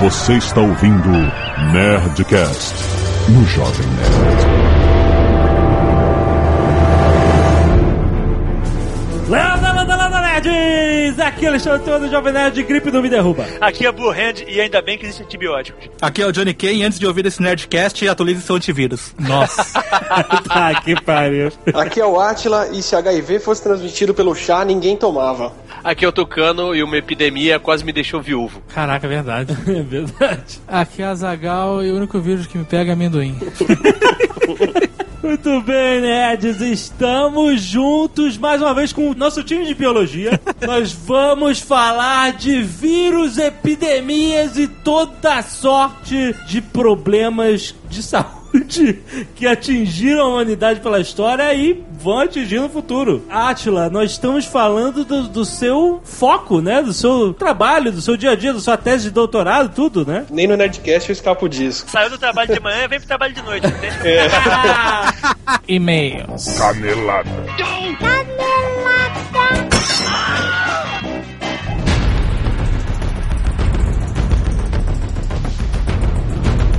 [0.00, 1.10] Você está ouvindo
[1.74, 2.74] Nerdcast
[3.28, 4.80] no Jovem Nerd.
[9.28, 11.20] Landa, landa, landa, nerds!
[11.20, 13.46] Aqui é o Alexandre Todo, Jovem Nerd, gripe não me derruba.
[13.60, 15.90] Aqui é Blue Hand e ainda bem que existem antibióticos.
[16.00, 19.14] Aqui é o Johnny Kane e antes de ouvir esse Nerdcast, atualize seu antivírus.
[19.18, 19.82] Nossa.
[20.48, 21.52] tá, que pariu.
[21.74, 25.52] Aqui é o Atila e se HIV fosse transmitido pelo chá, ninguém tomava.
[25.82, 28.62] Aqui é o Tucano e uma epidemia quase me deixou viúvo.
[28.68, 29.56] Caraca, é verdade.
[29.70, 30.60] É verdade.
[30.66, 33.36] Aqui é a Zagal e o único vírus que me pega é amendoim.
[35.22, 40.40] Muito bem, nerds, estamos juntos mais uma vez com o nosso time de biologia.
[40.66, 48.39] Nós vamos falar de vírus, epidemias e toda sorte de problemas de saúde
[49.34, 53.24] que atingiram a humanidade pela história e vão atingir no futuro.
[53.28, 56.82] Atila, nós estamos falando do, do seu foco, né?
[56.82, 60.24] Do seu trabalho, do seu dia a dia, da sua tese de doutorado, tudo, né?
[60.30, 61.84] Nem no Nerdcast eu escapo disso.
[61.88, 63.66] Saiu do trabalho de manhã e vem pro trabalho de noite.
[63.66, 64.00] Não deixa
[65.68, 66.58] E-mails.
[66.58, 67.30] Canelada.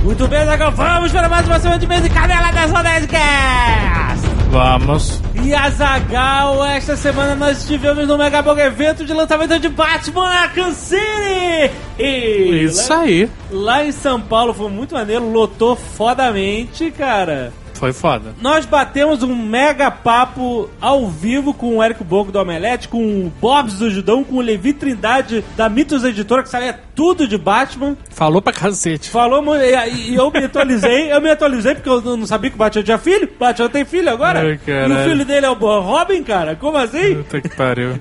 [0.02, 4.26] Muito bem, Zagal, vamos para mais uma semana de mês de Canela da Nerdcast!
[4.50, 5.22] Vamos.
[5.44, 10.72] E a Zagal, esta semana nós estivemos no Mega evento de lançamento de Batman Arkham
[10.72, 11.70] City!
[11.98, 13.30] E Isso aí.
[13.48, 17.52] lá em São Paulo foi muito maneiro, lotou fodamente, cara.
[17.82, 18.32] Foi foda.
[18.40, 23.32] Nós batemos um mega papo ao vivo com o Érico Bogo do Omelete, com o
[23.40, 27.96] Bobs do Judão, com o Levi Trindade da Mitos Editora, que sabia tudo de Batman.
[28.10, 29.10] Falou pra cacete.
[29.10, 32.54] Falou muito, e, e eu me atualizei, eu me atualizei porque eu não sabia que
[32.54, 33.28] o Batman tinha filho.
[33.34, 34.38] O Batman tem filho agora.
[34.38, 36.54] Ai, e o filho dele é o Robin, cara.
[36.54, 37.16] Como assim?
[37.16, 37.98] Puta que pariu.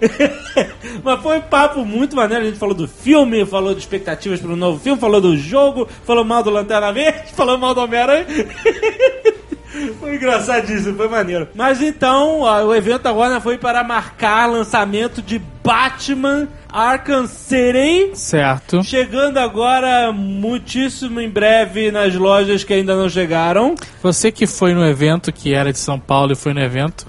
[1.04, 2.44] Mas foi um papo muito maneiro.
[2.44, 6.24] A gente falou do filme, falou de expectativas pro novo filme, falou do jogo, falou
[6.24, 8.28] mal do Lanterna Verde, falou mal do Homem-Aranha.
[10.00, 11.48] Foi engraçadíssimo, foi maneiro.
[11.56, 18.12] Mas então, o evento agora foi para marcar lançamento de Batman Arkham City.
[18.14, 18.84] Certo.
[18.84, 23.76] Chegando agora muitíssimo em breve nas lojas que ainda não chegaram.
[24.02, 27.06] Você que foi no evento, que era de São Paulo e foi no evento,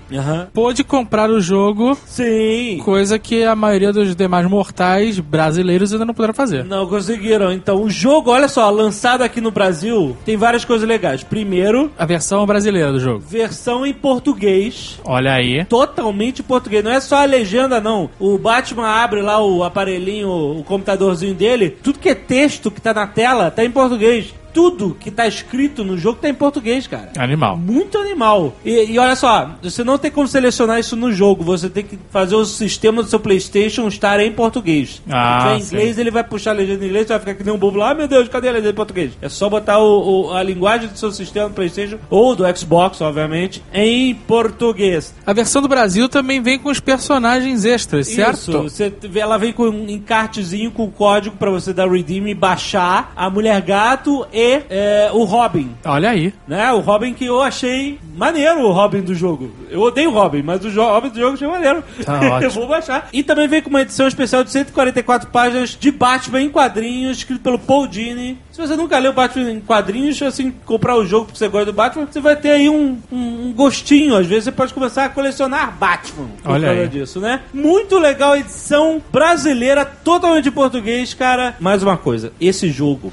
[0.53, 2.81] pôde comprar o jogo, Sim.
[2.85, 6.65] coisa que a maioria dos demais mortais brasileiros ainda não puderam fazer.
[6.65, 7.51] Não conseguiram.
[7.53, 11.23] Então, o jogo, olha só, lançado aqui no Brasil, tem várias coisas legais.
[11.23, 13.21] Primeiro, A versão brasileira do jogo.
[13.27, 14.99] versão em português.
[15.05, 15.65] Olha aí.
[15.65, 16.85] Totalmente em português.
[16.85, 18.11] Não é só a legenda, não.
[18.19, 21.71] O Batman abre lá o aparelhinho, o computadorzinho dele.
[21.71, 24.33] Tudo que é texto que tá na tela tá em português.
[24.53, 27.13] Tudo que tá escrito no jogo tá em português, cara.
[27.19, 27.57] Animal.
[27.57, 28.55] Muito animal.
[28.65, 31.43] E, e olha só, você não tem como selecionar isso no jogo.
[31.45, 35.01] Você tem que fazer o sistema do seu PlayStation estar em português.
[35.11, 37.35] Ah, Se tiver em inglês, ele vai puxar a legenda em inglês, você vai ficar
[37.35, 37.91] que nem um bobo lá.
[37.93, 39.13] Ah, meu Deus, cadê a legenda em português?
[39.23, 43.01] É só botar o, o- a linguagem do seu sistema do PlayStation ou do Xbox,
[43.01, 45.15] obviamente, em português.
[45.27, 48.35] A versão do Brasil também vem com os personagens extras, certo?
[48.35, 53.13] Isso, você, ela vem com um encartezinho com código pra você dar redeem e baixar
[53.17, 55.71] a Mulher Gato e é, o Robin.
[55.85, 56.33] Olha aí.
[56.47, 56.71] Né?
[56.73, 59.51] O Robin que eu achei maneiro, o Robin do jogo.
[59.71, 61.85] Eu odeio o Robin, mas o Robin do jogo eu achei maneiro.
[62.05, 63.09] Tá eu vou baixar.
[63.13, 67.41] E também vem com uma edição especial de 144 páginas de Batman em quadrinhos, escrito
[67.41, 68.39] pelo Paul Dini.
[68.51, 71.73] Se você nunca leu Batman em quadrinhos, assim, comprar o jogo porque você gosta do
[71.73, 74.17] Batman, você vai ter aí um, um- um gostinho.
[74.17, 76.89] Às vezes você pode começar a colecionar Batman por Olha causa aí.
[76.89, 77.41] disso, né?
[77.53, 81.55] Muito legal a edição brasileira, totalmente em português, cara.
[81.61, 83.13] Mais uma coisa, esse jogo,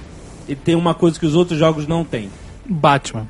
[0.50, 2.30] ele tem uma coisa que os outros jogos não têm.
[2.66, 3.28] Batman.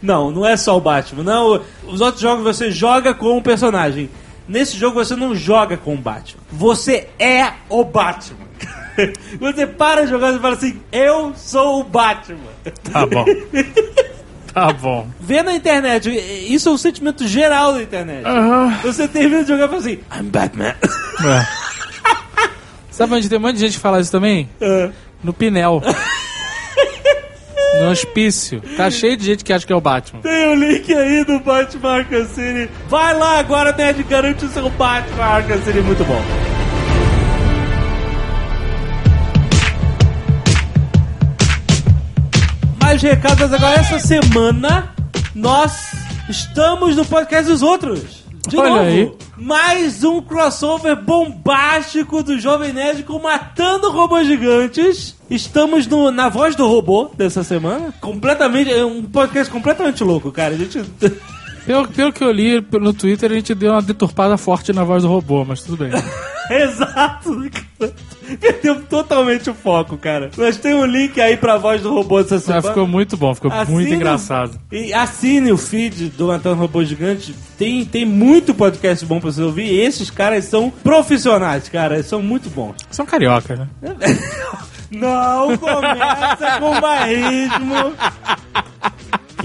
[0.00, 1.24] Não, não é só o Batman.
[1.24, 4.08] Não, os outros jogos você joga com o personagem.
[4.46, 6.40] Nesse jogo você não joga com o Batman.
[6.52, 8.46] Você é o Batman.
[9.38, 12.38] Você para de jogar e fala assim: Eu sou o Batman.
[12.90, 13.26] Tá bom.
[14.54, 15.06] tá bom.
[15.20, 16.08] Vê na internet,
[16.48, 18.24] isso é um sentimento geral da internet.
[18.82, 20.68] Você termina de jogar e fala assim: I'm Batman.
[20.68, 21.66] É.
[22.90, 24.48] Sabe onde tem um monte de gente que fala isso também?
[24.58, 24.90] É.
[25.22, 25.82] No Pinel.
[27.80, 28.62] No hospício.
[28.76, 30.20] Tá cheio de gente que acha que é o Batman.
[30.22, 32.70] Tem o link aí do Batman Arkham City.
[32.88, 35.80] Vai lá agora, Nerd, garante o seu Batman Arkham City.
[35.80, 36.22] Muito bom.
[42.80, 43.80] Mais recados agora.
[43.80, 44.94] Essa semana,
[45.34, 45.92] nós
[46.28, 48.15] estamos no podcast dos outros.
[48.46, 49.12] De Olha novo, aí.
[49.36, 55.16] mais um crossover bombástico do Jovem Nerd com Matando Robôs Gigantes.
[55.28, 57.92] Estamos no- na voz do robô dessa semana.
[58.00, 60.54] Completamente, é um podcast completamente louco, cara.
[60.54, 60.80] A gente.
[61.66, 65.02] Pelo, pelo que eu li no Twitter, a gente deu uma deturpada forte na voz
[65.02, 65.90] do robô, mas tudo bem.
[66.48, 67.50] Exato.
[68.40, 70.30] Perdeu totalmente o foco, cara.
[70.36, 72.62] Nós temos um link aí pra voz do robô dessa semana.
[72.62, 74.60] Mas ficou muito bom, ficou Assine muito engraçado.
[74.70, 77.34] E assine o feed do Antônio Robô Gigante.
[77.58, 79.66] Tem, tem muito podcast bom pra você ouvir.
[79.66, 81.96] E esses caras são profissionais, cara.
[81.96, 82.76] Eles são muito bons.
[82.92, 83.68] São cariocas, né?
[84.88, 87.92] Não começa com barrismo.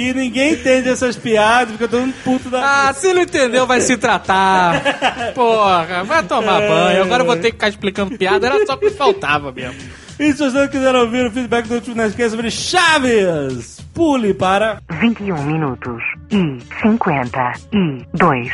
[0.02, 2.88] Que ninguém entende essas piadas, fica todo mundo puto da.
[2.88, 4.82] Ah, se não entendeu, vai se tratar.
[5.36, 7.04] Porra, vai tomar banho.
[7.04, 8.48] Agora eu vou ter que ficar explicando piada.
[8.48, 9.76] Era só o que faltava mesmo.
[10.20, 15.44] E se vocês quiserem ouvir o feedback do último Nerdcast sobre Chaves, pule para 21
[15.44, 16.02] minutos
[16.32, 18.52] e 52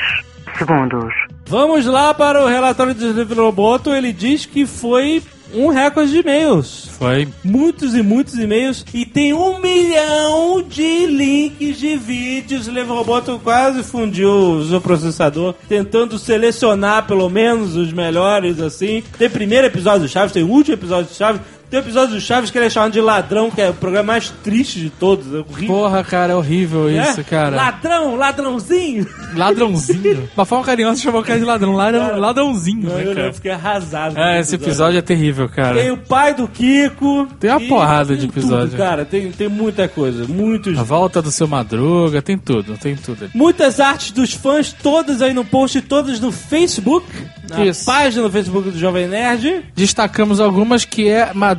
[0.57, 1.13] segundos.
[1.47, 3.93] Vamos lá para o relatório de Livro Roboto.
[3.93, 5.23] Ele diz que foi
[5.53, 6.89] um recorde de e-mails.
[6.97, 7.27] Foi.
[7.43, 8.85] Muitos e muitos e-mails.
[8.93, 12.67] E tem um milhão de links de vídeos.
[12.67, 19.03] O Roboto quase fundiu o processador, tentando selecionar pelo menos os melhores, assim.
[19.17, 21.41] Tem primeiro episódio do Chaves, tem o último episódio do Chaves.
[21.69, 24.13] Tem o episódio do Chaves que ele é chamado de ladrão, que é o programa
[24.13, 25.27] mais triste de todos.
[25.33, 25.67] É horrível.
[25.75, 27.23] Porra, cara, é horrível isso, É?
[27.23, 27.55] cara.
[27.57, 29.05] Ladrão, ladrãozinho.
[29.35, 30.29] Ladrãozinho.
[30.35, 31.73] Uma forma carinhosa chamou o cara de ladrão.
[31.73, 33.33] Ladrão, ladrãozinho, Eu, né, eu cara?
[33.33, 34.17] fiquei arrasado.
[34.17, 35.93] É, esse episódio é terrível, Tem cara.
[35.93, 37.27] o pai do Kiko.
[37.37, 38.69] Tem uma porrada de tem episódio.
[38.69, 40.25] Tudo, cara, tem, tem muita coisa.
[40.25, 40.77] Muitos.
[40.79, 43.29] A volta do seu Madruga, tem tudo, tem tudo.
[43.33, 47.05] Muitas artes dos fãs, todas aí no post, todas no Facebook.
[47.49, 47.85] Na Isso.
[47.85, 49.63] página no Facebook do Jovem Nerd.
[49.75, 51.56] Destacamos algumas que é Madruga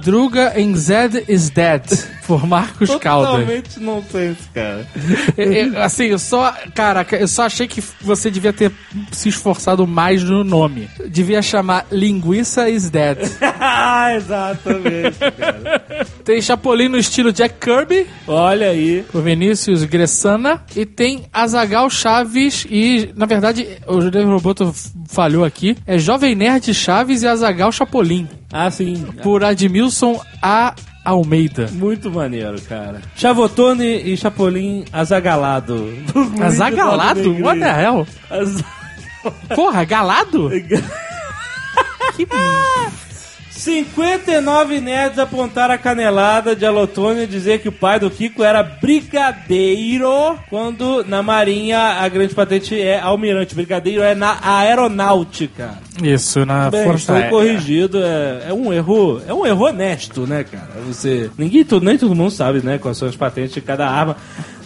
[0.55, 1.83] em Zed is Dead,
[2.27, 3.31] por Marcos Caldas.
[3.31, 4.87] Totalmente nonsense, cara.
[5.37, 6.53] É, é, assim, eu só.
[6.75, 8.73] Caraca, eu só achei que você devia ter
[9.12, 10.89] se esforçado mais no nome.
[11.09, 13.19] Devia chamar Linguiça is Dead.
[13.41, 15.83] ah, exatamente, cara.
[16.25, 19.05] Tem Chapolin no estilo Jack Kirby, Olha aí.
[19.11, 20.62] por Vinícius Gressana.
[20.75, 24.75] E tem Azagal Chaves e, na verdade, o Júlio Roboto
[25.09, 25.77] falhou aqui.
[25.87, 29.06] É Jovem Nerd Chaves e Azagal Chapolin, Ah, sim.
[29.23, 30.75] por Admilson A.
[31.05, 31.69] Almeida.
[31.73, 33.00] Muito maneiro, cara.
[33.17, 35.89] Chavotone e Chapolin azagalado.
[36.43, 37.33] Azagalado?
[37.43, 38.06] What the hell?
[38.31, 38.62] Az-
[39.55, 40.50] Porra, galado?
[42.17, 42.27] que
[43.58, 48.62] 59 nerds apontaram a canelada de Alotone e dizer que o pai do Kiko era
[48.62, 53.56] brigadeiro, quando na marinha a grande patente é almirante.
[53.56, 55.76] Brigadeiro é na aeronáutica.
[56.00, 57.31] Isso, na Bem, Força Aérea.
[57.31, 57.99] corrigido.
[58.00, 60.81] É, é um erro, é um erro honesto, né, cara?
[60.87, 64.16] Você, ninguém, nem todo mundo sabe, né, quais são as patentes de cada arma,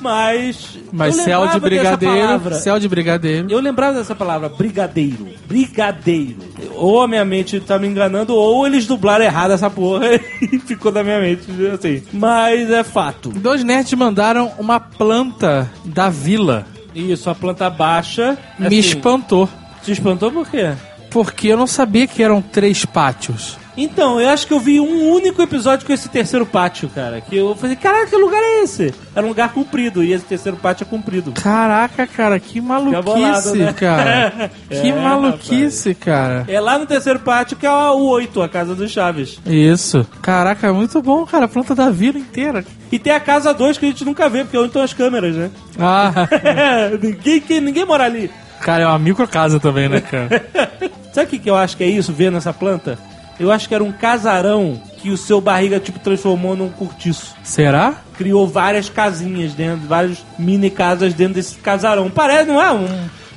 [0.03, 3.47] mas Mas céu de lembrava dessa brigadeiro, céu de brigadeiro.
[3.49, 5.29] Eu lembrava dessa palavra, brigadeiro.
[5.47, 6.52] Brigadeiro.
[6.77, 10.93] Ou a minha mente tá me enganando, ou eles dublaram errado essa porra e ficou
[10.93, 12.03] na minha mente assim.
[12.13, 13.31] Mas é fato.
[13.31, 16.67] Dois nerds mandaram uma planta da vila.
[16.95, 18.37] Isso, a planta baixa.
[18.59, 19.49] Me assim, espantou.
[19.83, 20.73] Te espantou por quê?
[21.11, 23.59] Porque eu não sabia que eram três pátios.
[23.77, 27.21] Então, eu acho que eu vi um único episódio com esse terceiro pátio, cara.
[27.23, 28.93] Que eu falei, caraca, que lugar é esse?
[29.17, 31.33] Era um lugar comprido, e esse terceiro pátio é comprido.
[31.33, 33.73] Caraca, cara, que maluquice, bolado, né?
[33.73, 34.51] cara.
[34.69, 36.45] que É, maluquice, cara.
[36.49, 39.39] É lá no terceiro pátio que é o 8, a casa dos Chaves.
[39.47, 40.07] Isso.
[40.21, 41.47] Caraca, muito bom, cara.
[41.47, 42.65] A planta da vila inteira.
[42.91, 44.93] E tem a casa 2 que a gente nunca vê, porque é onde estão as
[44.93, 45.51] câmeras, né?
[45.79, 46.13] Ah,
[47.03, 48.31] ninguém, que- ninguém mora ali.
[48.61, 50.45] cara, é uma micro casa também, né, cara?
[51.13, 52.99] Sabe o que, que eu acho que é isso, vendo essa planta?
[53.43, 57.35] Eu acho que era um casarão que o seu barriga, tipo, transformou num cortiço.
[57.43, 57.97] Será?
[58.17, 62.09] Criou várias casinhas dentro, várias mini casas dentro desse casarão.
[62.09, 62.71] Parece, não é?
[62.71, 62.87] Um...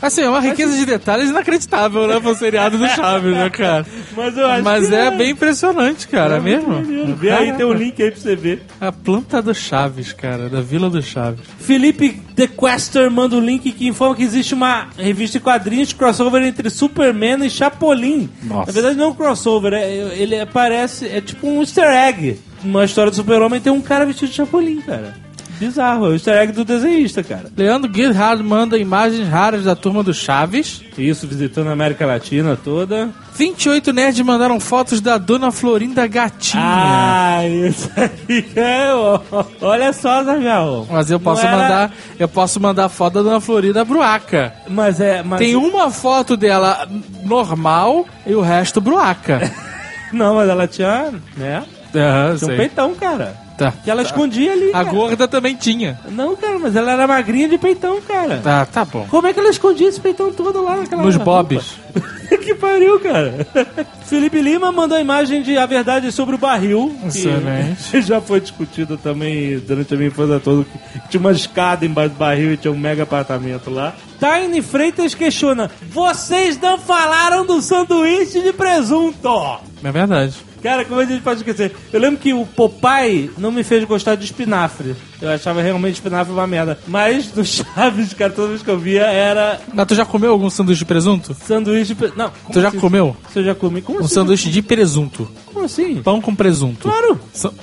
[0.02, 3.86] Assim, é uma riqueza de detalhes inacreditável, né, pro seriado do Chaves, né, cara?
[4.16, 6.82] Mas eu acho Mas que é bem impressionante, cara, é mesmo?
[7.16, 8.64] Vê aí, tem um link aí pra você ver.
[8.80, 11.40] A planta do Chaves, cara, da Vila do Chaves.
[11.60, 16.44] Felipe The Quester manda o link que informa que existe uma revista de quadrinhos crossover
[16.44, 18.30] entre Superman e Chapolin.
[18.44, 18.68] Nossa.
[18.68, 19.88] Na verdade não é um crossover, é-
[20.18, 22.38] ele aparece, é tipo um easter egg.
[22.64, 25.16] Uma história do super-homem tem um cara vestido de Chapolin, cara.
[25.60, 27.46] Bizarro, é o easter egg do desenhista, cara.
[27.56, 30.82] Leandro Guilherme manda imagens raras da turma do Chaves.
[30.98, 33.10] Isso, visitando a América Latina toda.
[33.36, 36.64] 28 nerds mandaram fotos da Dona Florinda Gatinha.
[36.66, 39.20] Ah, isso aí é, ó.
[39.62, 40.88] Olha só, Zagal.
[40.90, 44.54] Mas eu posso era- mandar, eu posso mandar foto da Dona Florinda Bruaca.
[44.70, 45.22] Mas é.
[45.24, 45.40] Mas...
[45.40, 46.88] Tem uma foto dela
[47.24, 49.52] normal e o resto Bruaca.
[50.14, 51.12] Não, mas ela tinha.
[51.36, 51.64] né?
[51.94, 52.58] Aham, Tinha um sei.
[52.58, 53.45] peitão, cara.
[53.58, 53.74] Tá.
[53.84, 54.70] Que ela escondia ali.
[54.70, 54.90] A cara.
[54.92, 55.98] gorda também tinha.
[56.10, 58.40] Não, cara, mas ela era magrinha de peitão, cara.
[58.44, 59.08] Tá, tá bom.
[59.10, 61.78] Como é que ela escondia esse peitão todo lá naquela Nos bobs.
[62.44, 63.48] que pariu, cara.
[64.06, 66.96] Felipe Lima mandou a imagem de A Verdade sobre o Barril.
[67.06, 68.02] Excelente.
[68.04, 70.64] já foi discutido também durante a minha infância toda.
[70.64, 73.94] Que tinha uma escada embaixo do barril e tinha um mega apartamento lá.
[74.20, 79.60] Tiny Freitas questiona: Vocês não falaram do sanduíche de presunto?
[79.84, 80.36] É verdade.
[80.66, 81.76] Cara, como a gente pode esquecer?
[81.94, 84.96] Eu lembro que o Popeye não me fez gostar de espinafre.
[85.22, 86.80] Eu achava realmente espinafre uma merda.
[86.88, 90.50] Mas do Chaves, cara, toda vez que eu via era Mas tu já comeu algum
[90.50, 91.36] sanduíche de presunto?
[91.36, 92.14] sanduíche de pre...
[92.16, 92.80] Não, Tu já assim?
[92.80, 93.16] comeu?
[93.32, 93.54] Você já?
[93.56, 94.08] Como Um assim?
[94.14, 95.28] sanduíche de presunto.
[95.56, 96.02] Como assim?
[96.04, 96.88] Pão com presunto.
[96.90, 97.18] Claro,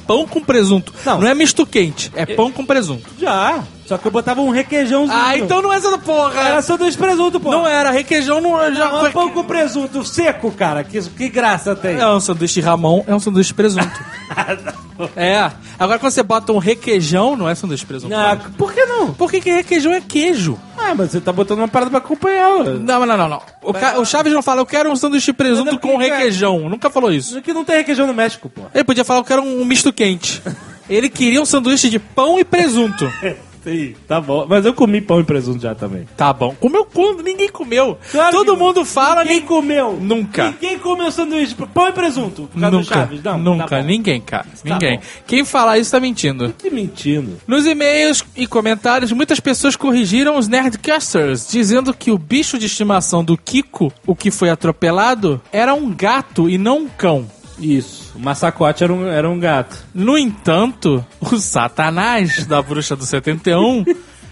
[0.07, 0.93] Pão com presunto.
[1.05, 1.21] Não.
[1.21, 3.09] Não, é misto quente, é pão com presunto.
[3.21, 3.63] já.
[3.85, 5.19] Só que eu botava um requeijãozinho.
[5.21, 6.41] Ah, então não é essa porra.
[6.41, 7.51] Era sanduíche presunto, pô.
[7.51, 10.83] Não era, requeijão não já Não, é pão com presunto seco, cara.
[10.83, 11.99] Que, que graça tem.
[11.99, 13.91] É um sanduíche Ramon, é um sanduíche presunto.
[15.17, 15.51] é.
[15.79, 18.15] Agora quando você bota um requeijão, não é sanduíche presunto.
[18.15, 19.13] Ah, por que não?
[19.13, 20.59] Por que, que requeijão é queijo?
[20.79, 22.65] Ah, mas você tá botando uma parada pra acompanhar.
[22.65, 23.43] Não, não, não, não.
[23.63, 26.69] O, ca- o Chaves não fala, eu quero um sanduíche é presunto porque, com requeijão.
[26.69, 27.43] Nunca falou isso.
[27.43, 28.63] Que não tem requeijão no México, pô.
[28.75, 30.43] Ele podia falar, eu quero um misto quente.
[30.89, 33.11] Ele queria um sanduíche de pão e presunto.
[33.63, 34.45] Sim, tá bom.
[34.49, 36.05] Mas eu comi pão e presunto já também.
[36.17, 36.53] Tá bom.
[36.59, 37.23] Comeu quando?
[37.23, 37.97] Ninguém comeu.
[38.11, 39.47] Claro Todo que- mundo fala, Quem ninguém...
[39.47, 39.93] comeu?
[40.01, 40.51] Nunca.
[40.51, 42.49] Ninguém comeu sanduíche, pão e presunto.
[42.53, 43.23] Por causa do Nunca, Chaves.
[43.23, 44.43] Não, nunca, tá ninguém, cara.
[44.65, 44.97] Tá ninguém.
[44.99, 45.05] bom.
[45.29, 46.53] Quem falar isso tá mentindo.
[46.59, 47.39] Que mentindo.
[47.47, 53.23] Nos e-mails e comentários, muitas pessoas corrigiram os Nerdcasters, dizendo que o bicho de estimação
[53.23, 57.31] do Kiko, o que foi atropelado, era um gato e não um cão.
[57.59, 58.13] Isso.
[58.15, 59.77] O massacote era um, era um gato.
[59.95, 63.85] No entanto, o Satanás da Bruxa do 71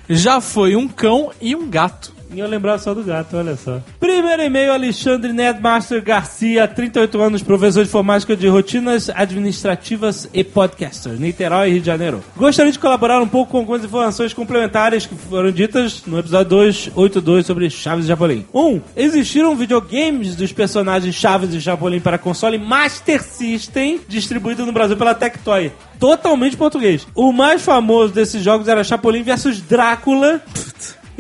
[0.08, 2.12] já foi um cão e um gato.
[2.32, 3.80] E eu lembrava só do gato, olha só.
[3.99, 11.12] Primeiro e-mail, Alexandre Nedmaster Garcia, 38 anos, professor de informática de rotinas administrativas e podcaster,
[11.14, 12.22] Niterói, Rio de Janeiro.
[12.37, 17.46] Gostaria de colaborar um pouco com algumas informações complementares que foram ditas no episódio 282
[17.46, 18.46] sobre Chaves e Chapolin.
[18.54, 18.60] 1.
[18.60, 24.96] Um, existiram videogames dos personagens Chaves e Chapolin para console Master System, distribuído no Brasil
[24.96, 25.72] pela Tectoy.
[25.99, 27.06] Totalmente português.
[27.14, 30.40] O mais famoso desses jogos era Chapolin vs Drácula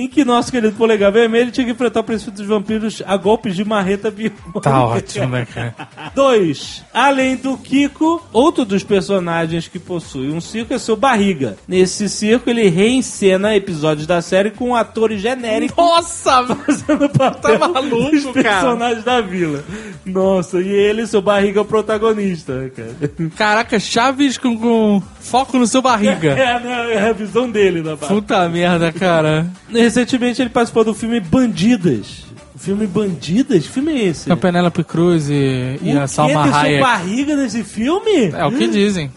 [0.00, 3.54] em que nosso querido polegar vermelho tinha que enfrentar o príncipe dos vampiros a golpes
[3.54, 4.60] de marreta biônica.
[4.62, 5.74] Tá ótimo, né, cara?
[6.14, 6.84] 2.
[6.92, 11.56] Além do Kiko, outro dos personagens que possui um circo é seu Barriga.
[11.68, 18.10] Nesse circo, ele reencena episódios da série com atores genéricos Nossa, fazendo papel Tá maluco,
[18.10, 18.42] dos cara?
[18.42, 19.64] personagens da vila.
[20.06, 23.12] Nossa, e ele, seu Barriga, é o protagonista, cara.
[23.36, 26.30] caraca, Chaves com, com foco no seu barriga.
[26.40, 28.12] É, né, é a visão dele da barra.
[28.14, 29.46] Puta merda, cara.
[29.70, 32.24] Recentemente ele participou do filme Bandidas.
[32.54, 33.62] O filme Bandidas?
[33.64, 34.30] Que filme é esse?
[34.30, 36.06] A Penélope Cruz e, e O a?
[36.06, 36.80] Salma Tem sua Hayek.
[36.82, 38.30] barriga nesse filme?
[38.34, 39.10] É o que dizem.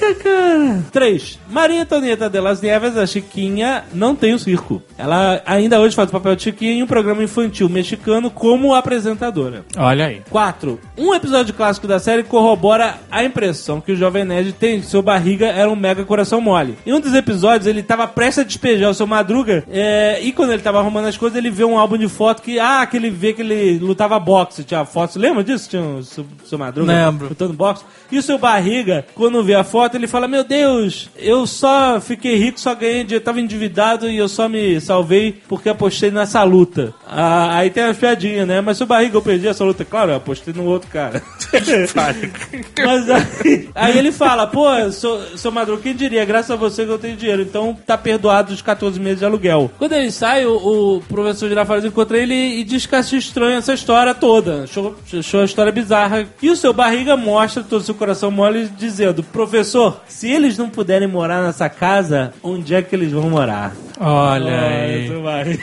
[0.00, 0.84] Caraca, cara.
[0.90, 1.38] 3.
[1.50, 4.82] Maria Antonieta de las Nieves, a Chiquinha, não tem o circo.
[4.96, 9.64] Ela ainda hoje faz o papel de Chiquinha em um programa infantil mexicano como apresentadora.
[9.76, 10.22] Olha aí.
[10.30, 10.80] 4.
[10.96, 14.90] Um episódio clássico da série corrobora a impressão que o Jovem Nerd tem de que
[14.90, 16.78] seu barriga era um mega coração mole.
[16.86, 20.52] Em um dos episódios, ele tava prestes a despejar o seu Madruga, é, e quando
[20.52, 23.10] ele tava arrumando as coisas, ele vê um álbum de foto que, ah, que ele
[23.10, 25.16] vê que ele lutava boxe, tinha fotos.
[25.16, 25.68] Lembra disso?
[25.68, 27.84] Tinha o seu, seu Madruga lutando boxe.
[28.10, 32.36] E o seu barriga, quando vê a foto, ele fala: Meu Deus, eu só fiquei
[32.36, 36.94] rico, só ganhei dinheiro, tava endividado e eu só me salvei porque apostei nessa luta.
[37.06, 38.60] Ah, aí tem as piadinhas, né?
[38.60, 39.84] Mas seu barriga, eu perdi essa luta.
[39.84, 41.22] Claro, eu apostei no outro cara.
[42.84, 46.24] Mas aí, aí ele fala: Pô, seu, seu Madruga, quem diria?
[46.24, 47.42] Graças a você que eu tenho dinheiro.
[47.42, 49.70] Então tá perdoado os 14 meses de aluguel.
[49.78, 53.74] Quando ele sai, o, o professor Girafales encontra ele e diz que acha estranho essa
[53.74, 54.64] história toda.
[54.64, 56.26] Achou, achou a história bizarra.
[56.40, 60.68] E o seu barriga mostra todo o seu coração mole dizendo: Professor, se eles não
[60.68, 63.72] puderem morar nessa casa, onde é que eles vão morar?
[63.98, 65.60] Olha Ah, aí.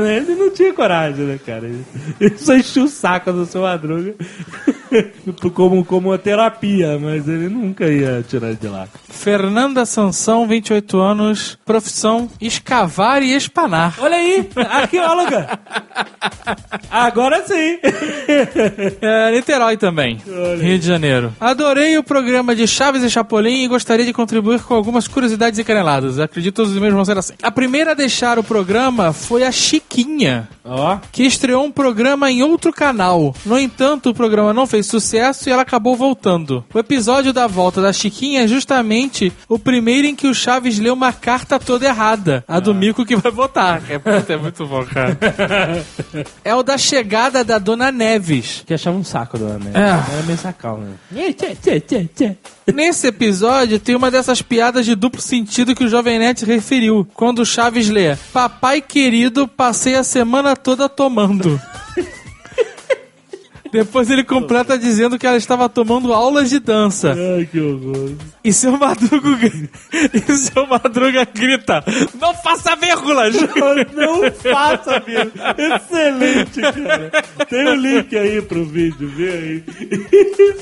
[0.00, 0.32] Barriga.
[0.32, 1.66] Ele não tinha coragem, né, cara?
[2.20, 4.14] Ele- só enchia o saco do seu madruga
[5.54, 8.86] como, como uma terapia, mas ele nunca ia tirar de lá.
[9.08, 13.94] Fernanda Sansão, 28 anos, profissão escavar e espanar.
[13.98, 15.58] Olha aí, arqueóloga.
[16.90, 17.78] Agora sim.
[19.00, 20.20] É, Niterói também,
[20.60, 21.32] Rio de Janeiro.
[21.40, 25.64] Adorei o programa de Chaves e Chapolin e gostaria de contribuir com algumas curiosidades e
[25.64, 26.18] caneladas.
[26.18, 27.34] Acredito que todos os e-mails vão ser assim.
[27.42, 29.52] A primeira a deixar o programa foi a
[29.94, 33.34] Chiquinha, Ó, que estreou um programa em outro canal.
[33.44, 36.64] No entanto, o programa não fez sucesso e ela acabou voltando.
[36.74, 40.90] O episódio da volta da Chiquinha é justamente o primeiro em que o Chaves lê
[40.90, 42.44] uma carta toda errada.
[42.48, 43.82] A do Mico que vai votar.
[43.88, 45.16] É, é muito bom, cara.
[46.44, 48.64] É o da chegada da Dona Neves.
[48.66, 49.72] que achava um saco do né?
[49.74, 50.14] É.
[50.14, 50.94] Era meio sacal, né?
[52.72, 57.40] Nesse episódio tem uma dessas piadas de duplo sentido que o Jovem Nerd referiu, quando
[57.40, 61.60] o Chaves lê: Papai querido, passei a semana toda tomando.
[63.74, 67.12] Depois ele completa dizendo que ela estava tomando aulas de dança.
[67.12, 68.12] Ai, que horror.
[68.44, 69.50] E seu Madruga,
[70.14, 71.82] e seu Madruga grita:
[72.20, 73.34] Não faça vírgulas!
[73.92, 75.32] Não faça, filho.
[75.58, 77.10] Excelente, cara.
[77.50, 79.64] Tem o link aí pro vídeo, vê aí.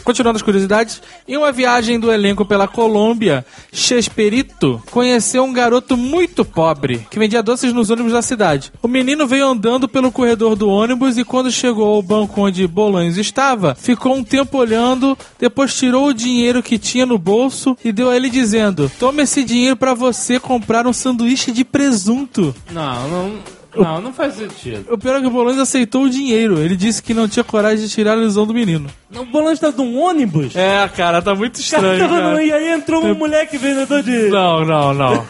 [0.03, 6.47] Continuando as curiosidades, em uma viagem do elenco pela Colômbia, Chesperito conheceu um garoto muito
[6.47, 8.73] pobre que vendia doces nos ônibus da cidade.
[8.83, 12.67] O menino veio andando pelo corredor do ônibus e quando chegou ao banco onde
[13.03, 17.91] Bolanhos estava, ficou um tempo olhando, depois tirou o dinheiro que tinha no bolso e
[17.91, 22.55] deu a ele dizendo: Toma esse dinheiro pra você comprar um sanduíche de presunto.
[22.71, 23.33] Não, não.
[23.75, 24.93] Não, não faz sentido.
[24.93, 26.59] O pior é que o Bolanhos aceitou o dinheiro.
[26.59, 28.87] Ele disse que não tinha coragem de tirar a ilusão do menino.
[29.11, 30.55] O volante tá de um ônibus?
[30.55, 32.07] É, cara, tá muito estranho.
[32.07, 32.45] Cara, cara.
[32.45, 34.29] E aí entrou um moleque vendedor de.
[34.29, 35.27] Não, não, não.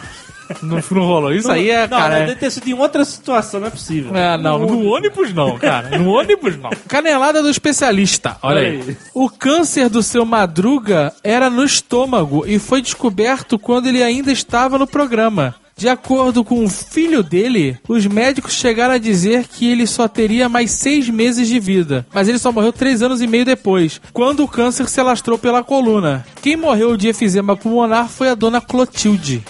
[0.62, 1.32] Não, não rolou.
[1.32, 2.20] Isso aí é, não, cara.
[2.20, 4.14] Deve ter sido em outra situação, não é possível.
[4.16, 5.98] É, não, no ônibus não, cara.
[5.98, 6.70] No ônibus não.
[6.88, 8.36] Canelada do especialista.
[8.42, 8.82] Olha aí.
[8.86, 8.96] aí.
[9.14, 14.78] O câncer do seu Madruga era no estômago e foi descoberto quando ele ainda estava
[14.78, 15.54] no programa.
[15.76, 20.48] De acordo com o filho dele, os médicos chegaram a dizer que ele só teria
[20.48, 22.06] mais seis meses de vida.
[22.12, 25.64] Mas ele só morreu três anos e meio depois, quando o câncer se alastrou pela
[25.64, 26.24] coluna.
[26.40, 29.42] Quem morreu de efizema pulmonar foi a dona Clotilde.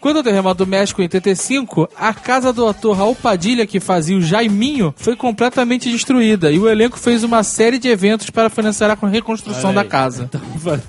[0.00, 4.16] Quando o terremoto do México em 85, a casa do ator Raul Padilha, que fazia
[4.16, 8.90] o Jaiminho, foi completamente destruída e o elenco fez uma série de eventos para financiar
[8.90, 10.30] a reconstrução da casa.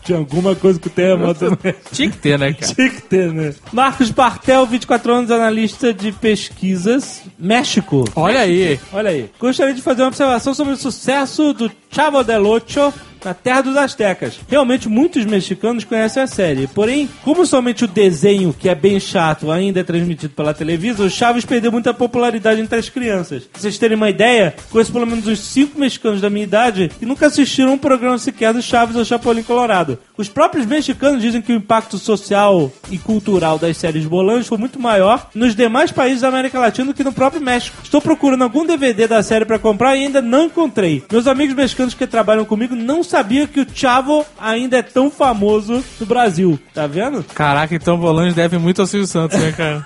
[0.04, 1.58] Tinha alguma coisa com o terremoto.
[1.92, 2.74] Tinha que ter, né, cara?
[2.74, 3.54] Tinha que ter, né?
[3.72, 8.06] Marcos Bartel, 24 anos, analista de pesquisas, México.
[8.16, 8.80] Olha aí.
[8.94, 9.30] Olha aí.
[9.40, 13.78] Gostaria de fazer uma observação sobre o sucesso do Chavo del Ocho na terra dos
[13.78, 14.40] astecas.
[14.48, 19.52] Realmente muitos mexicanos conhecem a série, porém, como somente o desenho, que é bem chato,
[19.52, 23.44] ainda é transmitido pela televisão, o Chaves perdeu muita popularidade entre as crianças.
[23.44, 27.06] Pra vocês terem uma ideia, conheço pelo menos uns 5 mexicanos da minha idade que
[27.06, 29.98] nunca assistiram um programa sequer do Chaves ou Chapolin Colorado.
[30.18, 34.80] Os próprios mexicanos dizem que o impacto social e cultural das séries bolanhos foi muito
[34.80, 37.78] maior nos demais países da América Latina do que no próprio México.
[37.84, 41.04] Estou procurando algum DVD da série pra comprar e ainda não encontrei.
[41.12, 45.84] Meus amigos mexicanos que trabalham comigo não sabiam que o Chavo ainda é tão famoso
[46.00, 46.60] no Brasil.
[46.74, 47.24] Tá vendo?
[47.34, 49.84] Caraca, então Bolanhos deve muito ao Silvio Santos, né, cara?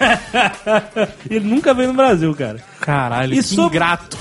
[1.29, 2.57] Ele nunca veio no Brasil, cara.
[2.79, 4.17] Caralho, E que sobre- ingrato.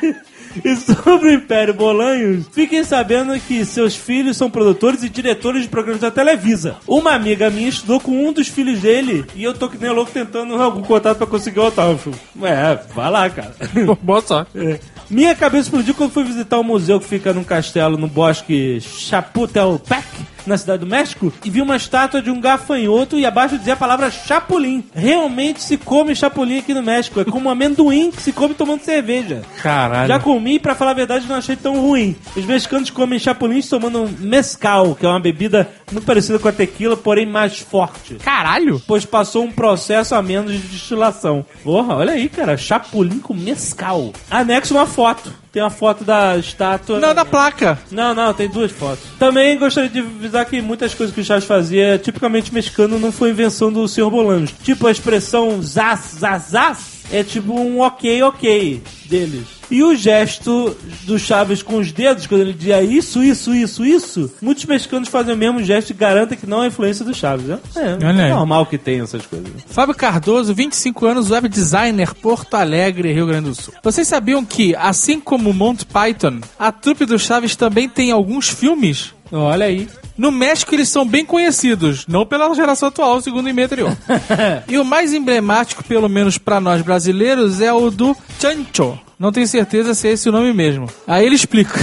[0.64, 5.68] E sobre o Império Bolanhos, fiquem sabendo que seus filhos são produtores e diretores de
[5.68, 6.74] programas da Televisa.
[6.88, 10.10] Uma amiga minha estudou com um dos filhos dele e eu tô que nem louco
[10.10, 12.10] tentando algum contato pra conseguir o autógrafo.
[12.42, 13.54] É, vai lá, cara.
[14.02, 14.50] Boa sorte.
[14.58, 14.80] É.
[15.10, 20.06] Minha cabeça explodiu quando fui visitar um museu que fica num castelo no bosque Chapultepec,
[20.46, 23.76] na cidade do México, e vi uma estátua de um gafanhoto e abaixo dizia a
[23.76, 24.84] palavra chapulim.
[24.94, 27.20] Realmente se come chapulim aqui no México.
[27.20, 29.42] É como um amendoim que se come tomando cerveja.
[29.62, 30.08] Caralho.
[30.08, 32.16] Já comi e, pra falar a verdade, não achei tão ruim.
[32.36, 36.96] Os mexicanos comem chapulins tomando mezcal, que é uma bebida muito parecida com a tequila,
[36.96, 38.14] porém mais forte.
[38.16, 38.80] Caralho.
[38.86, 41.44] Pois passou um processo a menos de destilação.
[41.62, 42.56] Porra, olha aí, cara.
[42.56, 44.12] Chapulim com mescal.
[44.30, 45.32] Anexo uma foto.
[45.52, 47.00] Tem uma foto da estátua.
[47.00, 47.78] Não, da placa.
[47.90, 49.04] Não, não, tem duas fotos.
[49.18, 53.30] Também gostaria de avisar que muitas coisas que o Chaves fazia, tipicamente mexicano, não foi
[53.30, 54.10] invenção do Sr.
[54.10, 54.52] Bolanos.
[54.62, 59.46] Tipo a expressão zaz, zaz, zaz, é tipo um ok, ok deles.
[59.70, 64.32] E o gesto do Chaves com os dedos, quando ele dizia isso, isso, isso, isso,
[64.42, 67.58] muitos mexicanos fazem o mesmo gesto e garantem que não é influência do Chaves, né?
[67.76, 68.30] É, Olha aí.
[68.30, 69.48] normal que tenha essas coisas.
[69.66, 73.74] Fábio Cardoso, 25 anos, web designer, Porto Alegre, Rio Grande do Sul.
[73.82, 79.14] Vocês sabiam que, assim como Monty Python, a trupe do Chaves também tem alguns filmes?
[79.32, 79.88] Olha aí.
[80.16, 83.96] No México eles são bem conhecidos, não pela geração atual, segundo o e-mail anterior.
[84.68, 88.98] e o mais emblemático, pelo menos pra nós brasileiros, é o do Chancho.
[89.18, 90.88] Não tenho certeza se é esse o nome mesmo.
[91.06, 91.78] Aí ele explica.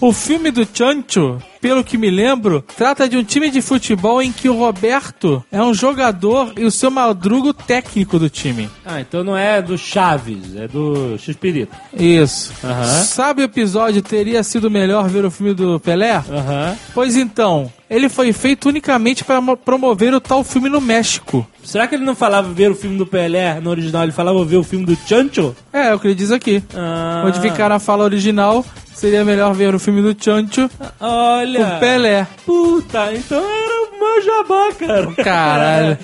[0.00, 4.30] O filme do Chancho, pelo que me lembro, trata de um time de futebol em
[4.32, 8.68] que o Roberto é um jogador e o seu Madruga o técnico do time.
[8.84, 11.74] Ah, então não é do Chaves, é do X-Pirito.
[11.92, 12.52] Isso.
[12.64, 12.84] Aham.
[13.04, 16.16] Sabe o episódio teria sido melhor ver o filme do Pelé?
[16.30, 16.76] Aham.
[16.94, 21.46] Pois então, ele foi feito unicamente para mo- promover o tal filme no México.
[21.64, 24.02] Será que ele não falava ver o filme do Pelé no original?
[24.04, 25.54] Ele falava ver o filme do Chancho?
[25.72, 26.62] É, é o que ele diz aqui.
[26.74, 27.22] Ah.
[27.24, 28.64] Modificar a fala original,
[28.98, 31.76] seria melhor ver o filme do Chancho Olha.
[31.76, 32.26] o Pelé.
[32.44, 35.24] Puta, então era uma o jabá, cara.
[35.24, 35.98] Caralho.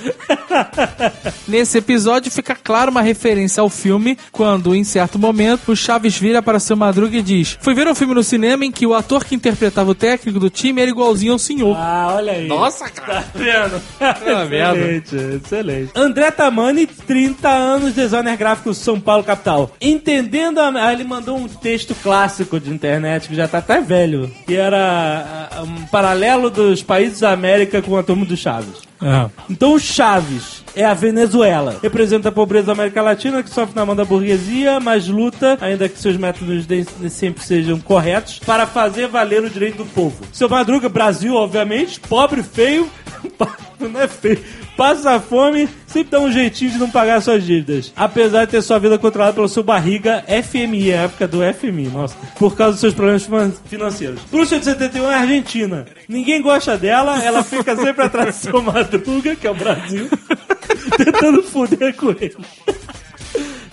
[1.47, 6.43] Nesse episódio fica claro uma referência ao filme quando, em certo momento, o Chaves vira
[6.43, 9.25] para seu Madruga e diz: Fui ver um filme no cinema em que o ator
[9.25, 11.77] que interpretava o técnico do time era igualzinho ao senhor.
[11.77, 12.49] Ah, olha aí.
[12.49, 13.23] Nossa, cara.
[13.23, 13.83] Tá vendo?
[14.01, 14.79] Ah, merda.
[14.79, 15.91] excelente, excelente.
[15.95, 19.71] André Tamani, 30 anos, designer gráfico São Paulo, capital.
[19.81, 20.75] Entendendo a...
[20.75, 25.49] Ah, ele mandou um texto clássico de internet, que já tá até velho, que era
[25.53, 28.94] ah, um paralelo dos países da América com a turma do Chaves.
[29.05, 29.29] Ah.
[29.51, 31.77] Então o Chaves é a Venezuela.
[31.83, 35.89] Representa a pobreza da América Latina que sofre na mão da burguesia, mas luta, ainda
[35.89, 36.67] que seus métodos
[37.11, 40.17] sempre sejam corretos, para fazer valer o direito do povo.
[40.33, 42.89] Seu Madruga, Brasil, obviamente, pobre, feio,
[43.79, 44.43] não é feio,
[44.77, 47.93] passa fome, sempre dá um jeitinho de não pagar suas dívidas.
[47.95, 52.17] Apesar de ter sua vida controlada pelo seu barriga FMI, a época do FMI, nossa,
[52.39, 54.21] por causa dos seus problemas finan- financeiros.
[54.31, 55.85] Bruxa de 71 é Argentina.
[56.09, 60.09] Ninguém gosta dela, ela fica sempre atrás do seu Madruga, que é o Brasil,
[60.97, 62.37] tentando foder com ele.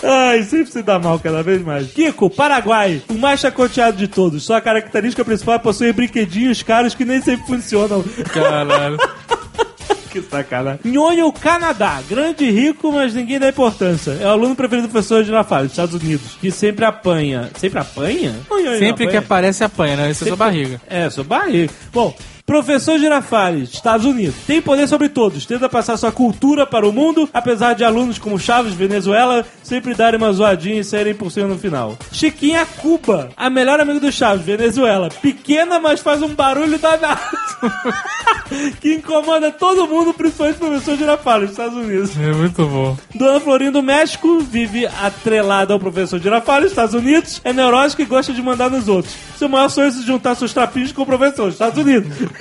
[0.03, 1.91] Ai, sempre se dá mal cada vez mais.
[1.91, 4.43] Kiko, Paraguai, o mais chacoteado de todos.
[4.43, 8.03] Sua característica principal é possuir brinquedinhos caros que nem sempre funcionam.
[8.34, 8.97] Caralho.
[10.12, 10.79] que sacanagem.
[10.84, 12.01] Nhonho, Canadá.
[12.10, 14.12] Grande e rico, mas ninguém dá importância.
[14.19, 16.38] É o aluno preferido do professor de Lafayette, Estados Unidos.
[16.41, 17.49] Que sempre apanha.
[17.57, 18.36] Sempre apanha?
[18.49, 19.19] Nhonho, Sempre que apanha.
[19.19, 20.12] aparece, apanha, né?
[20.12, 20.81] Isso é sua barriga.
[20.89, 21.71] É, sua barriga.
[21.93, 24.36] Bom, professor Girafales, Estados Unidos.
[24.45, 25.45] Tem poder sobre todos.
[25.45, 30.17] Tenta passar sua cultura para o mundo, apesar de alunos como Chaves, Venezuela, sempre darem
[30.17, 31.97] uma zoadinha e saírem por cima no final.
[32.12, 33.30] Chiquinha, Cuba.
[33.36, 35.10] A melhor amiga do Chaves, Venezuela.
[35.21, 37.19] Pequena, mas faz um barulho danado.
[38.80, 42.17] que incomoda todo mundo, principalmente o professor Girafales, Estados Unidos.
[42.17, 42.97] É muito bom.
[43.15, 48.34] Dona Florinda do México vive atrelada ao professor Girafales, Estados Unidos, é neurótico e gosta
[48.34, 49.15] de mandar nos outros.
[49.38, 52.12] Seu maior sonho é se juntar seus trapinhos com o professor, Estados Unidos.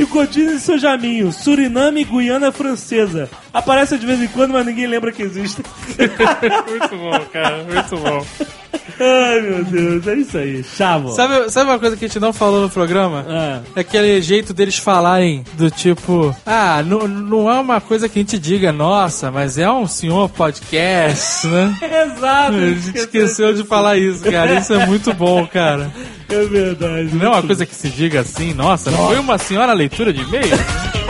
[0.00, 3.28] E Godinho e seu Jaminho, Suriname e Guiana Francesa.
[3.52, 5.62] Aparece de vez em quando, mas ninguém lembra que existe.
[6.66, 7.64] Muito bom, cara.
[7.64, 8.26] Muito bom.
[8.98, 10.64] Ai, meu Deus, é isso aí.
[10.64, 11.10] Chavo.
[11.10, 13.26] Sabe, sabe uma coisa que a gente não falou no programa?
[13.28, 13.60] Ah.
[13.76, 18.22] É aquele jeito deles falarem do tipo, ah, não, não é uma coisa que a
[18.22, 21.76] gente diga, nossa, mas é um senhor podcast, né?
[22.16, 22.56] Exato.
[22.56, 24.58] A gente esqueceu de falar isso, cara.
[24.58, 25.90] Isso é muito bom, cara.
[26.30, 27.12] É verdade.
[27.12, 30.22] Não é uma coisa que se diga assim, nossa, não foi uma senhora leitura de
[30.22, 31.09] e-mail?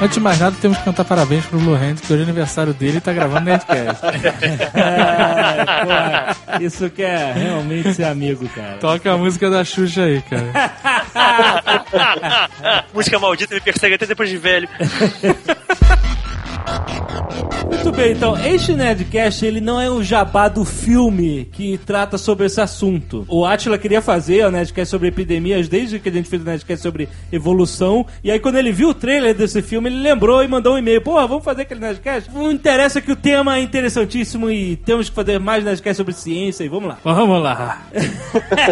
[0.00, 2.74] Antes de mais nada, temos que cantar parabéns pro Blue Hand, que hoje é aniversário
[2.74, 4.02] dele e tá gravando Nerdcast.
[4.76, 8.76] É, pô, isso que é realmente ser amigo, cara.
[8.78, 10.52] Toca a música da Xuxa aí, cara.
[12.92, 14.68] Música maldita me persegue até depois de velho.
[17.66, 22.46] Muito bem, então, este Nerdcast, ele não é um jabá do filme que trata sobre
[22.46, 23.24] esse assunto.
[23.28, 26.82] O Atila queria fazer o Nerdcast sobre epidemias desde que a gente fez o Nerdcast
[26.82, 30.74] sobre evolução, e aí quando ele viu o trailer desse filme, ele lembrou e mandou
[30.74, 32.30] um e-mail, porra, vamos fazer aquele Nerdcast?
[32.32, 36.64] Não interessa que o tema é interessantíssimo e temos que fazer mais Nerdcast sobre ciência,
[36.64, 36.98] e vamos lá.
[37.02, 37.82] Vamos lá.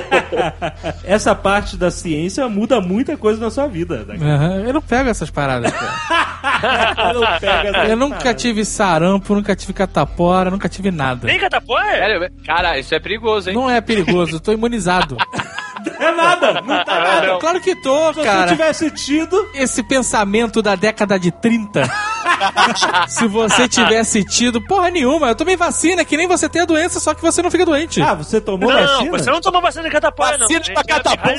[1.04, 4.06] Essa parte da ciência muda muita coisa na sua vida.
[4.20, 6.24] Aham, Eu não pego essas paradas, cara.
[7.14, 11.26] Não pega essa Eu nunca tive sarampo, nunca tive catapora, nunca tive nada.
[11.26, 11.84] Nem catapora?
[11.84, 12.30] Sério?
[12.44, 13.56] Cara, isso é perigoso, hein?
[13.56, 15.16] Não é perigoso, eu tô imunizado.
[15.98, 17.26] É nada, não tá nada.
[17.26, 17.38] não.
[17.38, 18.48] Claro que tô, Se você cara.
[18.50, 21.82] tivesse tido, Esse pensamento da década de 30.
[23.08, 26.98] Se você tivesse tido porra nenhuma, eu tomei vacina, que nem você tem a doença,
[27.00, 28.02] só que você não fica doente.
[28.02, 29.10] Ah, você tomou Não, vacina?
[29.10, 30.46] você não tomou vacina de catapora, não.
[30.48, 31.34] Vacina de Gente, catapora?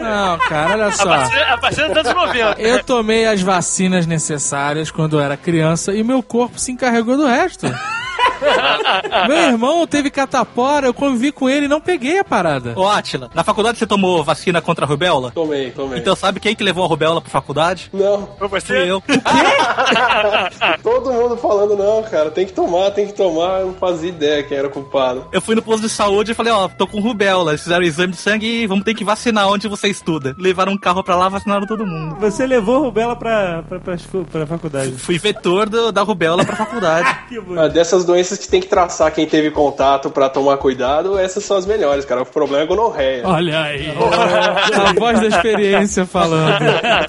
[0.00, 1.04] Não, cara, olha A só.
[1.08, 2.60] vacina, a vacina dos anos 90.
[2.60, 7.26] Eu tomei as vacinas necessárias quando eu era criança e meu corpo se encarregou do
[7.26, 7.66] resto.
[9.28, 12.72] meu irmão teve catapora, eu convivi com ele e não peguei a parada.
[12.76, 15.30] Ô, Atila, na faculdade você tomou vacina contra a rubéola?
[15.32, 15.98] Tomei, tomei.
[15.98, 17.90] Então sabe quem que levou a rubéola pra faculdade?
[17.92, 18.90] Não, Foi Fui você?
[18.90, 19.02] eu.
[20.82, 23.60] todo mundo falando, não, cara, tem que tomar, tem que tomar.
[23.60, 25.26] Eu não fazia ideia quem era o culpado.
[25.32, 27.52] Eu fui no posto de saúde e falei, ó, tô com rubéola.
[27.52, 30.34] Eles fizeram o exame de sangue e vamos ter que vacinar onde você estuda.
[30.38, 32.16] Levaram um carro pra lá, vacinaram todo mundo.
[32.20, 33.96] Você levou a rubela pra, pra, pra,
[34.30, 34.92] pra faculdade.
[34.92, 37.08] Fui vetor do- da rubéola pra faculdade.
[37.28, 37.68] Que Ah, bonito.
[37.72, 41.66] dessas doenças que tem que traçar quem teve contato pra tomar cuidado, essas são as
[41.66, 42.22] melhores, cara.
[42.22, 43.26] O problema é gonorreia.
[43.26, 43.90] Olha aí.
[43.94, 46.64] a voz da experiência falando.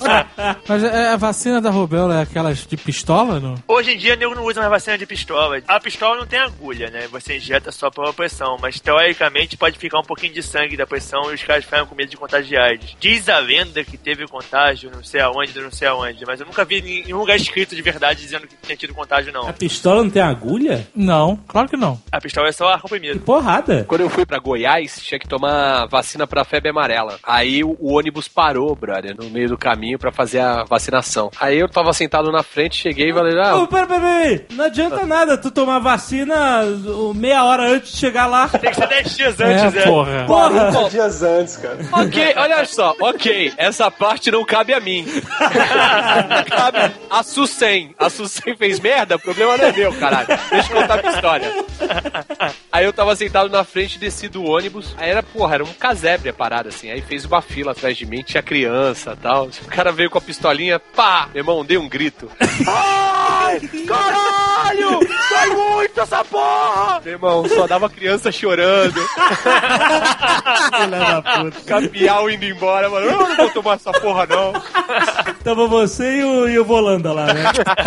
[0.68, 3.56] Mas é, a vacina da rubéola é aquelas de pistola, não?
[3.68, 5.60] Hoje em dia, nego não usa mais vacina de pistola.
[5.68, 7.08] A pistola não tem agulha, né?
[7.12, 11.32] Você injeta só pela pressão, mas teoricamente pode ficar um pouquinho de sangue da pressão
[11.32, 12.72] e os caras ficam com medo de contagiar.
[13.00, 16.64] Diz a lenda que teve contágio, não sei aonde, não sei aonde, mas eu nunca
[16.66, 19.48] vi em nenhum lugar escrito de verdade dizendo que tinha tido contágio, não.
[19.48, 20.88] A pistola não tem agulha?
[20.96, 21.11] Não,
[21.48, 22.00] claro que não.
[22.12, 23.20] A pistola é só Que comprimido.
[23.22, 23.86] porrada.
[23.88, 27.18] Quando eu fui pra Goiás, tinha que tomar vacina pra febre amarela.
[27.24, 31.30] Aí o, o ônibus parou, brother, no meio do caminho pra fazer a vacinação.
[31.40, 34.46] Aí eu tava sentado na frente, cheguei e falei, ah, Ô, pera, pera, pera.
[34.54, 36.62] Não adianta nada tu tomar vacina
[37.16, 38.48] meia hora antes de chegar lá.
[38.48, 39.82] Tem que ser 10 dias É, antes, né?
[39.84, 40.26] porra.
[40.28, 41.78] 40 dias antes, cara.
[41.92, 45.06] ok, olha só, ok, essa parte não cabe a mim.
[46.50, 47.94] cabe a Sucem.
[47.98, 50.28] A Sucem fez merda, o problema não é meu, caralho.
[50.50, 51.52] Deixa eu contar a minha história.
[52.72, 54.96] Aí eu tava sentado na frente, desci do ônibus.
[54.98, 56.90] Aí era, porra, era um casebre a parada, assim.
[56.90, 59.48] Aí fez uma fila atrás de mim, tinha criança e tal.
[59.48, 61.30] O cara veio com a pistolinha, pá!
[61.34, 62.30] Meu irmão, dei um grito.
[62.68, 63.60] Ai!
[63.88, 65.00] Caralho!
[65.30, 67.02] Sai muito essa porra!
[67.04, 69.02] Meu irmão, só dava criança chorando.
[71.66, 73.06] Capial indo embora, mano.
[73.06, 74.54] Eu não vou tomar essa porra, não.
[75.44, 77.44] Tava você e o, e o Volanda lá, né?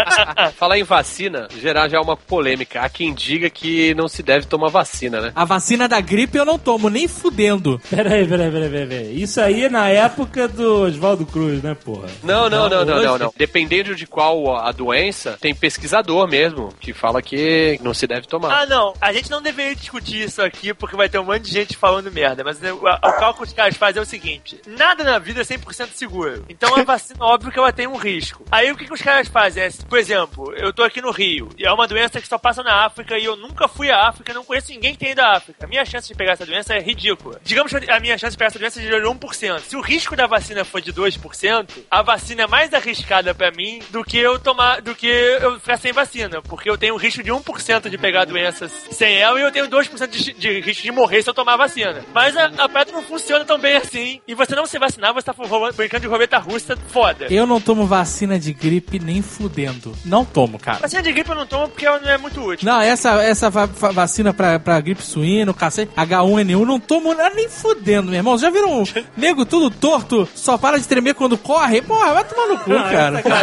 [0.57, 2.83] Falar em vacina, gerar já uma polêmica.
[2.83, 5.33] Há quem diga que não se deve tomar vacina, né?
[5.35, 7.79] A vacina da gripe eu não tomo, nem fudendo.
[7.91, 9.23] Peraí, peraí, peraí, peraí, peraí.
[9.23, 12.09] Isso aí é na época do Oswaldo Cruz, né, porra?
[12.23, 13.35] Não, não, não, não, não, não.
[13.37, 18.63] Dependendo de qual a doença, tem pesquisador mesmo que fala que não se deve tomar.
[18.63, 18.95] Ah, não.
[19.01, 22.11] A gente não deveria discutir isso aqui porque vai ter um monte de gente falando
[22.11, 22.43] merda.
[22.43, 25.43] Mas né, o, o cálculo que os caras fazem é o seguinte: nada na vida
[25.43, 26.45] é 100% seguro.
[26.49, 28.45] Então a vacina, óbvio que ela tem um risco.
[28.51, 29.63] Aí o que, que os caras fazem?
[29.63, 32.63] É, por exemplo, eu tô aqui no Rio e é uma doença que só passa
[32.63, 35.37] na África e eu nunca fui à África, não conheço ninguém que tenha ido à
[35.37, 35.65] África.
[35.65, 37.41] A minha chance de pegar essa doença é ridícula.
[37.43, 39.61] Digamos que a minha chance de pegar essa doença é de 1%.
[39.61, 43.81] Se o risco da vacina for de 2%, a vacina é mais arriscada pra mim
[43.91, 46.41] do que eu tomar, do que eu ficar sem vacina.
[46.43, 49.53] Porque eu tenho um risco de 1% de pegar a doença sem ela e eu
[49.53, 52.05] tenho 2% de, de risco de morrer se eu tomar a vacina.
[52.13, 54.21] Mas a, a pedra não funciona tão bem assim.
[54.27, 55.35] E você não se vacinar, você tá
[55.77, 57.27] brincando de roleta russa foda.
[57.31, 59.97] Eu não tomo vacina de gripe nem fudendo.
[60.05, 60.79] Não tomo, cara.
[60.79, 62.67] Vacina de gripe eu não tomo porque ela não é muito útil.
[62.67, 67.35] Não, essa, essa va- va- vacina pra, pra gripe suína, cacete, H1N1, não tomo nada
[67.35, 68.37] nem fudendo, meu irmão.
[68.39, 68.85] Já viram um
[69.17, 71.81] nego tudo torto, só para de tremer quando corre?
[71.83, 73.23] Porra, vai tomar no cu, cara.
[73.23, 73.35] Mas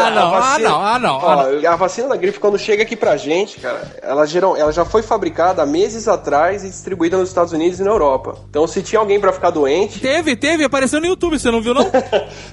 [0.00, 1.14] a- Ah, não, ah, não, ah, não.
[1.16, 1.72] Ó, ah, não.
[1.72, 5.02] a vacina da gripe, quando chega aqui pra gente, cara, ela, geral, ela já foi
[5.02, 8.36] fabricada há meses atrás e distribuída nos Estados Unidos e na Europa.
[8.50, 10.00] Então, se tinha alguém pra ficar doente.
[10.00, 11.84] Teve, teve, apareceu no YouTube, você não viu, não?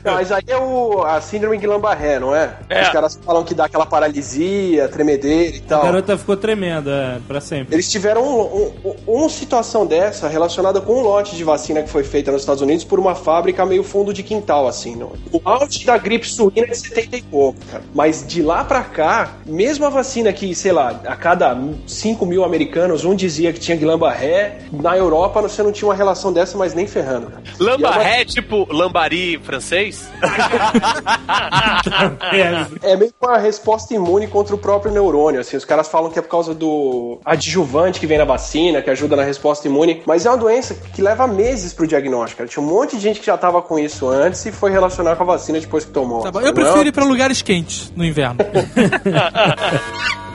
[0.04, 2.56] Não, mas aí é o, a síndrome Guillain-Barré, não é?
[2.69, 2.82] É.
[2.84, 5.84] Os caras falam que dá aquela paralisia, tremedeira e A tal.
[5.84, 7.76] garota ficou tremendo, é, pra sempre.
[7.76, 12.04] Eles tiveram um- um- uma situação dessa relacionada com um lote de vacina que foi
[12.04, 14.96] feita nos Estados Unidos por uma fábrica meio fundo de quintal, assim.
[14.96, 15.12] Não?
[15.32, 17.84] O auge da gripe suína é de 70 e pouco, cara.
[17.94, 21.58] Mas de lá pra cá, mesmo a vacina que, sei lá, a cada
[21.88, 26.32] 5 mil americanos, um dizia que tinha Guillain-Barré, na Europa você não tinha uma relação
[26.34, 27.28] dessa, mas nem ferrando.
[27.28, 27.42] cara.
[27.60, 30.10] E é uma- Lambaré, tipo lambari francês?
[32.32, 35.58] É, É meio que uma resposta imune contra o próprio neurônio, assim.
[35.58, 39.15] Os caras falam que é por causa do adjuvante que vem na vacina, que ajuda
[39.15, 42.39] na resposta imune, mas é uma doença que leva meses pro diagnóstico.
[42.39, 42.50] cara.
[42.50, 45.24] Tinha um monte de gente que já tava com isso antes e foi relacionar com
[45.24, 46.21] a vacina depois que tomou.
[46.21, 48.38] Tá Eu é prefiro ir pra lugares quentes no inverno.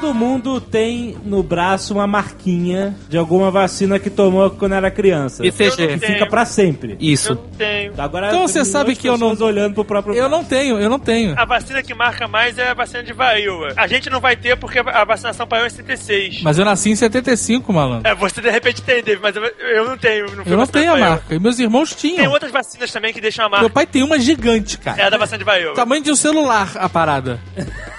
[0.00, 5.42] Todo mundo tem no braço uma marquinha de alguma vacina que tomou quando era criança.
[5.42, 5.98] BCG.
[5.98, 6.92] Que fica pra sempre.
[6.92, 7.34] Eu Isso.
[7.34, 7.92] não tenho.
[7.98, 10.88] Agora Então você tem sabe que eu não- olhando pro próprio Eu não tenho, eu
[10.88, 11.34] não tenho.
[11.36, 13.72] A vacina que marca mais é a vacina de varíola.
[13.76, 16.42] A gente não vai ter porque a vacinação parou em 76.
[16.42, 18.08] Mas eu nasci em 75, malandro.
[18.08, 20.26] É, você de repente tem, Dave, mas eu, eu não tenho.
[20.36, 21.34] Não Eu não tenho a marca.
[21.34, 22.30] E meus irmãos Tem tinham.
[22.32, 23.70] outras vacinas também que deixam a Meu marca.
[23.74, 25.06] pai tem uma gigante, É cara.
[25.08, 25.74] a da vacina de varíola.
[25.74, 27.40] Tamanho de um celular a parada.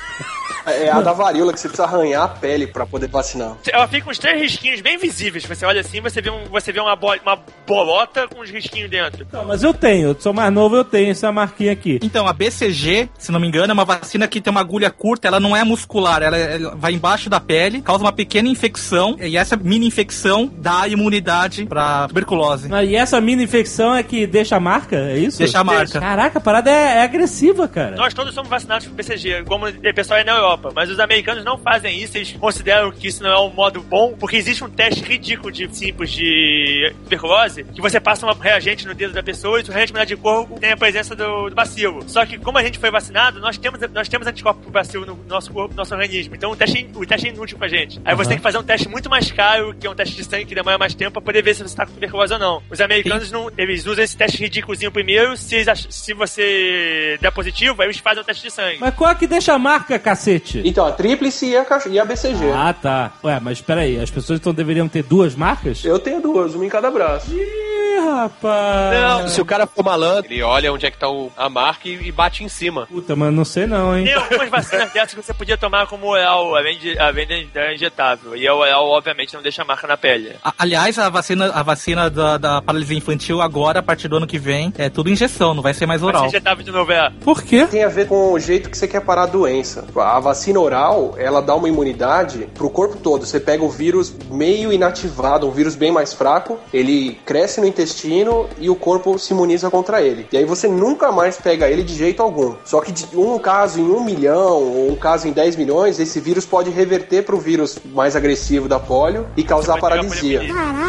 [0.66, 3.56] É a da varíola que você precisa arranhar a pele pra poder vacinar.
[3.72, 5.46] Ela fica com uns três risquinhos bem visíveis.
[5.46, 8.90] Você olha assim, você vê, um, você vê uma, bo- uma bolota com os risquinhos
[8.90, 9.26] dentro.
[9.32, 10.10] Não, mas eu tenho.
[10.10, 12.00] Eu sou mais novo, eu tenho essa marquinha aqui.
[12.02, 15.28] Então, a BCG, se não me engano, é uma vacina que tem uma agulha curta,
[15.28, 19.38] ela não é muscular, ela, ela vai embaixo da pele, causa uma pequena infecção, e
[19.38, 22.68] essa mini infecção dá imunidade pra tuberculose.
[22.72, 24.96] Ah, E essa mini infecção é que deixa a marca?
[24.96, 25.38] É isso?
[25.40, 26.00] Deixa a marca.
[26.00, 27.96] Caraca, a parada é, é agressiva, cara.
[27.96, 30.49] Nós todos somos vacinados por BCG, como o pessoal é na Europa.
[30.50, 30.72] Europa.
[30.74, 34.16] Mas os americanos não fazem isso, eles consideram que isso não é um modo bom,
[34.20, 38.94] porque existe um teste ridículo de simples de tuberculose, que você passa um reagente no
[38.94, 42.04] dedo da pessoa e o reagente de corpo tem a presença do, do bacilo.
[42.08, 45.20] Só que como a gente foi vacinado, nós temos, nós temos anticorpos pro bacilo no
[45.28, 46.36] nosso corpo, no nosso organismo.
[46.36, 48.00] Então o teste, o teste é inútil pra gente.
[48.04, 50.24] Aí você tem que fazer um teste muito mais caro, que é um teste de
[50.24, 52.64] sangue que demora mais tempo pra poder ver se você tá com tuberculose ou não.
[52.70, 57.88] Os americanos não, eles usam esse teste ridículozinho primeiro, se, se você der positivo, aí
[57.88, 58.78] eles fazem o teste de sangue.
[58.80, 60.39] Mas qual é que deixa a marca, cacete?
[60.66, 62.52] Então, a tríplice e a, e a BCG.
[62.54, 63.12] Ah, tá.
[63.24, 65.84] Ué, mas peraí, as pessoas então deveriam ter duas marcas?
[65.84, 67.32] Eu tenho duas, uma em cada braço.
[67.34, 69.00] Ih, rapaz.
[69.02, 71.88] Não, se o cara for malandro, ele olha onde é que tá o- a marca
[71.88, 72.86] e, e bate em cima.
[72.88, 74.06] Puta, mas não sei não, hein?
[74.06, 77.74] Tem algumas vacinas dessas que você podia tomar como oral, além de, além de da
[77.74, 78.36] injetável.
[78.36, 80.34] E a oral, obviamente, não deixa marca na pele.
[80.44, 84.28] A- Aliás, a vacina, a vacina da, da paralisia infantil agora, a partir do ano
[84.28, 86.26] que vem, é tudo injeção, não vai ser mais oral.
[86.28, 87.12] injetável de novo é.
[87.22, 87.66] Por quê?
[87.68, 89.86] Tem a ver com o jeito que você quer parar a doença.
[89.96, 93.26] A vacina oral, ela dá uma imunidade pro corpo todo.
[93.26, 98.48] Você pega o vírus meio inativado, um vírus bem mais fraco, ele cresce no intestino
[98.60, 100.28] e o corpo se imuniza contra ele.
[100.32, 102.54] E aí você nunca mais pega ele de jeito algum.
[102.64, 106.20] Só que de um caso em um milhão, ou um caso em 10 milhões, esse
[106.20, 110.42] vírus pode reverter pro vírus mais agressivo da polio e causar paralisia.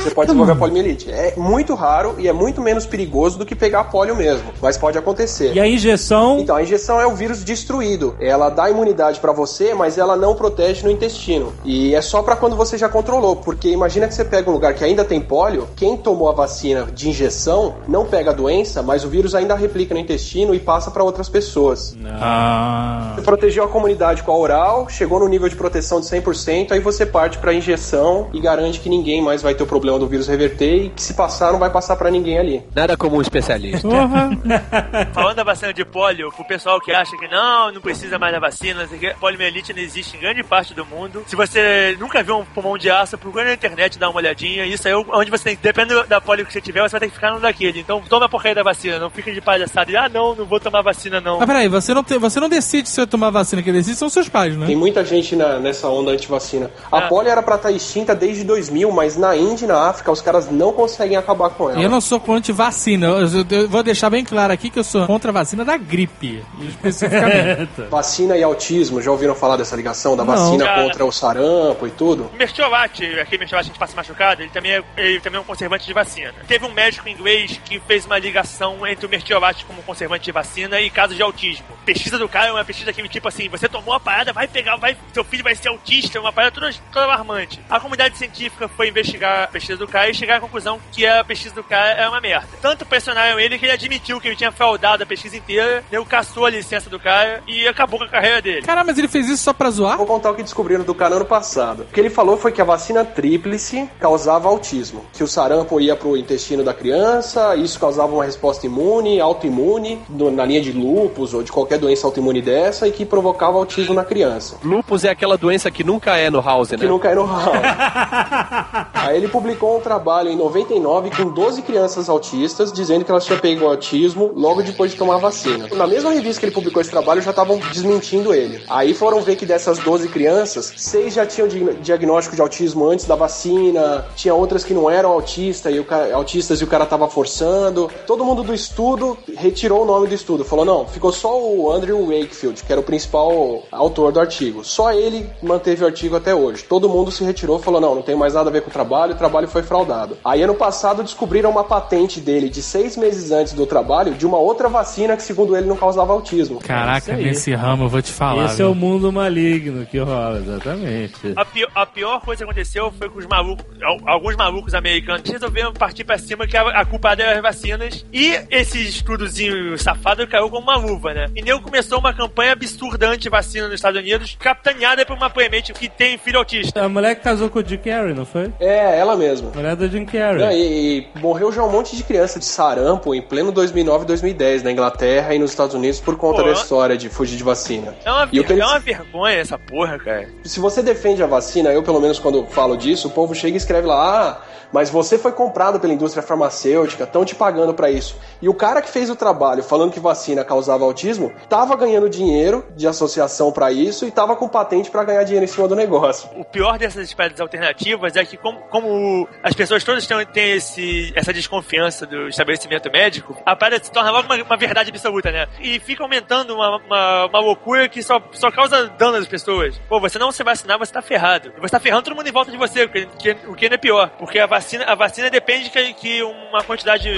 [0.02, 1.10] Você pode desenvolver a poliomielite.
[1.10, 4.98] É muito raro e é muito menos perigoso do que pegar polio mesmo, mas pode
[4.98, 5.54] acontecer.
[5.54, 6.40] E a injeção?
[6.40, 8.14] Então, a injeção é o vírus destruído.
[8.20, 11.52] Ela dá imunidade pra você, mas ela não protege no intestino.
[11.64, 14.74] E é só pra quando você já controlou, porque imagina que você pega um lugar
[14.74, 19.04] que ainda tem pólio, quem tomou a vacina de injeção não pega a doença, mas
[19.04, 21.96] o vírus ainda replica no intestino e passa pra outras pessoas.
[22.06, 23.12] Ah.
[23.14, 26.80] Você protegeu a comunidade com a oral, chegou no nível de proteção de 100%, aí
[26.80, 30.28] você parte pra injeção e garante que ninguém mais vai ter o problema do vírus
[30.28, 32.62] reverter e que se passar não vai passar pra ninguém ali.
[32.74, 33.86] Nada como um especialista.
[33.86, 34.30] Porra.
[35.12, 38.40] Falando da vacina de polio, pro pessoal que acha que não, não precisa mais da
[38.40, 41.22] vacina, não sei o quê, poliomielite não existe em grande parte do mundo.
[41.26, 44.64] Se você nunca viu um pulmão de aço, procura na internet, dá uma olhadinha.
[44.66, 45.58] Isso aí é onde você tem.
[45.62, 47.80] Depende da polio que você tiver, você vai ter que ficar no daquele.
[47.80, 49.90] Então toma a porcaria da vacina, não fica de palhaçada.
[49.90, 51.38] E, ah, não, não vou tomar vacina, não.
[51.38, 54.08] Mas peraí, você não, tem, você não decide se vai tomar vacina, quem decide são
[54.08, 54.66] seus pais, né?
[54.66, 56.70] Tem muita gente na- nessa onda antivacina.
[56.90, 57.08] A É.
[57.08, 60.50] polio era pra estar extinta desde 2000, mas na Índia e na África os caras
[60.50, 61.80] não conseguem acabar com ela.
[61.80, 63.06] Eu não sou contra vacina.
[63.06, 65.76] Eu, eu- eu vou deixar bem claro aqui que eu sou contra a vacina da
[65.76, 66.42] gripe.
[66.60, 67.70] Especificamente.
[67.90, 70.34] Vacina e autismo, já ouviram falar dessa ligação da Não.
[70.34, 70.82] vacina Cara.
[70.82, 72.30] contra o sarampo e tudo?
[72.32, 75.40] O Mertiolate, aquele Mertiolate que a gente passa machucado, ele também, é, ele também é
[75.40, 76.32] um conservante de vacina.
[76.46, 80.80] Teve um médico inglês que fez uma ligação entre o Mertiolate como conservante de vacina
[80.80, 81.66] e casos de autismo.
[81.84, 84.76] Pesquisa do cara é uma pesquisa que, tipo assim, você tomou a parada, vai pegar,
[84.76, 87.60] vai, seu filho vai ser autista, é uma parada toda, toda alarmante.
[87.68, 91.24] A comunidade científica foi investigar a pesquisa do cara e chegar à conclusão que a
[91.24, 92.48] pesquisa do cara é uma merda.
[92.60, 96.46] Tanto pressionaram ele que ele admitiu que ele tinha fraudado a pesquisa inteira, deu caçou
[96.46, 98.62] a licença do cara e acabou com a carreira dele.
[98.62, 99.96] Caralho, mas ele fez isso só pra zoar?
[99.96, 101.82] Vou contar o que descobriram do cara ano passado.
[101.82, 105.04] O que ele falou foi que a vacina tríplice causava autismo.
[105.12, 110.44] Que o sarampo ia pro intestino da criança, isso causava uma resposta imune, autoimune, na
[110.44, 114.56] linha de lúpus ou de qualquer doença autoimune dessa, e que provocava autismo na criança.
[114.64, 116.78] Lupus é aquela doença que nunca é no House, né?
[116.78, 117.52] Que não cai no ralo.
[118.94, 123.40] Aí ele publicou um trabalho em 99 com 12 crianças autistas, dizendo que elas tinham
[123.40, 125.68] pego autismo logo depois de tomar a vacina.
[125.74, 128.62] Na mesma revista que ele publicou esse trabalho, já estavam desmentindo ele.
[128.68, 133.04] Aí foram ver que dessas 12 crianças, seis já tinham di- diagnóstico de autismo antes
[133.06, 136.84] da vacina, tinha outras que não eram autista, e o ca- autistas e o cara
[136.86, 137.90] tava forçando.
[138.06, 140.44] Todo mundo do estudo retirou o nome do estudo.
[140.44, 144.64] Falou, não, ficou só o Andrew Wakefield, que era o principal autor do artigo.
[144.64, 146.64] Só ele manteve o artigo até hoje.
[146.64, 148.72] Todo mundo se retirou e falou, não, não tem mais nada a ver com o
[148.72, 150.16] trabalho, o trabalho foi fraudado.
[150.24, 154.38] Aí ano passado descobriram uma patente dele de seis meses antes do trabalho de uma
[154.38, 156.58] outra vacina que, segundo ele, não causava autismo.
[156.60, 157.24] Caraca, É aí.
[157.24, 158.46] nesse ramo eu vou te falar.
[158.46, 158.79] Esse é o viu?
[158.80, 161.32] Mundo maligno que rola, exatamente.
[161.36, 165.28] A pior, a pior coisa que aconteceu foi que os malucos, al- alguns malucos americanos
[165.30, 170.26] resolveram partir pra cima que a, a culpa era as vacinas e esse estudozinho safado
[170.26, 171.26] caiu como uma luva, né?
[171.36, 175.88] E nego começou uma campanha absurda anti-vacina nos Estados Unidos, capitaneada por uma playmate que
[175.88, 176.82] tem filho autista.
[176.84, 178.52] A mulher que casou com o Jim Carrey, não foi?
[178.58, 179.50] É, ela mesma.
[179.52, 180.38] A mulher do Jim Carrey.
[180.42, 184.06] Não, e, e morreu já um monte de criança de sarampo em pleno 2009 e
[184.06, 187.42] 2010 na Inglaterra e nos Estados Unidos por conta Pô, da história de fugir de
[187.44, 187.94] vacina.
[188.04, 190.28] É uma, E o é uma vergonha essa porra, cara.
[190.44, 193.56] Se você defende a vacina, eu pelo menos quando falo disso, o povo chega e
[193.56, 198.16] escreve lá, ah, mas você foi comprado pela indústria farmacêutica, estão te pagando pra isso.
[198.40, 202.64] E o cara que fez o trabalho falando que vacina causava autismo, tava ganhando dinheiro
[202.76, 206.28] de associação pra isso e tava com patente pra ganhar dinheiro em cima do negócio.
[206.36, 211.12] O pior dessas espécies alternativas é que, como como as pessoas todas têm, têm esse,
[211.14, 215.46] essa desconfiança do estabelecimento médico, a parada se torna logo uma, uma verdade absoluta, né?
[215.60, 219.80] E fica aumentando uma, uma, uma loucura que só, só causa dano às pessoas.
[219.88, 221.52] Pô, você não se vacinar, você tá ferrado.
[221.60, 223.74] Você tá ferrando todo mundo em volta de você, o que, que- o que ainda
[223.74, 224.10] é pior.
[224.18, 227.08] Porque a vacina, a vacina depende que, que uma quantidade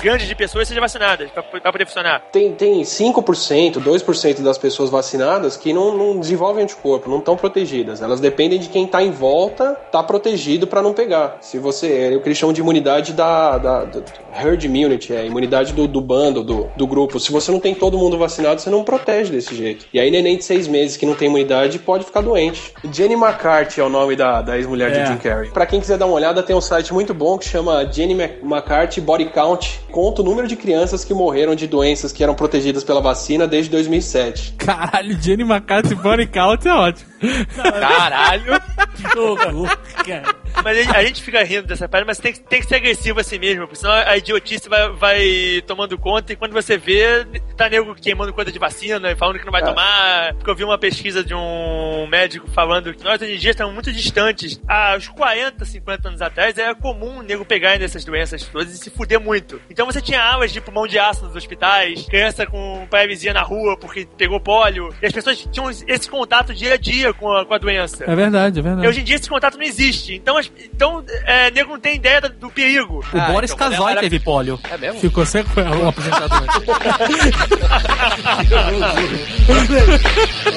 [0.00, 2.20] grande de pessoas seja vacinada pra, pra poder funcionar.
[2.32, 8.02] Tem, tem 5%, 2% das pessoas vacinadas que não, não desenvolvem anticorpo, não estão protegidas.
[8.02, 11.38] Elas dependem de quem está em volta, tá protegido para não pegar.
[11.40, 12.12] Se você.
[12.12, 14.02] É o que eles chamam de imunidade da, da, da
[14.34, 17.18] herd immunity, é imunidade do, do bando, do, do grupo.
[17.20, 19.86] Se você não tem todo mundo vacinado, você não protege desse jeito.
[19.92, 22.72] E aí, neném de seis meses que não tem imunidade pode ficar doente.
[22.90, 25.02] Jenny McCarthy é o nome da, da ex-mulher É.
[25.02, 25.50] de Jim Carrey.
[25.50, 29.00] Pra quem quiser dar uma olhada, tem um site muito bom que chama Jenny McCarthy
[29.00, 29.80] Body Count.
[29.90, 33.70] Conta o número de crianças que morreram de doenças que eram protegidas pela vacina desde
[33.70, 34.54] 2007.
[34.58, 37.10] Caralho, Jenny McCarthy Body Count é ótimo.
[37.56, 38.60] Caralho!
[39.12, 40.34] Que horror, cara.
[40.62, 43.38] Mas a gente, fica rindo dessa parada, mas tem, que- tem que ser agressivo assim
[43.38, 47.24] mesmo, porque senão a idiotice vai, vai tomando conta e quando você vê,
[47.56, 49.64] tá nego queimando coisa de vacina e falando que não vai É.
[49.64, 50.34] tomar.
[50.34, 53.72] Porque eu vi uma pesquisa de um médico falando que nós hoje em dia estamos
[53.72, 54.60] muito distantes.
[54.68, 58.78] Há uns 40, 50 anos atrás era comum o nego pegar nessas doenças todas e
[58.78, 59.60] se fuder muito.
[59.70, 63.76] Então você tinha aulas de pulmão de aço nos hospitais, criança com paralisia na rua
[63.76, 67.54] porque pegou pólio, e as pessoas tinham esse contato dia a dia com a, com
[67.54, 68.04] a doença.
[68.04, 68.88] É verdade, é E verdade.
[68.88, 70.14] hoje em dia esse contato não existe.
[70.14, 73.04] Então, as- então é, nego não tem ideia do perigo.
[73.12, 74.60] O Ah, Boris então, Casoy era- teve pólio.
[74.70, 75.00] É mesmo?
[75.00, 76.42] Ficou sequela o apresentador.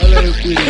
[0.04, 0.62] Olha aí o perigo.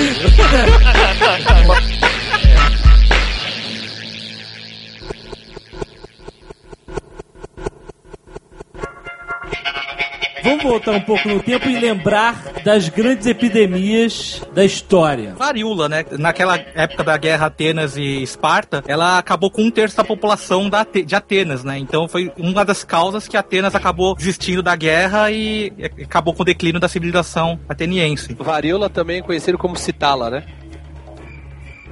[10.46, 15.34] Vamos voltar um pouco no tempo e lembrar das grandes epidemias da história.
[15.34, 16.06] Varíola, né?
[16.20, 20.86] Naquela época da guerra Atenas e Esparta, ela acabou com um terço da população da
[20.86, 21.80] de Atenas, né?
[21.80, 26.44] Então foi uma das causas que Atenas acabou desistindo da guerra e e acabou com
[26.44, 28.36] o declínio da civilização ateniense.
[28.36, 30.44] Varíola também é conhecido como citala, né?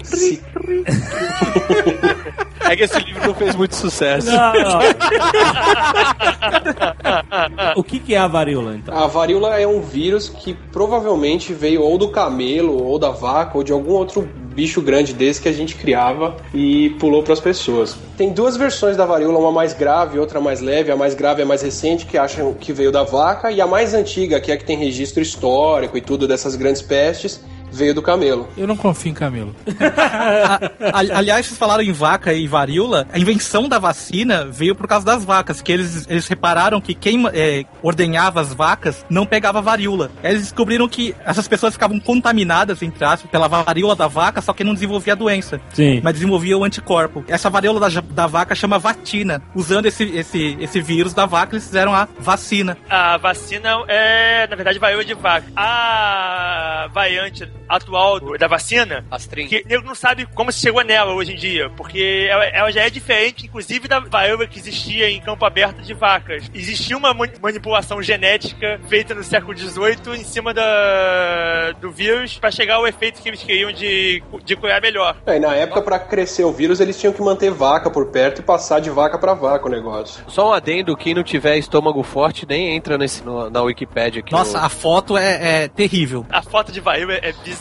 [0.03, 0.41] Se-
[2.69, 4.27] É que esse livro não fez muito sucesso.
[4.31, 4.79] Não, não.
[7.75, 8.95] o que, que é a varíola, então?
[8.97, 13.63] A varíola é um vírus que provavelmente veio ou do camelo, ou da vaca, ou
[13.63, 17.97] de algum outro bicho grande desse que a gente criava e pulou para as pessoas.
[18.17, 20.91] Tem duas versões da varíola, uma mais grave e outra mais leve.
[20.91, 23.93] A mais grave é mais recente, que acham que veio da vaca, e a mais
[23.93, 27.41] antiga, que é a que tem registro histórico e tudo dessas grandes pestes,
[27.73, 28.47] veio do camelo.
[28.55, 29.55] Eu não confio em Camilo.
[30.93, 33.07] A- aliás, vocês falaram em vaca e varíola.
[33.11, 37.25] A invenção da vacina veio por causa das vacas, que eles, eles repararam que quem
[37.33, 40.11] é, ordenhava as vacas não pegava varíola.
[40.23, 44.53] Aí Eles descobriram que essas pessoas ficavam contaminadas, entre aspas, pela varíola da vaca, só
[44.53, 45.59] que não desenvolvia a doença.
[45.73, 46.01] Sim.
[46.03, 47.23] Mas desenvolvia o anticorpo.
[47.27, 49.41] Essa varíola da, da vaca chama vatina.
[49.55, 52.77] Usando esse, esse, esse vírus da vaca, eles fizeram a vacina.
[52.89, 55.47] A vacina é, na verdade, varíola de vaca.
[55.55, 59.47] A variante atual do- da vacina, Astrim.
[59.47, 62.81] que nego não sabe como se chegou nela hoje em dia, porque ela, ela já
[62.83, 66.49] é diferente, inclusive, da varíola que existia em campo aberto de vacas.
[66.53, 72.51] Existia uma mani- manipulação genética feita no século XVIII em cima da, do vírus para
[72.51, 75.15] chegar ao efeito que eles queriam de, de curar melhor.
[75.25, 78.39] É, e na época, para crescer o vírus, eles tinham que manter vaca por perto
[78.39, 80.23] e passar de vaca para vaca o negócio.
[80.27, 84.31] Só um adendo, quem não tiver estômago forte nem entra nesse, no- na Wikipédia aqui.
[84.31, 86.25] Nossa, no- a foto é, é terrível.
[86.29, 87.52] A foto de varíola é bizarra.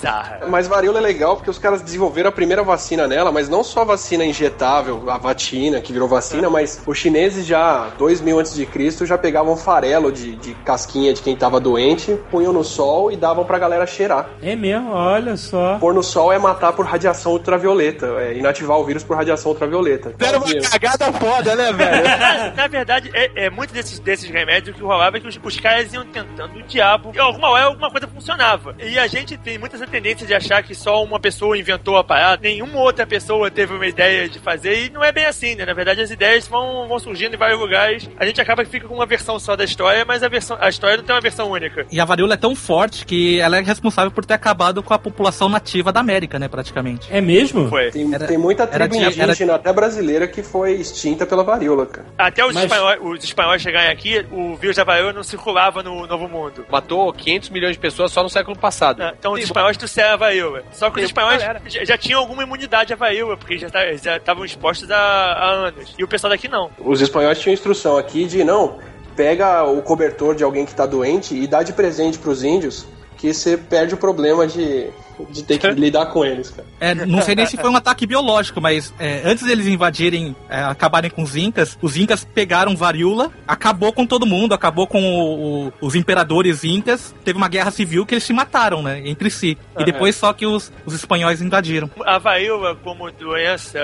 [0.48, 3.82] Mas varíola é legal porque os caras desenvolveram a primeira vacina nela, mas não só
[3.82, 8.66] a vacina injetável, a vatina, que virou vacina, mas os chineses já, 2000 antes de
[8.66, 13.16] Cristo, já pegavam farelo de, de casquinha de quem tava doente, punham no sol e
[13.16, 14.28] davam pra galera cheirar.
[14.42, 15.78] É mesmo, olha só.
[15.78, 20.14] Pôr no sol é matar por radiação ultravioleta, é inativar o vírus por radiação ultravioleta.
[20.16, 22.04] Deram uma cagada foda, né, velho?
[22.04, 25.60] Na, na verdade, é, é muito desses, desses remédios que rolava é que os, os
[25.60, 27.12] caras iam tentando o diabo.
[27.14, 28.74] E alguma hora alguma coisa funcionava.
[28.78, 32.04] E a gente tem muita essa tendência de achar que só uma pessoa inventou a
[32.04, 34.86] parada, nenhuma outra pessoa teve uma ideia de fazer.
[34.86, 35.64] E não é bem assim, né?
[35.64, 38.08] Na verdade, as ideias vão, vão surgindo em vários lugares.
[38.18, 40.68] A gente acaba que fica com uma versão só da história, mas a, versão, a
[40.68, 41.86] história não tem uma versão única.
[41.90, 44.98] E a varíola é tão forte que ela é responsável por ter acabado com a
[44.98, 47.08] população nativa da América, né, praticamente.
[47.10, 47.68] É mesmo?
[47.68, 47.90] Foi.
[47.90, 51.86] Tem, Era- tem muita tribo de- era- indígena, até brasileira, que foi extinta pela varíola,
[51.86, 52.06] cara.
[52.16, 56.06] Até os, Mas- espanhóis, os espanhóis chegarem aqui, o vírus da varíola não circulava no
[56.06, 56.64] Novo Mundo.
[56.70, 58.98] Matou 500 milhões de pessoas só no século passado.
[58.98, 59.12] né?
[59.18, 60.62] Então os espanhóis trouxeram a varíola.
[60.72, 64.44] Só que os espanhóis já, já tinham alguma imunidade à varíola, porque já tá- estavam
[64.44, 65.94] expostos há, há anos.
[65.98, 66.70] E o pessoal daqui não.
[66.78, 68.78] Os espanhóis tinham instrução aqui de não,
[69.16, 72.86] pega o cobertor de alguém que tá doente e dá de presente pros índios
[73.18, 74.88] que você perde o problema de,
[75.30, 76.66] de ter que lidar com eles, cara.
[76.80, 80.62] É, não sei nem se foi um ataque biológico, mas é, antes deles invadirem, é,
[80.62, 85.66] acabarem com os Incas, os Incas pegaram varíola, acabou com todo mundo, acabou com o-
[85.68, 89.56] o- os imperadores Incas, teve uma guerra civil que eles se mataram, né, entre si.
[89.78, 91.90] E depois só que os, os espanhóis invadiram.
[92.04, 93.78] A varíola, como doença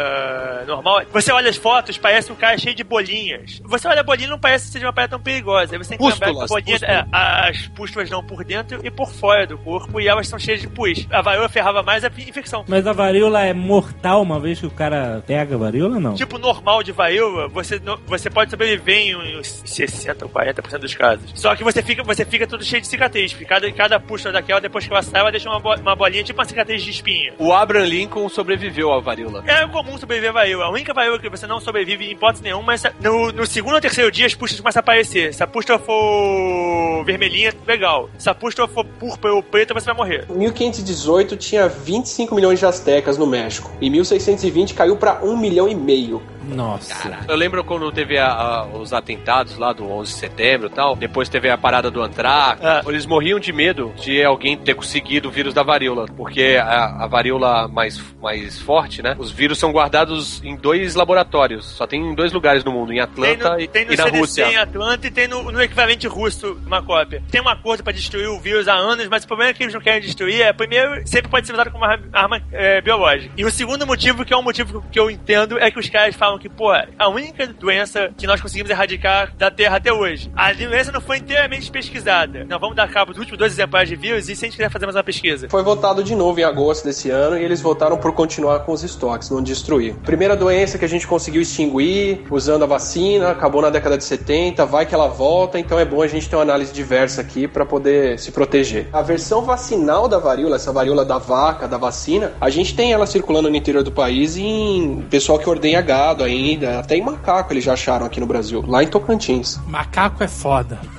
[0.66, 3.60] normal, você olha as fotos, parece um cara cheio de bolinhas.
[3.64, 5.72] Você olha a bolinha não parece que seja uma parada tão perigosa.
[5.74, 7.06] Aí você tem que lembrar que a Pústulas, bolinha, pústulas.
[7.12, 10.60] é, as pústulas não por dentro e por fora do corpo, e elas são cheias
[10.60, 12.64] de pus a varíola ferrava mais a infecção.
[12.68, 16.14] Mas a varíola é mortal uma vez que o cara pega a varíola, não?
[16.14, 21.32] Tipo normal de varíola, você, você pode sobreviver em uns 60 ou 40% dos casos.
[21.34, 23.32] Só que você fica, você fica todo cheio de cicatriz.
[23.48, 26.44] Cada, cada puxa daquela, depois que ela sai, ela deixa uma, uma bolinha, tipo uma
[26.44, 27.34] cicatriz de espinha.
[27.38, 29.42] O Abraham Lincoln sobreviveu à varíola.
[29.46, 30.66] É comum sobreviver à varíola.
[30.66, 33.80] A única varíola que você não sobrevive em hipótese nenhuma é no, no segundo ou
[33.80, 35.34] terceiro dia as puxas começam a aparecer.
[35.34, 38.08] Se a puxa for vermelhinha, legal.
[38.18, 40.26] Se a puxa for púrpura ou preta, você vai morrer.
[40.28, 43.70] 1518 1818 tinha 25 milhões de astecas no México.
[43.80, 46.22] Em 1620 caiu para 1 milhão e meio.
[46.54, 47.18] Nossa.
[47.28, 50.96] Eu lembro quando teve a- a- os atentados lá do 11 de setembro e tal,
[50.96, 52.82] depois teve a parada do Antrax, Ah.
[52.86, 57.06] eles morriam de medo de alguém ter conseguido o vírus da varíola, porque a, a
[57.06, 59.14] varíola mais, mais forte, né?
[59.18, 62.96] Os vírus são guardados em dois laboratórios, só tem em dois lugares no mundo, em
[62.96, 64.46] Tem Atlanta no, e, tem no e na CDC Rússia.
[64.52, 67.22] em Atlanta e tem no, no equivalente russo uma cópia.
[67.30, 69.74] Tem um acordo pra destruir o vírus há anos, mas o problema é que eles
[69.74, 73.32] não querem destruir é, primeiro, sempre pode ser usado como uma arma é, biológica.
[73.36, 76.14] E o segundo motivo, que é um motivo que eu entendo, é que os caras
[76.16, 80.30] falam que, pô, a única doença que nós conseguimos erradicar da Terra até hoje.
[80.36, 82.44] A doença não foi inteiramente pesquisada.
[82.48, 84.70] Nós vamos dar cabo dos últimos dois exemplares de vírus e se a gente quiser
[84.70, 85.48] fazer mais uma pesquisa.
[85.48, 88.82] Foi votado de novo em agosto desse ano e eles votaram por continuar com os
[88.82, 89.94] estoques, não destruir.
[89.96, 94.64] Primeira doença que a gente conseguiu extinguir usando a vacina, acabou na década de 70,
[94.66, 97.64] vai que ela volta, então é bom a gente ter uma análise diversa aqui para
[97.64, 98.88] poder se proteger.
[98.92, 103.06] A versão vacinal da varíola, essa varíola da vaca, da vacina, a gente tem ela
[103.06, 107.64] circulando no interior do país em pessoal que ordenha gado ainda, até em macaco eles
[107.64, 109.60] já acharam aqui no Brasil, lá em Tocantins.
[109.66, 110.78] Macaco é foda.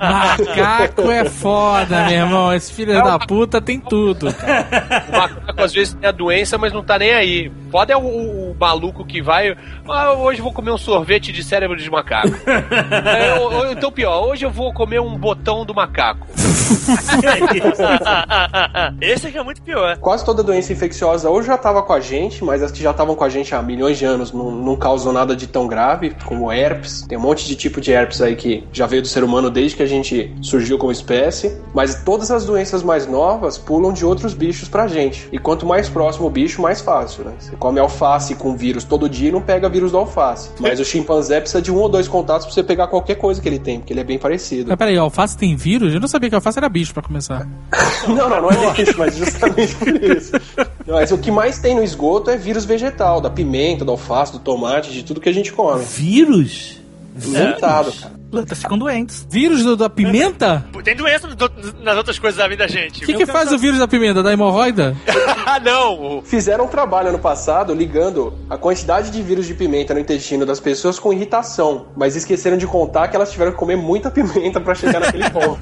[0.00, 2.52] Macaco é foda, meu irmão.
[2.52, 4.32] Esse filho da puta tem tudo.
[4.34, 5.34] cara.
[5.56, 7.52] Às vezes tem a doença, mas não tá nem aí.
[7.70, 9.56] Foda é o, o- o maluco que vai.
[9.88, 12.28] Ah, hoje eu vou comer um sorvete de cérebro de macaco.
[13.04, 16.26] É, ou- ou então pior, hoje eu vou comer um botão do macaco.
[19.00, 19.96] Esse aqui é muito pior.
[19.98, 23.14] Quase toda doença infecciosa ou já estava com a gente, mas as que já estavam
[23.14, 26.50] com a gente há milhões de anos não, não causam nada de tão grave, como
[26.52, 27.02] herpes.
[27.02, 29.76] Tem um monte de tipo de herpes aí que já veio do ser humano desde
[29.76, 31.60] que a gente surgiu como espécie.
[31.74, 35.28] Mas todas as doenças mais novas pulam de outros bichos pra gente.
[35.32, 37.34] E quanto mais próximo o bicho, mais fácil, né?
[37.38, 40.50] Você come alface com vírus todo dia e não pega vírus do alface.
[40.58, 43.48] Mas o chimpanzé precisa de um ou dois contatos pra você pegar qualquer coisa que
[43.48, 44.70] ele tem, porque ele é bem parecido.
[44.70, 45.92] Mas peraí, alface tem vírus?
[45.92, 47.46] Eu não sabia que alface era bicho pra começar.
[48.06, 50.32] Não, não, não é isso, mas justamente por isso.
[50.86, 54.38] Mas o que mais tem no esgoto é vírus vegetal, da pimenta, do alface, do
[54.38, 55.82] tomate, de tudo que a gente come.
[55.82, 56.82] Vírus?
[57.16, 58.14] Limitado, cara.
[58.34, 59.26] Plantas ficam doentes.
[59.30, 60.64] Vírus do- da pimenta?
[60.84, 63.02] Tem doença no- nas outras coisas da vida da gente.
[63.02, 64.22] O que, que faz o vírus da pimenta?
[64.22, 64.96] Da hemorroida?
[65.46, 66.22] ah, não!
[66.22, 70.60] Fizeram um trabalho ano passado ligando a quantidade de vírus de pimenta no intestino das
[70.60, 74.74] pessoas com irritação, mas esqueceram de contar que elas tiveram que comer muita pimenta pra
[74.74, 75.60] chegar naquele ponto.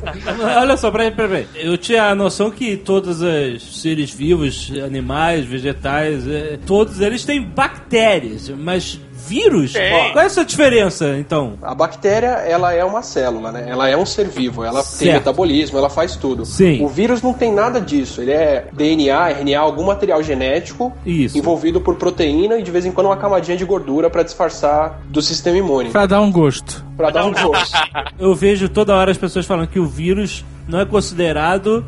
[0.59, 1.47] Olha só, peraí, peraí.
[1.55, 7.43] Eu tinha a noção que todos os seres vivos, animais, vegetais, eh, todos eles têm
[7.43, 9.73] bactérias, mas vírus?
[9.73, 10.12] Tem.
[10.12, 11.55] Qual é essa diferença, então?
[11.62, 13.64] A bactéria, ela é uma célula, né?
[13.66, 15.14] Ela é um ser vivo, ela tem Certo.
[15.14, 16.44] metabolismo, ela faz tudo.
[16.44, 16.84] Sim.
[16.84, 21.38] O vírus não tem nada disso, ele é DNA, RNA, algum material genético Isso.
[21.38, 25.22] envolvido por proteína e de vez em quando uma camadinha de gordura pra disfarçar do
[25.22, 26.84] sistema imune, Pra dar um gosto.
[26.96, 27.76] Pra dar um gosto.
[28.18, 31.84] Eu vejo toda hora as pessoas falando que o vírus não é considerado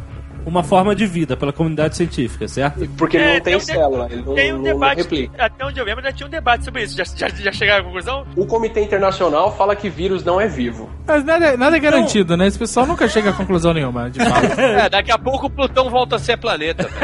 [0.46, 2.88] uma forma de vida pela comunidade científica, certo?
[2.96, 5.44] Porque ele É, não tem um de- célula, ele não, Tem um não debate, replica.
[5.44, 6.96] até onde eu lembro, já tinha um debate sobre isso.
[6.96, 8.26] Já, já, já chegaram à conclusão?
[8.36, 10.88] O Comitê Internacional fala que vírus não é vivo.
[11.06, 12.46] Mas nada, nada é garantido, né?
[12.46, 14.44] Esse pessoal nunca chega a conclusão nenhuma, de fato.
[14.60, 16.88] É, daqui a pouco o Plutão volta a ser planeta.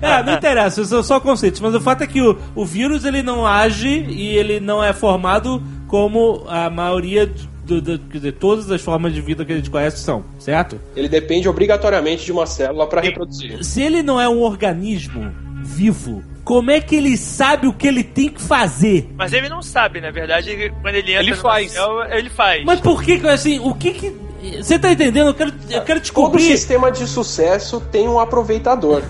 [0.00, 3.22] É, não interessa, são só conceitos, mas o fato é que o, o vírus ele
[3.22, 7.30] não age e ele não é formado como a maioria
[7.64, 10.80] do, do- quer dizer, todas as formas de vida que a gente conhece são, certo?
[10.94, 13.62] Ele depende obrigatoriamente de uma célula pra reproduzir.
[13.64, 18.04] Se ele não é um organismo vivo, como é que ele sabe o que ele
[18.04, 19.08] tem que fazer?
[19.16, 21.74] Mas ele não sabe, na verdade, ele- quando ele entra Ele faz.
[22.10, 22.64] ele faz.
[22.64, 24.24] Mas por que assim, o que que
[24.62, 25.28] você tá entendendo?
[25.28, 26.42] Eu quero, eu quero Todo descobrir.
[26.42, 29.02] sistema de sucesso tem um aproveitador.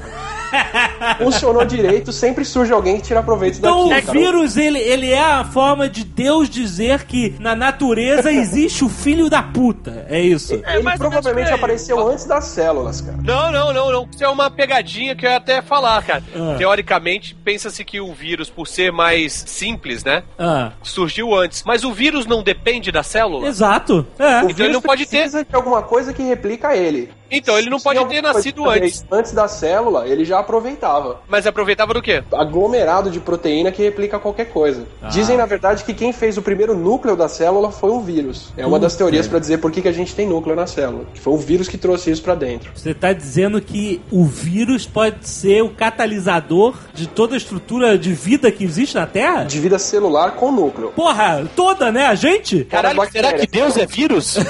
[1.18, 4.00] Funcionou direito, sempre surge alguém que tira proveito Então daquilo.
[4.00, 4.18] o cara.
[4.18, 9.28] vírus, ele, ele é a forma de Deus dizer que na natureza existe o filho
[9.30, 10.06] da puta.
[10.08, 10.54] É isso.
[10.64, 11.54] É, Ele provavelmente aí.
[11.54, 13.18] apareceu antes das células, cara.
[13.22, 14.08] Não, não, não, não.
[14.12, 16.22] Isso é uma pegadinha que eu ia até falar, cara.
[16.34, 16.54] Ah.
[16.56, 20.22] Teoricamente, pensa-se que o vírus, por ser mais simples, né?
[20.38, 21.62] Ah, Surgiu antes.
[21.64, 23.48] Mas o vírus não depende da célula?
[23.48, 24.06] exato.
[24.18, 24.24] É.
[24.24, 25.18] O Então ele vírus não pode ter.
[25.18, 27.10] precisa de alguma coisa que replica ele.
[27.30, 29.04] Então ele não Se pode ter nascido antes.
[29.10, 31.20] Antes da célula, ele já aproveitava.
[31.28, 32.22] Mas aproveitava do quê?
[32.32, 34.86] Aglomerado de proteína que replica qualquer coisa.
[35.02, 35.08] Ah.
[35.08, 38.52] Dizem, na verdade, que quem fez o primeiro núcleo da célula foi um vírus.
[38.56, 41.04] É uma das teorias pra dizer por que, que a gente tem núcleo na célula.
[41.12, 42.70] Que foi um vírus que trouxe isso pra dentro.
[42.74, 48.12] Você tá dizendo que o vírus pode ser o catalisador de toda a estrutura de
[48.12, 49.44] vida que existe na Terra?
[49.44, 50.92] De vida celular com núcleo.
[50.92, 52.06] Porra, toda, né?
[52.06, 52.64] A gente?
[52.64, 54.38] Caralho, será que Deus é vírus?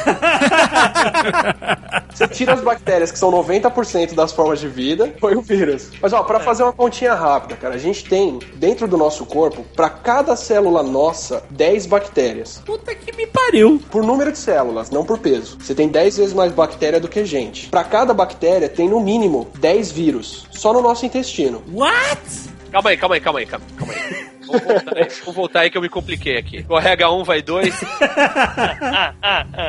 [2.15, 5.91] Você tira as bactérias, que são 90% das formas de vida, foi o vírus.
[6.01, 9.65] Mas ó, pra fazer uma continha rápida, cara, a gente tem dentro do nosso corpo,
[9.77, 12.63] pra cada célula nossa, 10 bactérias.
[12.65, 13.81] Puta que me pariu.
[13.91, 15.57] Por número de células, não por peso.
[15.61, 17.69] Você tem 10 vezes mais bactéria do que gente.
[17.69, 21.63] Pra cada bactéria tem no mínimo 10 vírus, só no nosso intestino.
[21.73, 22.55] What?
[22.71, 24.24] calma aí, calma aí, calma aí, calma calma aí.
[24.55, 26.63] Vou voltar, aí, vou voltar aí que eu me compliquei aqui.
[26.63, 27.75] Correga um, vai dois.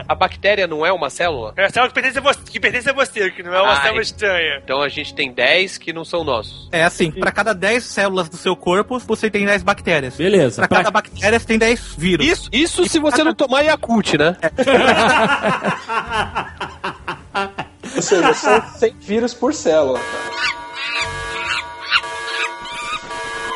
[0.07, 1.53] A bactéria não é uma célula?
[1.57, 3.73] É a célula que pertence a você, que pertence a você, que não é uma
[3.73, 3.81] Ai.
[3.81, 4.61] célula estranha.
[4.63, 6.69] Então a gente tem 10 que não são nossos.
[6.71, 10.15] É assim, pra cada 10 células do seu corpo, você tem 10 bactérias.
[10.15, 10.61] Beleza.
[10.61, 12.25] Pra Pra- cada bactéria, você tem 10 vírus.
[12.25, 14.35] Isso, isso se você não tomar Yakult, né?
[17.95, 20.64] Ou seja, são 100 vírus por célula, cara.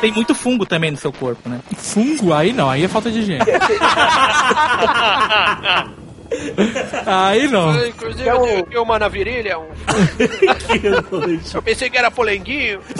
[0.00, 1.60] Tem muito fungo também no seu corpo, né?
[1.76, 2.32] Fungo?
[2.32, 3.44] Aí não, aí é falta de higiene.
[7.06, 7.86] aí não.
[7.86, 9.58] Inclusive, Então- eu tenho aqui uma na virilha.
[9.58, 9.66] Um...
[11.54, 12.80] eu pensei que era polenguinho.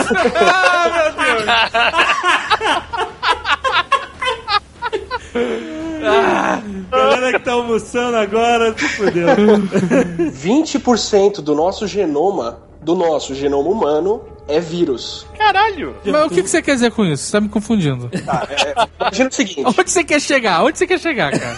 [6.91, 9.29] Galera que tá almoçando agora, se fudeu.
[9.29, 15.27] 20% do nosso genoma, do nosso genoma humano, é vírus.
[15.39, 15.97] Caralho.
[16.05, 17.25] Mas o que, que você quer dizer com isso?
[17.25, 18.09] Você tá me confundindo.
[18.25, 19.63] Tá, é, imagina o seguinte.
[19.79, 20.63] Onde você quer chegar?
[20.63, 21.57] Onde você quer chegar, cara?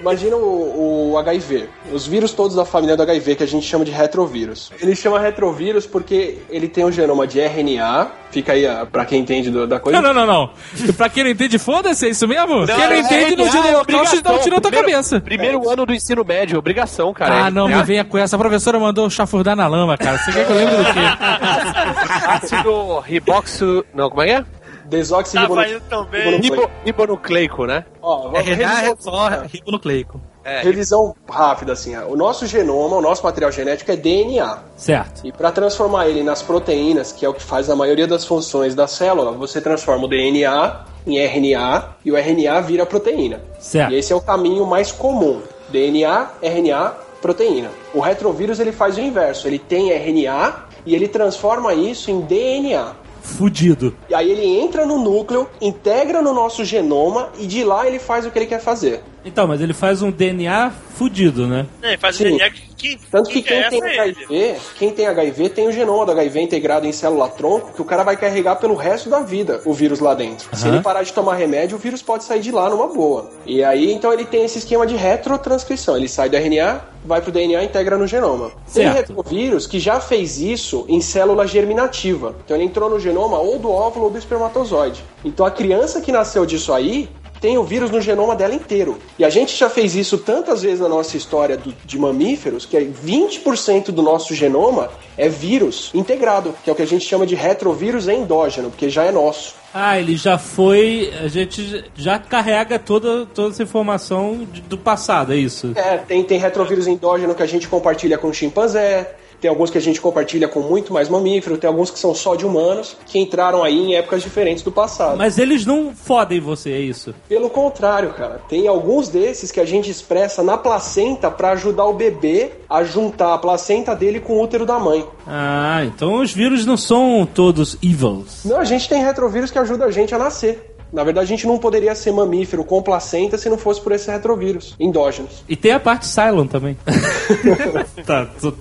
[0.00, 1.68] Imagina o, o HIV.
[1.92, 4.72] Os vírus todos da família do HIV que a gente chama de retrovírus.
[4.80, 8.10] Ele chama retrovírus porque ele tem um genoma de RNA.
[8.32, 10.00] Fica aí ah, pra quem entende do- da coisa.
[10.00, 10.48] Não, não, não,
[10.86, 10.92] não.
[10.94, 12.66] Pra quem não entende, foda-se, é isso mesmo?
[12.66, 14.90] quem não é entende, não tira é o calço dá um tiro na tua Primeiro-
[14.96, 15.20] cabeça.
[15.20, 17.44] Primeiro ano do ensino médio, obrigação, cara.
[17.46, 18.34] Ah, não, me venha com essa.
[18.34, 20.16] A professora mandou chafurdar na lama, cara.
[20.18, 21.00] Você quer que eu lembre do quê?
[22.26, 23.84] Ácido riboxo...
[23.94, 24.44] Não, como é que é?
[24.84, 25.80] Desoxirribonucleico.
[25.80, 26.40] Tava indo tão bem.
[26.40, 27.84] Ribo, ribonucleico, né?
[28.02, 30.20] Ó, vamos RNA é revisão- só ribonucleico.
[30.44, 31.96] É, Revisão rápida, assim.
[31.96, 34.58] O nosso genoma, o nosso material genético é DNA.
[34.76, 35.20] Certo.
[35.24, 38.74] E para transformar ele nas proteínas, que é o que faz a maioria das funções
[38.74, 43.40] da célula, você transforma o DNA em RNA e o RNA vira proteína.
[43.60, 43.92] Certo.
[43.92, 45.40] E esse é o caminho mais comum.
[45.68, 46.92] DNA, RNA,
[47.22, 47.70] proteína.
[47.94, 49.46] O retrovírus ele faz o inverso.
[49.46, 52.94] Ele tem RNA e ele transforma isso em DNA.
[53.22, 53.94] Fudido.
[54.08, 58.26] E aí ele entra no núcleo, integra no nosso genoma e de lá ele faz
[58.26, 59.02] o que ele quer fazer.
[59.24, 61.66] Então, mas ele faz um DNA fudido, né?
[61.80, 62.24] É, faz o Sim.
[62.24, 64.16] DNA que, que, Tanto que quem interessa tem é ele.
[64.18, 68.02] HIV, quem tem HIV tem o genoma do HIV integrado em célula-tronco que o cara
[68.02, 70.54] vai carregar pelo resto da vida o vírus lá dentro.
[70.56, 70.74] Se Aham.
[70.74, 73.30] ele parar de tomar remédio, o vírus pode sair de lá numa boa.
[73.46, 75.96] E aí, então ele tem esse esquema de retrotranscrição.
[75.96, 78.50] Ele sai do RNA, vai pro DNA e integra no genoma.
[78.72, 78.96] Tem Certo.
[78.96, 82.34] retrovírus que já fez isso em célula germinativa.
[82.44, 85.02] Então ele entrou no genoma ou do óvulo ou do espermatozoide.
[85.24, 87.08] Então a criança que nasceu disso aí
[87.42, 88.96] tem o vírus no genoma dela inteiro.
[89.18, 92.76] E a gente já fez isso tantas vezes na nossa história do- de mamíferos que
[92.76, 94.88] é 20% do nosso genoma
[95.18, 99.04] é vírus integrado, que é o que a gente chama de retrovírus endógeno, porque já
[99.04, 99.54] é nosso.
[99.74, 101.12] Ah, ele já foi.
[101.22, 105.72] A gente já carrega toda, toda essa informação do passado, é isso?
[105.74, 109.80] É, tem, tem retrovírus endógeno que a gente compartilha com chimpanzé, tem alguns que a
[109.80, 113.64] gente compartilha com muito mais mamífero, tem alguns que são só de humanos, que entraram
[113.64, 115.18] aí em épocas diferentes do passado.
[115.18, 117.12] Mas eles não fodem você, é isso?
[117.28, 121.92] Pelo contrário, cara, tem alguns desses que a gente expressa na placenta pra ajudar o
[121.92, 125.04] bebê a juntar a placenta dele com o útero da mãe.
[125.26, 128.44] Ah, então os vírus não são todos evils.
[128.44, 130.68] Não, a gente tem retrovírus que ajuda a gente a nascer.
[130.92, 134.06] Na verdade, a gente não poderia ser mamífero com placenta se não fosse por esses
[134.06, 135.42] retrovírus endógenos.
[135.48, 136.76] E tem a parte Cylon também.
[138.06, 138.52] tá, tô-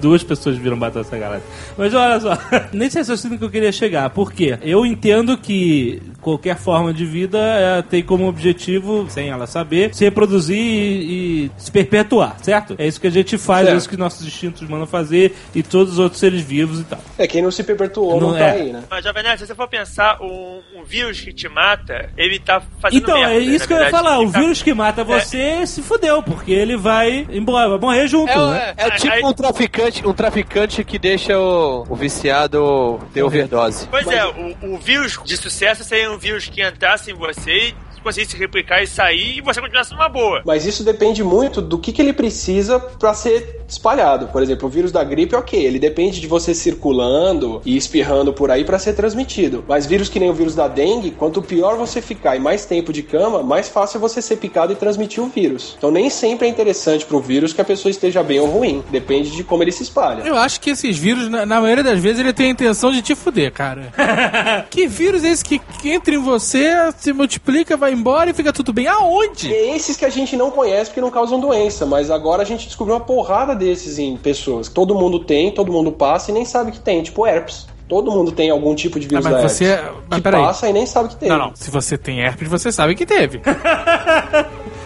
[0.00, 1.52] duas pessoas viram Battlestar Galactica.
[1.76, 2.38] Mas olha só,
[2.72, 4.08] nesse raciocínio que eu queria chegar.
[4.10, 4.58] Por quê?
[4.62, 10.04] Eu entendo que qualquer forma de vida é, tem como objetivo, sem ela saber, se
[10.04, 12.74] reproduzir e, e se perpetuar, certo?
[12.78, 13.78] É isso que a gente faz, é Certo.
[13.78, 16.98] isso que nossos instintos mandam fazer e todos os outros seres vivos e tal.
[17.16, 18.50] É, quem não se perpetuou não, Não tá é.
[18.60, 18.82] aí, né?
[18.90, 22.60] Mas, Jovem Nerd, se você for pensar, um, um vírus que te mata, ele tá
[22.80, 23.34] fazendo Então, merda.
[23.34, 24.18] é isso na que eu ia falar.
[24.20, 28.30] O tá- vírus que mata você se fudeu, porque ele vai embora, vai morrer junto,
[28.32, 28.74] É, o- né?
[28.76, 33.86] é, é tipo Aí- um traficante, um traficante que deixa o, o viciado ter overdose.
[33.88, 37.74] Pois é, o, o vírus de sucesso seria um vírus que entrasse em você e
[38.06, 40.42] conseguisse se replicar e sair e você continuasse numa boa.
[40.46, 44.28] Mas isso depende muito do que, que ele precisa pra ser espalhado.
[44.28, 48.48] Por exemplo, o vírus da gripe, ok, ele depende de você circulando e espirrando por
[48.48, 49.64] aí pra ser transmitido.
[49.66, 52.92] Mas vírus que nem o vírus da dengue, quanto pior você ficar e mais tempo
[52.92, 55.74] de cama, mais fácil é você ser picado e transmitir o vírus.
[55.76, 58.84] Então nem sempre é interessante pro vírus que a pessoa esteja bem ou ruim.
[58.88, 60.22] Depende de como ele se espalha.
[60.22, 63.02] Eu acho que esses vírus, na, na maioria das vezes, ele tem a intenção de
[63.02, 63.92] te fuder, cara.
[64.70, 68.52] que vírus é esse que, que entra em você, se multiplica, vai embora e fica
[68.52, 68.86] tudo bem?
[68.86, 69.52] Aonde?
[69.52, 72.66] É esses que a gente não conhece porque não causam doença, mas agora a gente
[72.66, 74.68] descobriu uma porrada desses em pessoas.
[74.68, 77.66] Todo mundo tem, todo mundo passa e nem sabe que tem, tipo herpes.
[77.88, 79.92] Todo mundo tem algum tipo de vírus Ah, mas da você- herpes.
[80.10, 81.28] mas que passa e nem sabe que tem.
[81.28, 81.52] Não, não.
[81.54, 83.40] Se você tem herpes, você sabe que teve.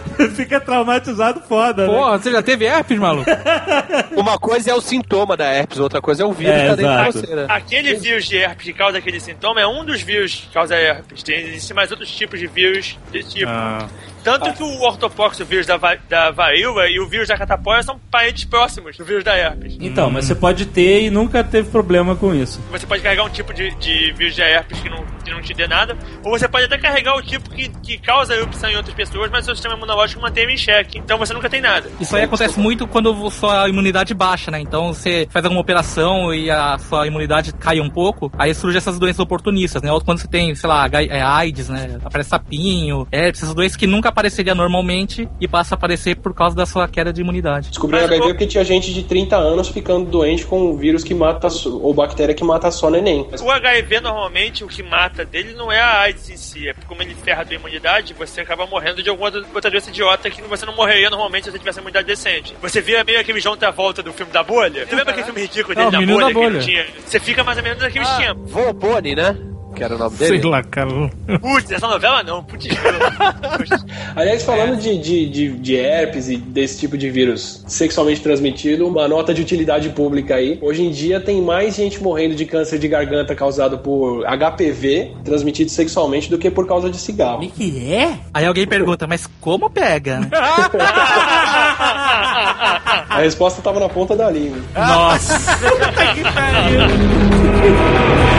[0.35, 1.93] Fica traumatizado foda, né?
[1.93, 3.29] Porra, você já teve herpes, maluco?
[4.15, 6.75] Uma coisa é o sintoma da herpes, outra coisa é o vírus É, que tá
[6.75, 7.11] dentro exato.
[7.13, 7.45] de você, né?
[7.49, 11.23] Aquele vírus de herpes que causa aquele sintoma é um dos vírus que causa herpes.
[11.23, 13.49] Tem, existem mais outros tipos de vírus desse tipo.
[13.51, 13.87] Ah.
[14.23, 17.81] Tanto que o ortopox, o vírus da, va da varíola e o vírus da catapora
[17.83, 19.77] são parentes próximos do vírus da herpes.
[19.79, 22.61] Então, mas você pode ter e nunca teve problema com isso.
[22.71, 25.53] Você pode carregar um tipo de, de vírus da herpes que não, que não te
[25.53, 28.95] dê nada, ou você pode até carregar o tipo que, que causa erupção em outras
[28.95, 30.99] pessoas, mas o seu sistema imunológico mantém ele em xeque.
[30.99, 31.89] Então você nunca tem nada.
[31.99, 34.59] Isso aí acontece muito quando sua imunidade baixa, né?
[34.59, 38.99] Então você faz alguma operação e a sua imunidade cai um pouco, aí surgem essas
[38.99, 39.91] doenças oportunistas, né?
[39.91, 41.97] Ou quando você tem, sei lá, é, AIDS, né?
[42.03, 46.55] Aparece sapinho, herpes, essas doenças que nunca apareceria normalmente e passa a aparecer por causa
[46.55, 47.69] da sua queda de imunidade.
[47.69, 51.13] Descobriu Mas HIV porque tinha gente de 30 anos ficando doente com um vírus que
[51.13, 53.27] mata ou bactéria que mata só neném.
[53.41, 56.87] O HIV, normalmente, o que mata dele não é a AIDS em si, é porque
[56.87, 60.41] como ele ferra a tua imunidade, você acaba morrendo de alguma outra doença idiota que
[60.43, 62.55] você não morreria normalmente se você tivesse uma imunidade decente.
[62.61, 64.85] Você vira meio aquele João Travolta do filme da bolha.
[64.85, 66.59] Você lembra aquele filme ridículo dele Ah, o da bolha, da que ele Bolha.
[66.59, 66.85] tinha?
[67.05, 68.35] Você fica mais ou menos naquele esquema.
[68.45, 69.37] Vô Boni, né?
[69.75, 70.47] Que era o nome Sei dele.
[70.49, 70.89] lá, cara.
[71.39, 72.67] Putz, essa novela não, putz.
[74.15, 79.07] Aliás, falando de, de, de, de herpes e desse tipo de vírus sexualmente transmitido, uma
[79.07, 80.59] nota de utilidade pública aí.
[80.61, 85.71] Hoje em dia tem mais gente morrendo de câncer de garganta causado por HPV, transmitido
[85.71, 87.39] sexualmente, do que por causa de cigarro.
[87.49, 88.19] que é?
[88.33, 90.21] Aí alguém pergunta, mas como pega?
[93.09, 94.59] A resposta tava na ponta da língua.
[94.75, 95.35] Nossa.
[96.35, 98.30] A maior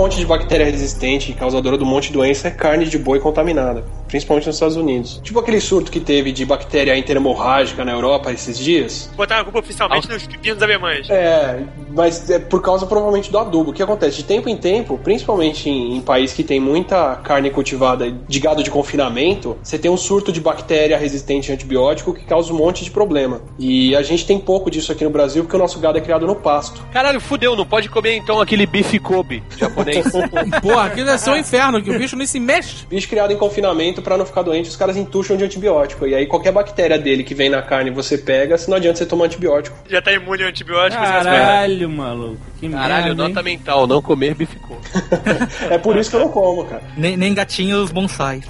[0.00, 3.20] fonte de bactéria resistente e causadora de um monte de doença é carne de boi
[3.20, 5.20] contaminada, principalmente nos Estados Unidos.
[5.22, 9.10] Tipo aquele surto que teve de bactéria interhemorrágica na Europa esses dias.
[9.14, 11.10] Botaram a culpa oficialmente nos pepinos alemães.
[11.10, 13.72] É, mas é por causa provavelmente do adubo.
[13.72, 14.16] O que acontece?
[14.16, 18.62] De tempo em tempo, principalmente em, em países que tem muita carne cultivada de gado
[18.62, 22.84] de confinamento, você tem um surto de bactéria resistente a antibiótico que causa um monte
[22.84, 23.42] de problema.
[23.58, 26.26] E a gente tem pouco disso aqui no Brasil porque o nosso gado é criado
[26.26, 26.80] no pasto.
[26.90, 29.89] Caralho, fudeu, não pode comer então aquele bife Kobe japonês.
[30.62, 32.86] Porra, aquilo ser um inferno, que o bicho nem se mexe.
[32.86, 36.06] Bicho criado em confinamento pra não ficar doente, os caras entucham de antibiótico.
[36.06, 39.06] E aí qualquer bactéria dele que vem na carne você pega, se não adianta você
[39.06, 39.76] tomar antibiótico.
[39.88, 41.02] Já tá imune ao antibiótico.
[41.02, 42.36] Caralho, maluco.
[42.58, 43.28] Que Caralho, merda, hein?
[43.28, 44.80] nota mental, não comer bife Kobe.
[45.70, 46.82] É por isso que eu não como, cara.
[46.96, 48.40] nem, nem gatinhos bonsai.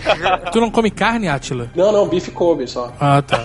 [0.52, 1.70] Tu não come carne, Átila?
[1.74, 2.92] Não, não, bife Kobe só.
[3.00, 3.40] Ah, tá.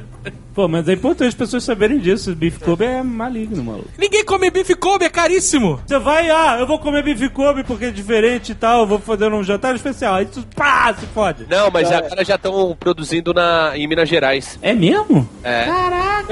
[0.54, 2.34] Pô, mas é importante as pessoas saberem disso.
[2.34, 3.88] Bife Kobe é maligno, maluco.
[3.98, 5.80] Ninguém come bife Kobe, é caríssimo.
[5.86, 8.98] Você vai, ah, eu vou comer bife Kobe porque é diferente e tal, eu vou
[8.98, 10.14] fazer um jantar especial.
[10.16, 11.46] Aí tu, pá, se fode.
[11.48, 11.96] Não, mas É.
[11.96, 14.58] agora já estão produzindo na, em Minas Gerais.
[14.62, 15.28] É mesmo?
[15.44, 15.66] É.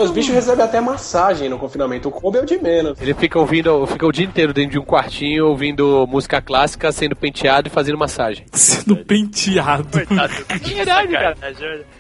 [0.00, 2.08] Os bichos recebem até massagem no confinamento.
[2.08, 3.00] O Kobe é o de menos.
[3.00, 7.16] Ele fica ouvindo, fica o dia inteiro dentro de um quartinho ouvindo música clássica, sendo
[7.16, 8.46] penteado e fazendo massagem.
[8.52, 9.88] Sendo penteado.
[9.90, 10.32] Coitado.
[10.48, 11.36] É verdade, cara.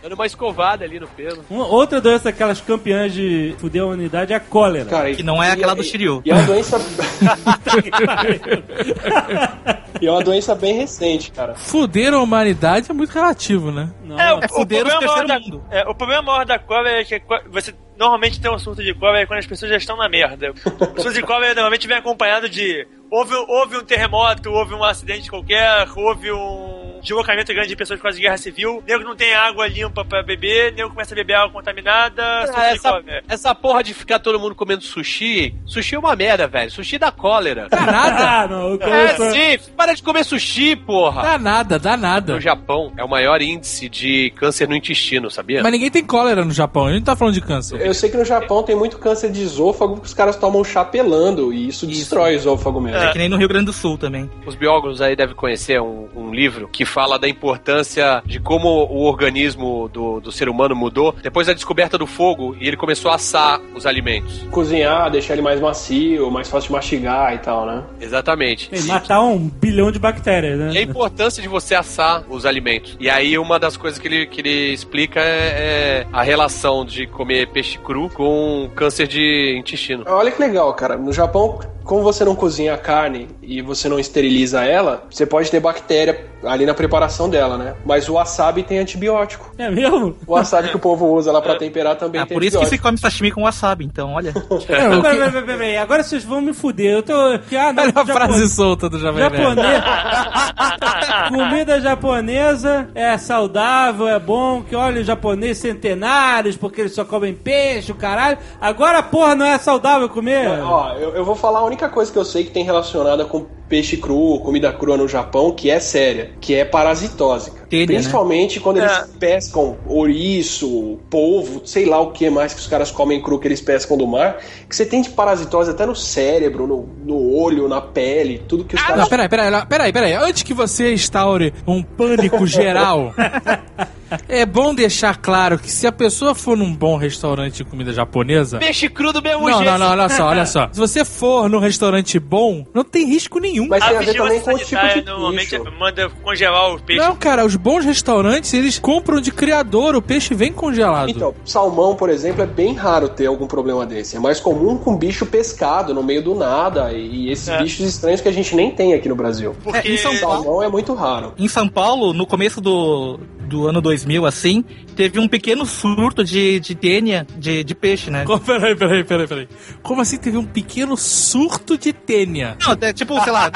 [0.02, 1.44] Dando uma escovada ali no pelo.
[1.50, 4.86] Uma, outra doença, aquelas campeãs de fuder a humanidade, é a cólera.
[4.86, 6.22] Cara, Que não é e- aquela do e- Shiryu.
[6.24, 6.78] E é uma doença.
[10.00, 11.54] e é uma doença bem recente, cara.
[11.54, 13.90] Fuder a humanidade é muito relativo, né?
[14.04, 14.18] Não.
[14.18, 15.64] É, o, É o problema maior da, mundo.
[15.70, 18.94] é, o problema maior da cobra é que co- você normalmente tem um surto de
[18.94, 20.52] cobra quando as pessoas já estão na merda.
[20.96, 25.28] O surto de cobra normalmente vem acompanhado de houve, houve um terremoto, houve um acidente
[25.30, 29.34] qualquer, houve um deslocamento grande de pessoas por causa de guerra civil, nego não tem
[29.34, 32.22] água limpa pra beber, nego começa a beber água contaminada,
[32.54, 36.70] Ah, essa, essa porra de ficar todo mundo comendo sushi, sushi é uma merda, velho.
[36.70, 37.68] Sushi dá cólera.
[37.70, 38.18] Dá nada.
[38.38, 38.74] Ah, não.
[38.80, 41.22] É, sim, para de comer sushi, porra.
[41.22, 42.34] Dá nada, dá nada.
[42.34, 45.62] No Japão é o maior índice de câncer no intestino, sabia?
[45.62, 46.86] Mas ninguém tem cólera no Japão.
[46.86, 47.80] A gente não tá falando de câncer.
[47.80, 50.84] Eu sei que no Japão tem muito câncer de esôfago porque os caras tomam chá
[50.84, 52.98] pelando e isso, destrói o esôfago mesmo.
[52.98, 54.30] É que nem no Rio Grande do Sul também.
[54.46, 59.04] Os biólogos aí devem conhecer um, um livro que fala da importância de como o
[59.04, 63.14] organismo do, do ser humano mudou depois da descoberta do fogo e ele começou a
[63.14, 64.46] assar os alimentos.
[64.50, 67.82] Cozinhar, deixar ele mais macio, mais fácil de mastigar e tal, né?
[68.00, 68.70] Exatamente.
[68.70, 70.82] Tem, matar um bilhão de bactérias, E a né?
[70.82, 72.96] importância de você assar os alimentos.
[72.98, 77.06] E aí, uma das coisas que ele, que ele explica é, é a relação de
[77.06, 80.04] comer peixe cru com câncer de intestino.
[80.06, 80.96] Olha que legal, cara.
[80.96, 81.58] No Japão,
[81.88, 86.26] como você não cozinha a carne e você não esteriliza ela, você pode ter bactéria
[86.44, 87.74] ali na preparação dela, né?
[87.84, 89.50] Mas o wasabi tem antibiótico.
[89.56, 90.14] É mesmo?
[90.26, 92.62] O wasabi que o povo usa lá pra temperar também Ah, tem por isso que
[92.64, 92.86] antibiótico.
[92.88, 94.34] come sashimi com wasabi, então, olha.
[94.68, 96.92] É, Peraí, peraí, peraí, peraí, Agora vocês vão me fuder.
[96.96, 97.12] Eu tô.
[97.14, 99.20] Ah, não, Olha a frase solta do Jovem.
[99.22, 99.82] Japonês.
[101.28, 104.62] Comida japonesa é saudável, é bom.
[104.62, 108.38] Que olha, os japoneses centenários, porque eles só comem peixe, o caralho.
[108.60, 110.48] Agora, porra, não é saudável comer?
[110.62, 113.44] Ó, eu, eu vou falar a única coisa que eu sei que tem relacionada com
[113.68, 117.52] peixe cru, comida crua no Japão, que é séria, que é parasitose.
[117.68, 119.04] Tênia, Principalmente quando eles É.
[119.18, 123.60] pescam ouriço, polvo, sei lá o que mais que os caras comem cru que eles
[123.60, 124.38] pescam do mar,
[124.68, 128.74] que você tem de parasitose até no cérebro, no, no olho, na pele, tudo que
[128.74, 129.08] os Não, caras...
[129.08, 130.12] peraí, peraí, peraí, peraí.
[130.14, 133.12] Antes que você instaure um pânico geral,
[134.28, 138.58] é bom deixar claro que se a pessoa for num bom restaurante de comida japonesa.
[138.58, 139.70] Peixe cru do mesmo Não, jeito.
[139.70, 140.68] não, não, olha só, olha só.
[140.72, 143.66] Se você for num restaurante bom, não tem risco nenhum.
[143.68, 145.72] Mas tem a ver também com o tipo sanitária de normalmente bicho.
[145.78, 147.02] manda congelar o peixe.
[147.06, 151.10] Não, cara, os bons restaurantes, eles compram de criador, o peixe vem congelado.
[151.10, 154.16] Então, salmão, por exemplo, é bem raro ter algum problema desse.
[154.16, 157.58] É mais comum com bicho pescado no meio do nada e esses É.
[157.62, 159.54] bichos estranhos que a gente nem tem aqui no Brasil.
[159.62, 161.34] Porque É, em São Paulo- Salmão é muito raro.
[161.38, 166.60] Em São Paulo, no começo do, do ano 2000, assim, teve um pequeno surto de,
[166.60, 168.24] de tênia de, de peixe, né?
[168.24, 169.48] Como- Peraí, peraí, peraí, peraí.
[169.82, 172.56] Como assim teve um pequeno surto de tênia?
[172.64, 173.50] Não, é tipo, sei lá,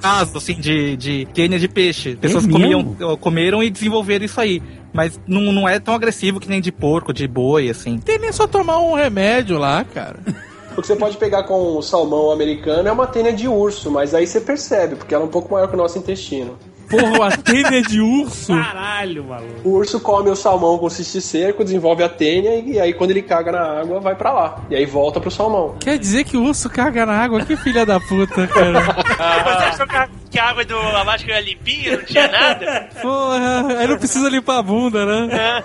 [0.00, 2.16] caso, assim, de, de tênia de peixe.
[2.16, 2.60] Pessoas mesmo?
[2.94, 4.62] comiam, comeram e desenvolveram isso aí.
[4.92, 7.98] Mas não, não é tão agressivo que nem de porco, de boi, assim.
[7.98, 10.18] Tênia é só tomar um remédio lá, cara.
[10.76, 14.14] O que você pode pegar com o salmão americano é uma tênia de urso, mas
[14.14, 16.56] aí você percebe, porque ela é um pouco maior que o nosso intestino.
[16.90, 18.52] Porra, uma tênia de urso.
[18.52, 19.60] Caralho, maluco.
[19.68, 23.52] O urso come o salmão com cisticerco, desenvolve a tênia e aí quando ele caga
[23.52, 24.60] na água, vai pra lá.
[24.68, 25.76] E aí volta pro salmão.
[25.80, 27.44] Quer dizer que o urso caga na água?
[27.44, 28.80] Que filha da puta, cara.
[28.82, 32.88] Você achou que a, que a água do Alasca era limpinha, não tinha nada?
[33.00, 35.62] Porra, aí não precisa limpar a bunda, né?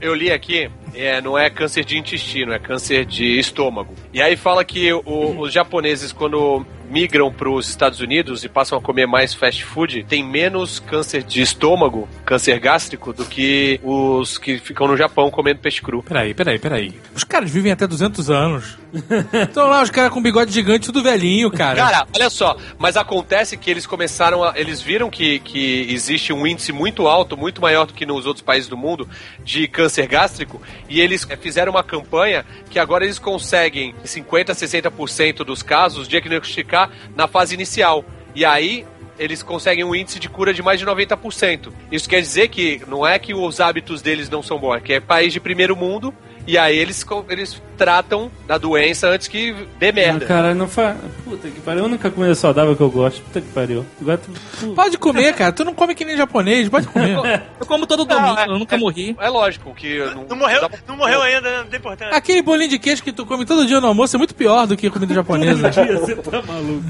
[0.00, 3.92] Eu li aqui, é, não é câncer de intestino, é câncer de estômago.
[4.12, 8.78] E aí fala que o- os japoneses, quando migram para os Estados Unidos e passam
[8.78, 14.38] a comer mais fast food, tem menos câncer de estômago, câncer gástrico, do que os
[14.38, 16.02] que ficam no Japão comendo peixe cru.
[16.02, 16.94] Peraí, peraí, peraí.
[17.14, 18.78] Os caras vivem até 200 anos.
[19.32, 21.76] Então lá, os caras com bigode gigante, tudo velhinho, cara.
[21.76, 24.58] Cara, olha só, mas acontece que eles começaram a.
[24.58, 28.42] Eles viram que, que existe um índice muito alto, muito maior do que nos outros
[28.42, 29.08] países do mundo,
[29.44, 34.50] de câncer gástrico, e eles eh, fizeram uma campanha que agora eles conseguem, em 50%
[34.50, 36.75] a 60% dos casos, diagnosticar
[37.14, 38.04] na fase inicial.
[38.34, 38.84] E aí.
[39.18, 41.72] Eles conseguem um índice de cura de mais de 90%.
[41.90, 44.92] Isso quer dizer que não é que os hábitos deles não são bons, é que
[44.92, 46.12] é país de primeiro mundo
[46.46, 50.24] e aí eles, eles tratam da doença antes que dê merda.
[50.24, 50.96] Ah, cara, não faz.
[51.24, 51.82] Puta que pariu.
[51.82, 53.20] A única comida saudável que eu gosto.
[53.22, 53.84] Puta que pariu.
[54.00, 54.70] Agora tu.
[54.72, 55.52] Pode comer, cara.
[55.52, 57.16] Tu não come que nem japonês, pode comer.
[57.60, 59.16] Eu como todo Não, domingo, é- eu nunca morri.
[59.18, 59.98] É lógico que.
[60.28, 62.14] Não morreu, dá pra- não morreu ainda, não tem importância.
[62.16, 64.76] Aquele bolinho de queijo que tu come todo dia no almoço é muito pior do
[64.76, 65.70] que comida japonesa.
[65.72, 66.84] Você tá maluco.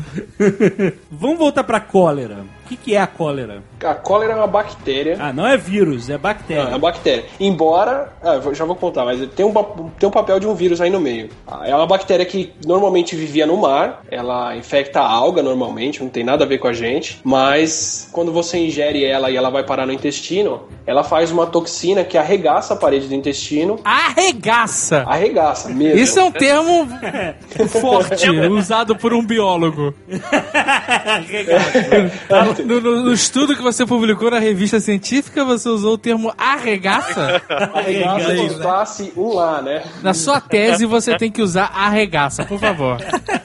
[1.11, 2.45] Vamos voltar pra cólera.
[2.65, 3.63] O que, que é a cólera?
[3.85, 5.17] A cólera é uma bactéria.
[5.21, 6.69] Ah, não é vírus, é É bactéria.
[6.69, 7.25] uma bactéria.
[7.39, 8.11] Embora.
[8.23, 9.53] Ah, já vou contar, mas tem um,
[9.99, 11.29] tem um papel de um vírus aí no meio.
[11.47, 14.01] Ah, É uma bactéria que normalmente vivia no mar.
[14.11, 17.21] Ela infecta a alga normalmente, não tem nada a ver com a gente.
[17.23, 22.03] Mas quando você ingere ela e ela vai parar no intestino, ela faz uma toxina
[22.03, 23.79] que arregaça a parede do intestino.
[23.85, 25.05] Arregaça!
[25.07, 25.99] Arregaça mesmo.
[26.01, 26.89] Isso é um termo
[27.81, 29.95] forte, usado por um biólogo.
[32.67, 37.43] No, no- no estudo que você publicou na revista científica, você usou o termo arregaça?
[37.75, 38.49] Arregaça É né?
[38.61, 39.83] classe 1 lá, né?
[40.03, 42.99] Na sua tese, você tem que usar arregaça, por favor.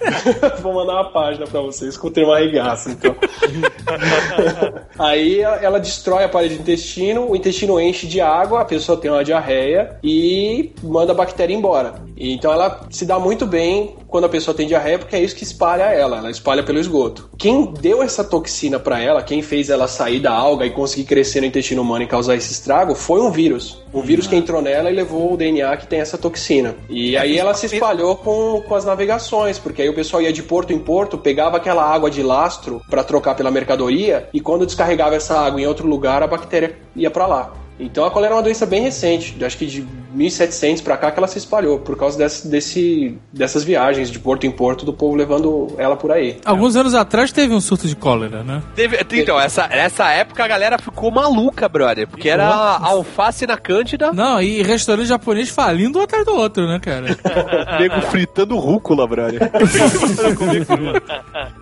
[0.62, 3.16] Vou mandar uma página pra vocês com o termo arregaço, então.
[5.00, 9.10] Aí ela destrói a parede do intestino, o intestino enche de água, a pessoa tem
[9.10, 11.96] uma diarreia e manda a bactéria embora.
[12.16, 15.44] Então ela se dá muito bem quando a pessoa tem diarreia, porque é isso que
[15.44, 17.30] espalha ela, ela espalha pelo esgoto.
[17.38, 21.42] Quem deu essa toxina pra ela, quem fez ela sair da alga e conseguir crescer
[21.42, 23.82] no intestino humano e causar esse estrago, foi um vírus.
[23.94, 26.76] Um vírus que entrou nela e levou o DNA que tem essa toxina.
[26.90, 30.44] E aí ela se espalhou com, com as navegações, porque aí o pessoal ia de
[30.44, 35.16] porto em porto, pegava aquela água de lastro pra trocar pela mercadoria, e quando descarregava
[35.16, 37.54] essa água em outro lugar, a bactéria ia pra lá.
[37.80, 41.18] Então a cólera é uma doença bem recente, acho que de 1700 pra cá que
[41.20, 45.16] ela se espalhou, por causa desse, desse- dessas viagens de porto em porto do povo
[45.16, 46.38] levando ela por aí.
[46.46, 48.62] Alguns anos atrás teve um surto de cólera, né?
[48.76, 52.08] Teve- então, essa, essa época a galera ficou maluca, brother.
[52.08, 56.80] Porque era alface na Cândida, Não, e restaurante japonês falindo um atrás do outro, né,
[56.80, 57.08] cara?
[57.80, 59.42] nego fritando rúcula, brother.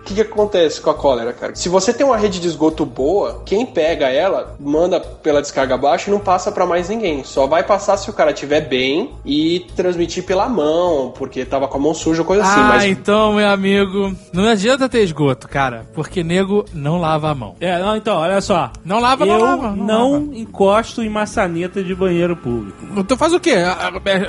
[0.00, 1.54] O que, que acontece com a cólera, cara?
[1.54, 6.08] Se você tem uma rede de esgoto boa, quem pega ela, manda pela descarga abaixo
[6.08, 7.22] e não passa pra mais ninguém.
[7.24, 11.76] Só vai passar se o cara estiver bem e transmitir pela mão, porque tava com
[11.76, 12.60] a mão suja, coisa assim.
[12.60, 17.34] ah, Mas então, meu amigo, não adianta ter esgoto, cara, porque nego não lava a
[17.34, 17.54] mão.
[17.60, 18.70] É, não, então, olha só.
[18.84, 19.70] Não lava, eu não lava.
[19.76, 20.24] não, lava.
[20.34, 23.04] encosto em maçaneta de banheiro público.
[23.04, 23.54] Tu faz o quê?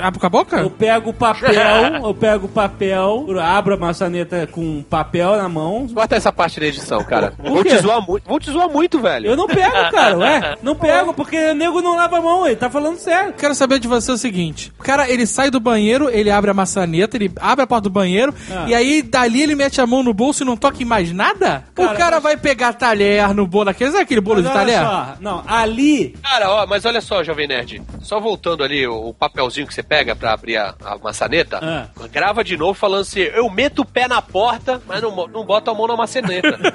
[0.00, 0.60] Abre com a boca?
[0.60, 1.52] Eu pego o papel,
[2.04, 5.86] eu pego o papel, abro a maçaneta com papel na mão.
[5.86, 7.32] Bota essa parte da edição, cara.
[7.38, 8.28] Vou te zoar muito.
[8.28, 9.28] Vou te zoar muito, velho.
[9.28, 10.56] Eu não pego, cara, ué.
[10.62, 13.32] Não pego, porque nego não lava a mão, ele tá falando sério.
[13.34, 16.54] Quero saber de você o seguinte: o cara ele sai do banheiro, ele abre a
[16.54, 18.64] maçaneta, ele abre a porta do banheiro, Ah.
[18.68, 21.64] e aí dali ele mete a mão no bolso e não toca em mais nada?
[21.74, 24.58] Cara, o cara mas- vai pegar talher no bolo, aquele, sabe aquele bolo Mas de
[24.58, 24.80] olha talher?
[24.84, 27.82] só, não, ali Cara, ó, mas olha só, Jovem Nerd.
[28.02, 31.88] Só voltando ali, o, o papelzinho que você pega pra abrir a, a maçaneta, Ah.
[32.10, 35.70] grava de novo falando assim: eu meto o pé na porta, mas não, não boto
[35.70, 36.58] a mão na maçaneta.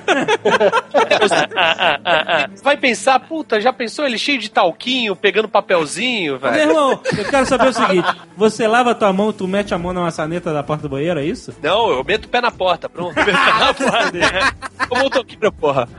[2.63, 6.69] Vai pensar, puta, já pensou ele cheio de talquinho, pegando papelzinho, Meu velho?
[6.69, 9.93] irmão, eu quero saber o seguinte: você lava a tua mão, tu mete a mão
[9.93, 11.53] na maçaneta da porta do banheiro, é isso?
[11.61, 13.15] Não, eu meto o pé na porta, pronto.
[14.89, 15.87] Como motoqueiro, porra.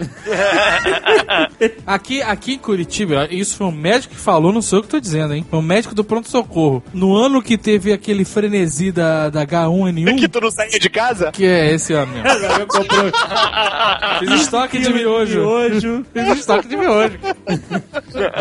[1.87, 5.01] Aqui, aqui em Curitiba, isso foi um médico que falou, não sou eu que tô
[5.01, 5.45] dizendo, hein?
[5.49, 6.83] Foi um médico do pronto-socorro.
[6.93, 11.33] No ano que teve aquele frenesi da, da H1N1, tu não saía de casa?
[11.33, 12.29] que é esse ano mesmo.
[12.29, 13.11] Eu comprou
[14.21, 15.41] Fiz estoque de miojo.
[15.41, 16.07] miojo.
[16.13, 17.19] Fiz estoque de miojo.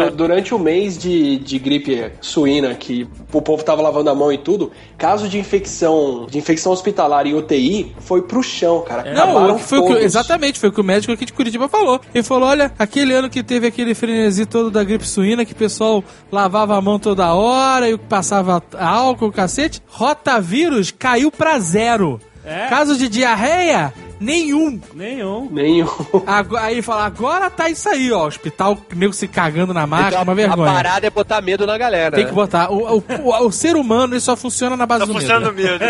[0.08, 4.32] du- durante o mês de, de gripe suína, que o povo tava lavando a mão
[4.32, 9.14] e tudo, caso de infecção, de infecção hospitalar em UTI, foi pro chão, cara.
[9.14, 12.00] Não, Acabaram foi o que, exatamente, foi o que o médico aqui de Curitiba falou.
[12.14, 15.56] Ele falou: olha, aquele ano que teve aquele frenesi todo da gripe suína, que o
[15.56, 22.20] pessoal lavava a mão toda hora e passava álcool, cacete, rotavírus caiu pra zero.
[22.46, 22.68] É?
[22.68, 24.80] Caso de diarreia, nenhum.
[24.94, 25.50] Nenhum.
[25.52, 25.88] Nenhum.
[26.26, 28.28] Agora, aí fala, agora tá isso aí, ó.
[28.28, 30.72] Hospital, nego se cagando na máquina, Então, uma a vergonha.
[30.74, 32.16] parada é botar medo na galera.
[32.16, 32.30] Tem né?
[32.30, 32.72] que botar.
[32.72, 35.80] O, o, o, o ser humano ele só funciona na base Tá do funcionando medo.
[35.80, 35.84] medo.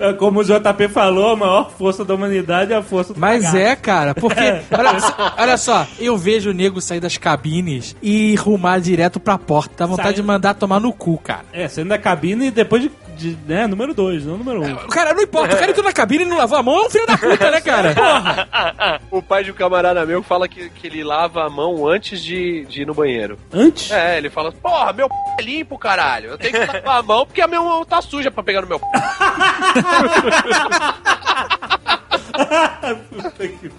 [0.00, 3.44] É, Como o JP falou, a maior força da humanidade é a força do Mas
[3.44, 3.56] cagaço.
[3.58, 4.40] é, cara, porque.
[4.76, 9.36] Olha, só- olha só, eu vejo o nego sair das cabines e rumar direto pra
[9.38, 9.74] porta.
[9.78, 11.44] Dá vontade Sai- de mandar tomar no cu, cara.
[11.52, 14.66] É, saindo da cabine e depois de, de, né, número 2, não número 1.
[14.66, 14.76] Um.
[14.88, 16.90] Cara, não importa, o cara entrou na cabine e não lavou a mão, é um
[16.90, 17.94] filho da puta, né, cara?
[19.10, 22.66] O pai de um camarada meu fala que, que ele lava a mão antes de,
[22.66, 23.38] de ir no banheiro.
[23.52, 23.90] Antes?
[23.90, 26.30] É, ele fala, porra, meu p é limpo, caralho.
[26.30, 28.66] Eu tenho que lavar a mão porque a minha mão tá suja pra pegar no
[28.66, 28.86] meu p.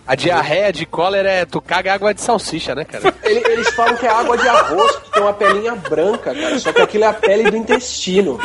[0.05, 3.13] A diarreia de cólera é tu caga água de salsicha, né, cara?
[3.23, 6.59] Ele- Eles falam que é água de arroz, que tem uma pelinha branca, cara.
[6.59, 8.39] Só que aquilo é a pele do intestino.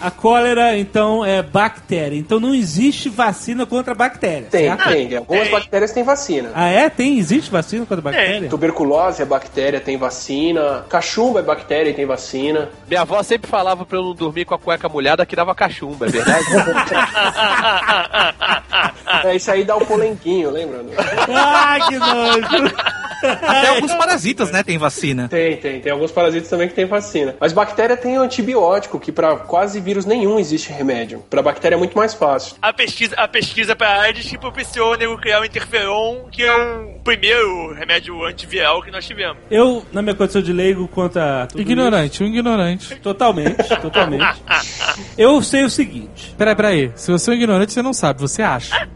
[0.00, 2.16] A cólera, então, é bactéria.
[2.16, 4.46] Então não existe vacina contra bactéria.
[4.50, 4.88] Tem, certo?
[4.88, 5.16] tem.
[5.16, 6.50] Algumas bactérias têm vacina.
[6.54, 6.88] Ah, é?
[6.88, 7.18] Tem?
[7.18, 8.48] Existe vacina contra bactéria?
[8.48, 10.84] Tuberculose é bactéria, tem vacina.
[10.88, 12.68] Cachumba é bactéria e tem vacina.
[12.88, 16.06] Minha avó sempre falava pra eu não dormir com a cueca molhada que dava cachumba,
[16.06, 16.44] é verdade?
[19.24, 20.84] É, isso aí dá o polenguinho, lembra?
[21.28, 22.74] Ah, que nojo!
[23.22, 25.28] Até alguns parasitas, né, tem vacina.
[25.28, 25.80] Tem, tem.
[25.80, 27.34] Tem alguns parasitas também que tem vacina.
[27.40, 31.24] Mas bactéria tem antibiótico, que pra quase vírus nenhum existe remédio.
[31.30, 32.56] Pra bactéria é muito mais fácil.
[32.60, 36.54] A pesquisa, a pesquisa pra AIDS, tipo, precisou o nego criar um interferon, que é
[36.54, 39.38] um primeiro remédio antiviral que nós tivemos.
[39.50, 42.92] Eu, na minha condição de leigo quanto a tudo Ignorante, um ignorante.
[42.92, 44.42] isso, totalmente, totalmente.
[45.16, 46.92] Eu sei o seguinte: Peraí, peraí.
[46.94, 48.86] Se você é um ignorante, você não sabe, você acha.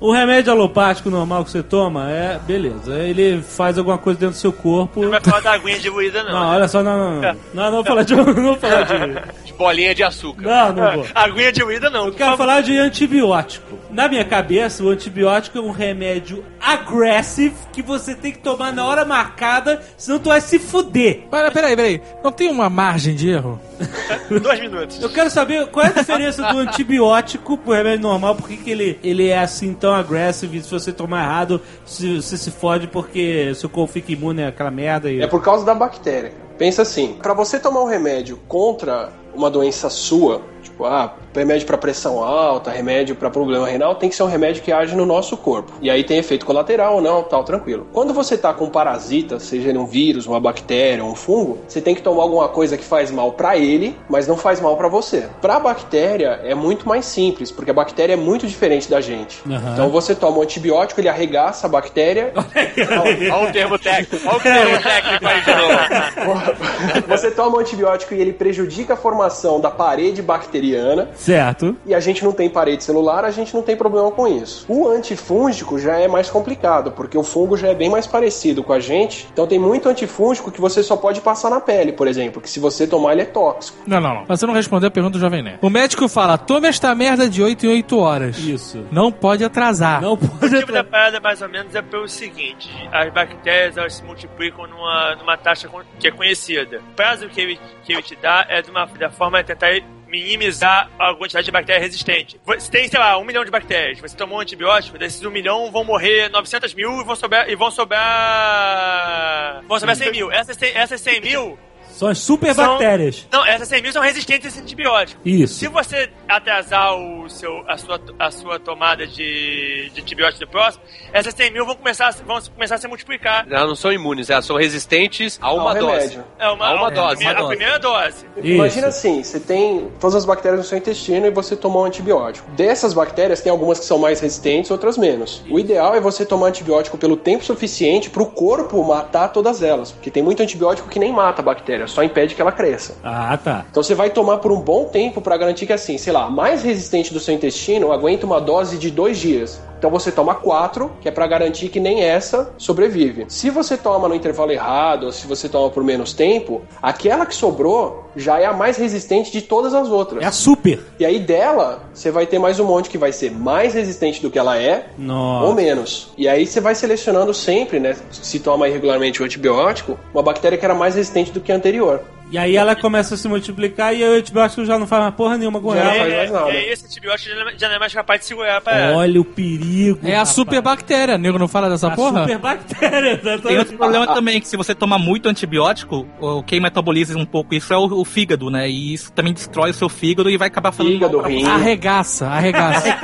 [0.00, 2.94] o remédio alopático normal que você toma é beleza.
[2.98, 5.02] Ele faz alguma coisa dentro do seu corpo.
[5.02, 6.32] Não vai falar da aguinha diluída, não.
[6.32, 7.36] Não, olha só, não, não, não.
[7.54, 8.14] Não, não vou falar de.
[8.16, 9.42] Não vou falar de.
[9.42, 10.21] De bolinha de açúcar.
[10.38, 11.06] Não, não vou.
[11.14, 12.06] Aguinha diluída, não.
[12.06, 13.78] Eu quero falar de antibiótico.
[13.90, 18.84] Na minha cabeça, o antibiótico é um remédio aggressive que você tem que tomar na
[18.86, 21.22] hora marcada, senão tu vai se fuder.
[21.30, 22.00] Pera, peraí, peraí.
[22.22, 23.60] Não tem uma margem de erro?
[24.42, 25.00] Dois minutos.
[25.02, 28.70] Eu quero saber qual é a diferença do antibiótico pro remédio normal, por que, que
[28.70, 32.86] ele, ele é assim tão agressivo e se você tomar errado, se- você se fode
[32.86, 35.20] porque seu corpo fica imune àquela merda e...
[35.20, 36.32] É por causa da bactéria.
[36.58, 41.78] Pensa assim, para você tomar um remédio contra uma doença sua, tipo, ah, remédio para
[41.78, 45.36] pressão alta, remédio para problema renal, tem que ser um remédio que age no nosso
[45.36, 45.72] corpo.
[45.80, 47.86] E aí tem efeito colateral ou não, tal, tranquilo.
[47.92, 51.80] Quando você tá com um parasita, seja ele um vírus, uma bactéria, um fungo, você
[51.80, 54.88] tem que tomar alguma coisa que faz mal para ele, mas não faz mal para
[54.88, 55.28] você.
[55.40, 59.42] Para bactéria é muito mais simples, porque a bactéria é muito diferente da gente.
[59.46, 59.72] Aham.
[59.72, 62.32] Então você toma um antibiótico, ele arregaça a bactéria
[63.32, 64.28] Olha o termo técnico.
[64.28, 67.06] Olha o termo técnico aí de novo.
[67.08, 71.10] Você toma um antibiótico e ele prejudica a formação da parede bacteriana.
[71.22, 71.76] Certo.
[71.86, 74.64] E a gente não tem parede celular, a gente não tem problema com isso.
[74.68, 78.72] O antifúngico já é mais complicado, porque o fungo já é bem mais parecido com
[78.72, 79.28] a gente.
[79.32, 82.58] Então tem muito antifúngico que você só pode passar na pele, por exemplo, que se
[82.58, 83.78] você tomar ele é tóxico.
[83.86, 84.24] Não, não, não.
[84.26, 85.58] Mas você não respondeu a pergunta do Jovem Nerd.
[85.62, 88.38] O médico fala, tome esta merda de 8 em 8 horas.
[88.38, 88.84] Isso.
[88.90, 90.02] Não pode atrasar.
[90.02, 93.94] Não O pode tipo da parada, mais ou menos, é pelo seguinte: as bactérias elas
[93.94, 95.68] se multiplicam numa, numa taxa
[95.98, 96.80] que é conhecida.
[96.92, 99.70] O prazo que ele, que ele te dá é de uma da forma de tentar
[100.12, 102.38] minimizar a quantidade de bactéria resistente.
[102.44, 103.98] Você tem, sei lá, um milhão de bactérias.
[103.98, 107.56] Você tomou um antibiótico, desses um milhão vão morrer 900 mil e vão sobrar, e
[107.56, 109.62] vão sobrar.
[109.66, 110.30] vão sobrar 100 mil.
[110.30, 111.58] Essas, 100 essas 100 mil.
[111.92, 113.26] São as super São- bactérias.
[113.30, 115.20] Não, essas 100 mil são resistentes a esse antibiótico.
[115.24, 115.54] Isso.
[115.54, 120.82] Se você atrasar o seu, a, sua, a sua tomada de, de antibiótico do próximo,
[121.12, 123.46] essas 100 mil vão começar, a- vão começar a se multiplicar.
[123.50, 125.86] Elas não são imunes, elas são resistentes a uma dose.
[125.86, 126.24] remédio.
[126.38, 127.22] É uma, A uma a dose.
[127.22, 128.24] Uma A primeira dose.
[128.36, 128.46] Isso.
[128.46, 132.50] Imagina assim, você tem todas as bactérias no seu intestino e você tomou um antibiótico.
[132.52, 135.42] Dessas bactérias, tem algumas que são mais resistentes, outras menos.
[135.50, 139.92] O ideal é você tomar antibiótico pelo tempo suficiente para o corpo matar todas elas.
[139.92, 141.44] Porque tem muito antibiótico que nem mata a
[141.82, 142.94] bactéria, só impede que ela cresça.
[143.02, 143.64] Ah, tá.
[143.70, 146.30] Então você vai tomar por um bom tempo para garantir que assim, sei lá, a
[146.30, 149.60] mais resistente do seu intestino aguenta uma dose de dois dias.
[149.82, 153.24] Então você toma quatro, que é para garantir que nem essa sobrevive.
[153.28, 157.34] Se você toma no intervalo errado, ou se você toma por menos tempo, aquela que
[157.34, 160.22] sobrou já é a mais resistente de todas as outras.
[160.22, 160.78] É a super.
[161.00, 164.30] E aí dela, você vai ter mais um monte que vai ser mais resistente do
[164.30, 165.46] que ela é, Nossa.
[165.46, 166.12] ou menos.
[166.16, 167.96] E aí você vai selecionando sempre, né?
[168.12, 171.71] Se toma irregularmente o antibiótico, uma bactéria que era mais resistente do que a anterior
[171.72, 172.21] anterior.
[172.32, 175.14] E aí ela começa a se multiplicar e aí o antibiótico já não faz mais
[175.14, 175.90] porra nenhuma com Já ela.
[175.92, 176.50] não faz É, mais nada.
[176.50, 178.72] E aí esse antibiótico já não é- já não é mais capaz de segurar pra
[178.78, 178.96] ela.
[178.96, 179.98] Olha o perigo.
[180.02, 180.28] É a rapaz.
[180.30, 181.18] super bactéria.
[181.18, 182.22] Nego não fala dessa A porra?
[182.22, 183.18] super bactéria.
[183.20, 183.58] Tem exatamente.
[183.58, 187.72] outro problema também, que se você toma muito antibiótico, o quem metaboliza um pouco isso
[187.72, 188.66] é o, o fígado, né?
[188.68, 191.44] E isso também destrói o seu fígado e vai acabar falando Fígado, rim.
[191.46, 192.96] Arregaça, arregaça.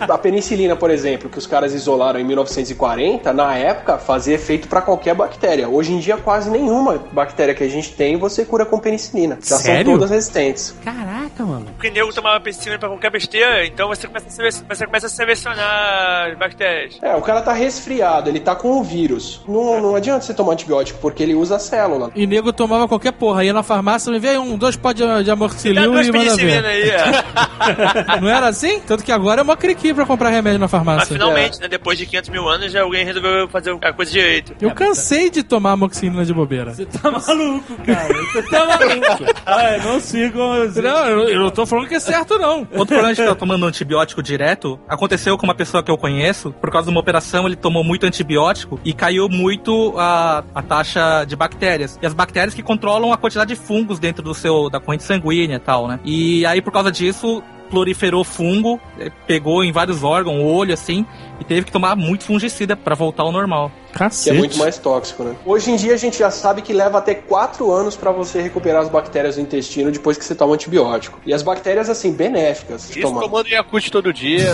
[0.00, 4.80] A penicilina, por exemplo, que os caras isolaram em 1940, na época fazia efeito para
[4.82, 5.68] qualquer bactéria.
[5.68, 9.38] Hoje em dia, quase nenhuma bactéria que a gente tem você cura com penicilina.
[9.42, 9.86] Já Sério?
[9.86, 10.74] são todas resistentes.
[10.84, 11.66] Caraca, mano.
[11.76, 16.28] Porque nego tomava penicilina pra qualquer besteira, então você começa a, você começa a selecionar
[16.30, 16.98] as bactérias.
[17.02, 19.42] É, o cara tá resfriado, ele tá com o vírus.
[19.46, 22.10] Não, não adianta você tomar antibiótico porque ele usa a célula.
[22.14, 23.44] E nego tomava qualquer porra.
[23.44, 26.68] Ia na farmácia, me veio um, dois pó de, de amorcilil e manda penicilina ver.
[26.68, 28.20] aí, é.
[28.20, 28.80] Não era assim?
[28.80, 31.06] Tanto que agora é uma criqui pra comprar remédio na Mas farmácia.
[31.14, 34.54] finalmente, né, depois de 500 mil anos, já alguém resolveu fazer a coisa direito.
[34.60, 36.74] Eu cansei de tomar amoxicilina de bobeira.
[36.74, 38.14] Você tá maluco, cara.
[38.14, 39.24] Você tá maluco.
[39.44, 40.62] Ai, não sigam.
[40.64, 42.58] os- Não, eu, eu não tô falando que é certo, não.
[42.60, 46.52] Outro problema de estar tomando antibiótico direto aconteceu com uma pessoa que eu conheço.
[46.60, 51.24] Por causa de uma operação, ele tomou muito antibiótico e caiu muito a, a taxa
[51.24, 51.98] de bactérias.
[52.02, 55.56] E as bactérias que controlam a quantidade de fungos dentro do seu da corrente sanguínea
[55.56, 55.98] e tal, né?
[56.04, 61.04] E aí, por causa disso, proliferou fungo, eh, pegou em vários órgãos, o olho, assim,
[61.40, 63.70] e teve que tomar muito fungicida pra voltar ao normal.
[63.90, 64.36] Que é Cacete.
[64.38, 65.34] muito mais tóxico, né?
[65.44, 68.82] Hoje em dia a gente já sabe que leva até 4 anos pra você recuperar
[68.82, 71.18] as bactérias do intestino depois que você toma antibiótico.
[71.24, 73.22] E as bactérias, assim, benéficas de Isso tomar.
[73.22, 74.44] tomando Yakult todo dia.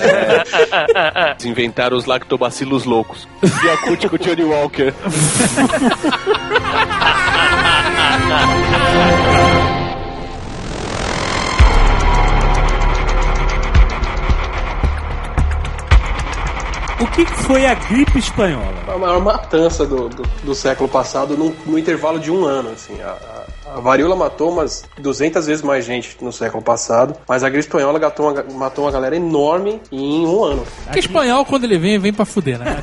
[0.00, 3.28] É, eles inventaram os lactobacilos loucos.
[3.64, 4.94] Yakult com o Johnny Walker.
[17.00, 18.74] O que, foi a gripe espanhola?
[18.86, 23.00] A maior matança do, do, do século passado no, no intervalo de um ano, assim.
[23.00, 27.48] A, a- a varíola matou umas 200 vezes mais gente no século passado, mas a
[27.48, 30.66] gripe espanhola gatou uma- matou uma galera enorme em um ano.
[30.84, 32.76] Porque espanhol, quando ele vem, vem pra fuder, né?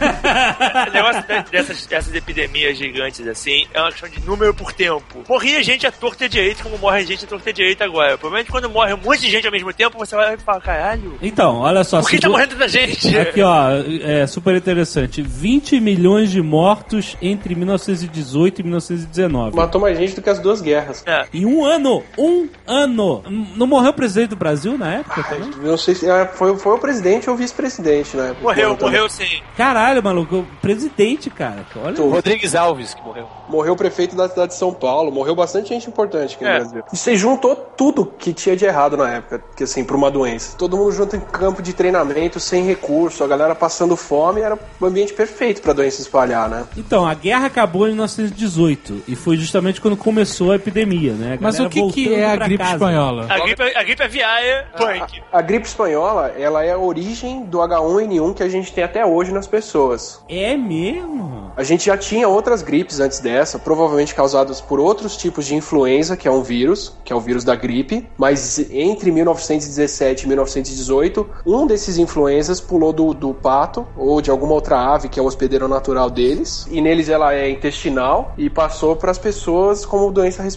[0.88, 5.24] O negócio de- dessas, dessas epidemias gigantes assim é uma questão de número por tempo.
[5.28, 7.84] Morria gente à torta e à direita, como morre gente à torta e à direita
[7.86, 8.16] agora.
[8.16, 10.36] O problema é que quando morre um monte de gente ao mesmo tempo, você vai
[10.36, 12.02] e fala, caralho, Então, olha só.
[12.02, 13.18] por que tá morrendo tanta gente?
[13.18, 13.70] Aqui, ó,
[14.04, 15.22] é super interessante.
[15.22, 19.56] 20 milhões de mortos entre 1918 e 1919.
[19.56, 20.77] Matou mais gente do que as duas guerras.
[21.06, 21.26] É.
[21.34, 22.04] Em um ano!
[22.18, 23.24] Um ano!
[23.56, 25.50] Não morreu o presidente do Brasil na época também?
[25.62, 28.36] Não sei se é, foi, foi o presidente ou o vice-presidente, né?
[28.42, 28.86] Morreu, Também.
[28.94, 29.42] morreu sim.
[29.56, 31.66] Caralho, maluco, o presidente, cara.
[31.76, 31.94] Olha.
[31.96, 33.28] Tu- Rodrigues Alves, que morreu.
[33.50, 36.60] Morreu o prefeito da cidade de São Paulo, morreu bastante gente importante aqui no É.
[36.60, 36.84] Brasil.
[36.92, 40.58] E você juntou tudo que tinha de errado na época, que assim, pra uma doença.
[40.58, 44.86] Todo mundo junto em campo de treinamento, sem recurso, a galera passando fome, era o
[44.86, 46.66] ambiente perfeito pra doença espalhar, né?
[46.78, 51.38] Então, a guerra acabou em 1918 e foi justamente quando começou a epidemia, né?
[51.40, 52.74] A Mas o que, que é a gripe casa.
[52.74, 53.26] espanhola?
[53.30, 55.22] A gripe, a gripe aviária, punk.
[55.32, 59.32] A gripe espanhola, ela é a origem do H1N1 que a gente tem até hoje
[59.32, 60.22] nas pessoas.
[60.30, 61.52] É mesmo?
[61.56, 66.16] A gente já tinha outras gripes antes dessa, provavelmente causadas por outros tipos de influenza,
[66.16, 71.28] que é um vírus, que é o vírus da gripe, mas entre 1917 e 1918,
[71.46, 75.26] um desses influenzas pulou do, do pato ou de alguma outra ave, que é o
[75.26, 80.44] hospedeiro natural deles, e neles ela é intestinal e passou para as pessoas como doença
[80.44, 80.57] respiratória.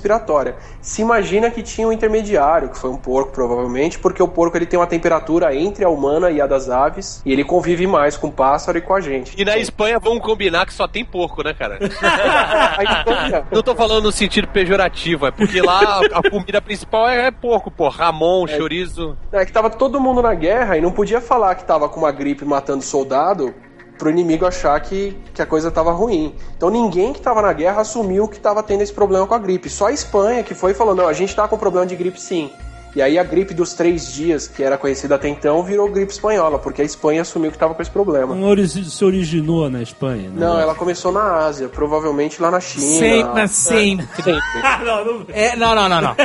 [0.81, 4.67] Se imagina que tinha um intermediário, que foi um porco provavelmente, porque o porco ele
[4.67, 8.29] tem uma temperatura entre a humana e a das aves, e ele convive mais com
[8.29, 9.41] o pássaro e com a gente.
[9.41, 11.79] E na Espanha vamos combinar que só tem porco, né, cara?
[13.51, 17.71] Não tô falando no sentido pejorativo, é porque lá a, comida principal é, é porco,
[17.71, 17.89] pô.
[17.89, 19.17] Ramon, chorizo.
[19.33, 22.13] É que tava todo mundo na guerra e não podia falar que tava com uma
[22.13, 23.55] gripe matando soldado
[24.01, 26.35] pro inimigo achar que, que a coisa tava ruim.
[26.57, 29.69] Então ninguém que tava na guerra assumiu que tava tendo esse problema com a gripe.
[29.69, 32.19] Só a Espanha que foi e falou, não, a gente tá com problema de gripe
[32.19, 32.51] sim.
[32.95, 36.59] E aí a gripe dos três dias, que era conhecida até então, virou gripe espanhola,
[36.59, 38.35] porque a Espanha assumiu que tava com esse problema.
[38.35, 40.35] Não se originou na Espanha, né?
[40.35, 43.47] Não, ela começou na Ásia, provavelmente lá na China.
[43.47, 44.41] Sempre, sempre.
[44.63, 45.27] Ah, não, não.
[45.33, 46.17] É, não, não, não, não.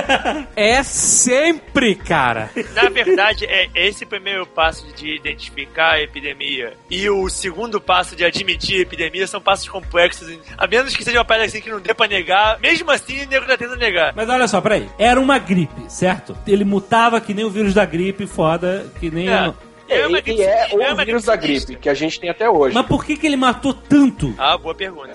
[0.55, 2.49] É sempre, cara.
[2.73, 8.23] Na verdade, é esse primeiro passo de identificar a epidemia e o segundo passo de
[8.23, 10.27] admitir a epidemia são passos complexos.
[10.57, 13.27] A menos que seja uma parada assim que não dê pra negar, mesmo assim o
[13.27, 14.13] nego tá tentando negar.
[14.15, 14.87] Mas olha só, peraí.
[14.97, 16.35] Era uma gripe, certo?
[16.55, 19.29] Ele mutava que nem o vírus da gripe, foda, que nem...
[19.29, 19.53] É.
[19.89, 22.19] o- É, uma e, gripe e é é o vírus da gripe, que a gente
[22.19, 22.73] tem até hoje.
[22.75, 24.33] Mas por que que ele matou tanto?
[24.37, 25.11] Ah, boa pergunta.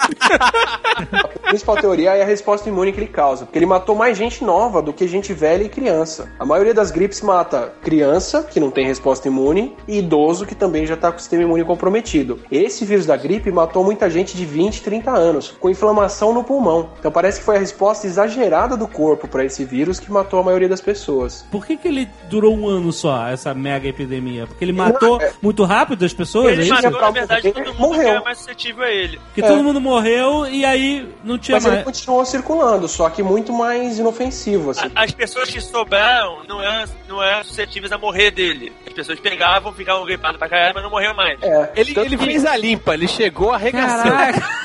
[1.13, 4.45] A principal teoria é a resposta imune que ele causa, porque ele matou mais gente
[4.45, 6.31] nova do que gente velha e criança.
[6.39, 10.87] A maioria das gripes mata criança, que não tem resposta imune, e idoso, que também
[10.87, 12.39] já está com o sistema imune comprometido.
[12.51, 16.91] Esse vírus da gripe matou muita gente de 20, 30 anos, com inflamação no pulmão.
[16.99, 20.43] Então parece que foi a resposta exagerada do corpo para esse vírus que matou a
[20.43, 21.45] maioria das pessoas.
[21.51, 24.47] Por que que ele durou um ano só, essa mega epidemia?
[24.61, 26.75] Porque ele matou Não, é- muito rápido as pessoas, é Ele isso?
[26.75, 28.03] matou, na verdade, todo mundo morreu.
[28.05, 29.19] que era mais suscetível a ele.
[29.19, 31.85] Porque todo mundo morreu e aí não tinha Mas ele mais...
[31.87, 34.91] continuou circulando, só que muito mais inofensivo, assim.
[34.95, 38.71] As pessoas que sobraram não eram, não eram suscetíveis a morrer dele.
[38.87, 41.41] As pessoas pegavam, ficavam gripadas pra caralho, mas não morriam mais.
[41.43, 44.11] É, Ele, tanto ele que- fez a limpa, ele chegou arregaçando.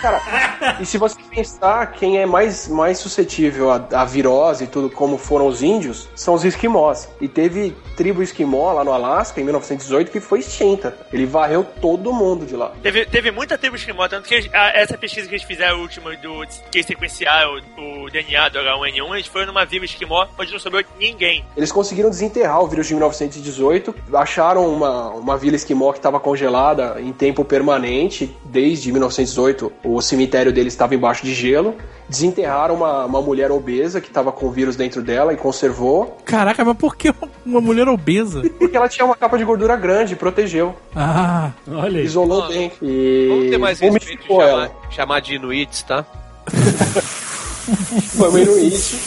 [0.01, 4.89] Cara, e se você pensar quem é mais, mais suscetível à, à virose e tudo,
[4.89, 7.07] como foram os índios, são os esquimós.
[7.22, 10.95] E teve tribo esquimó lá no Alasca, em 1918, que foi extinta.
[11.11, 12.71] Ele varreu todo mundo de lá.
[12.81, 16.11] Teve, teve muita tribo esquimó, tanto que a- essa pesquisa que eles fizeram, a última,
[16.17, 20.51] do, que eles sequenciaram o, o DNA do H1N1, eles foram numa vila esquimó onde
[20.51, 21.43] não sobrou ninguém.
[21.55, 26.99] Eles conseguiram desenterrar o vírus de 1918, acharam uma, uma vila esquimó que estava congelada
[27.01, 31.75] em tempo permanente, desde 1918 o cemitério deles estava embaixo de gelo,
[32.07, 36.63] desenterraram uma, uma mulher obesa que estava com o vírus dentro dela e conservou, Caraca,
[36.63, 37.13] mas por que
[37.45, 38.41] uma mulher obesa?
[38.59, 42.06] porque ela tinha uma capa de gordura grande e protegeu, Ah, Olha aí.
[42.06, 42.72] isolou Ó, bem.
[42.81, 44.68] E Vamos ter mais respeito de mumificou ela.
[44.68, 46.06] chamar, chamar de Inuits, tá?
[48.15, 48.97] Foi meio no início.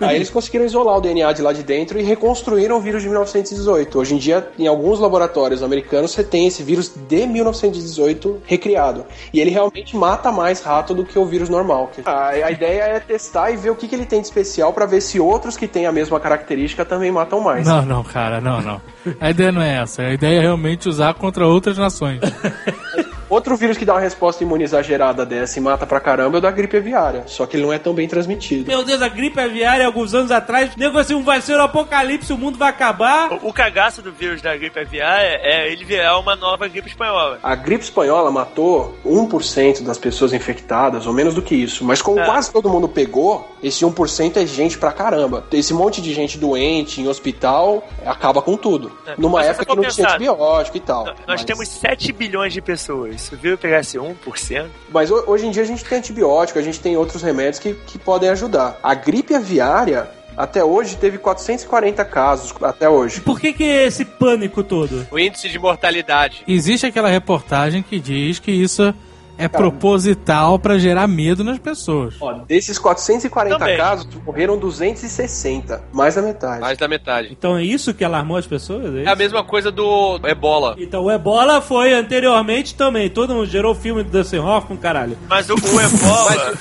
[0.00, 3.08] Aí eles conseguiram isolar o DNA de lá de dentro e reconstruíram o vírus de
[3.08, 3.98] 1918.
[3.98, 9.06] Hoje em dia, em alguns laboratórios americanos, você tem esse vírus de 1918 recriado.
[9.32, 11.90] E ele realmente mata mais rato do que o vírus normal.
[12.04, 14.86] A, a ideia é testar e ver o que, que ele tem de especial para
[14.86, 17.66] ver se outros que têm a mesma característica também matam mais.
[17.66, 18.80] não, não, cara, não, não.
[19.20, 20.02] A ideia não é essa.
[20.02, 22.20] A ideia é realmente usar contra outras nações.
[23.28, 26.42] Outro vírus que dá uma resposta imune exagerada dessa e mata pra caramba é o
[26.42, 27.24] da gripe aviária.
[27.26, 28.66] Só que ele não é tão bem transmitido.
[28.68, 32.38] Meu Deus, a gripe aviária, alguns anos atrás, nego assim, vai ser o apocalipse, o
[32.38, 33.32] mundo vai acabar.
[33.32, 37.38] O, o cagaço do vírus da gripe aviária é ele virar uma nova gripe espanhola.
[37.42, 41.84] A gripe espanhola matou 1% das pessoas infectadas, ou menos do que isso.
[41.84, 42.24] Mas como É.
[42.24, 45.44] quase todo mundo pegou, esse 1% é gente pra caramba.
[45.52, 48.92] Esse monte de gente doente em hospital acaba com tudo.
[49.06, 49.14] É.
[49.16, 51.04] Numa Mas época que não tinha antibiótico e tal.
[51.04, 53.13] Nós Mas- temos 7 bilhões de pessoas.
[53.18, 56.62] Se o vírus pegasse 1%, Mas ho- hoje em dia a gente tem antibiótico, a
[56.62, 58.78] gente tem outros remédios que, que podem ajudar.
[58.82, 63.20] A gripe aviária, até hoje, teve 440 casos, até hoje.
[63.20, 65.06] Por que que esse pânico todo?
[65.10, 66.42] O índice de mortalidade.
[66.48, 68.92] Existe aquela reportagem que diz que isso
[69.38, 72.14] é proposital pra gerar medo nas pessoas.
[72.20, 73.76] Ó, desses 440 Também.
[73.76, 76.60] casos, morreram 260, mais da metade.
[76.60, 77.28] Mais da metade.
[77.30, 78.94] Então é isso que alarmou as pessoas?
[78.96, 80.74] É, É a mesma coisa do ebola.
[80.78, 83.08] Então o Ebola foi anteriormente também.
[83.08, 85.16] Todo mundo gerou o filme do Dustin Hoffman, caralho.
[85.28, 86.54] mas o, o ebola.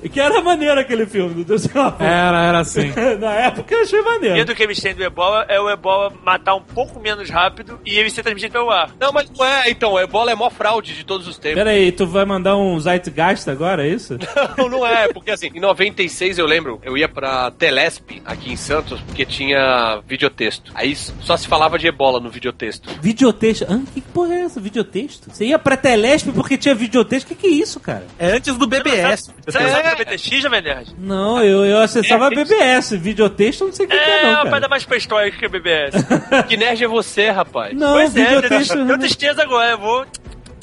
[0.02, 2.08] E que era maneiro aquele filme do Dustin Hoffman.
[2.08, 2.92] Era, era assim.
[3.20, 4.34] Na época eu achei maneiro.
[4.36, 7.98] Medo que eles têm do ebola é o ebola matar um pouco menos rápido e
[7.98, 8.90] ele ser transmitido pelo ar.
[9.00, 11.58] Não, mas não é, então, o ebola é maior fraude de todos os tempos.
[11.58, 14.16] Pera aí, tu vai mandar um Zeitgeist agora, é isso?
[14.56, 18.56] Não, não é, porque assim, em 96 eu lembro, eu ia pra Telesp, aqui em
[18.56, 20.70] Santos, porque tinha videotexto.
[20.74, 22.88] Aí só se falava de ebola no videotexto.
[23.00, 23.66] Videotexto.
[23.68, 24.60] Ah, que porra é essa?
[24.60, 25.30] Videotexto?
[25.30, 27.28] Você ia pra Telesp porque tinha videotexto?
[27.28, 28.06] Que que é isso, cara?
[28.18, 29.32] É antes do BBS.
[29.44, 30.94] Você não sabe é BTX, Jovem Nerd?
[30.98, 32.96] Não, eu, eu acessava BBS.
[32.96, 34.50] Videotexto eu não sei o que, que é, É, não, uma cara.
[34.50, 35.96] parada mais pré-histórica que o BBS.
[36.48, 37.76] Que nerd é você, rapaz?
[37.76, 38.78] Não, pois é, videotexto.
[38.78, 40.06] eu tenho tristeza agora, eu vou.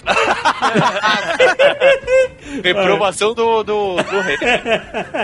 [2.63, 4.37] Reprovação do, do, do rei.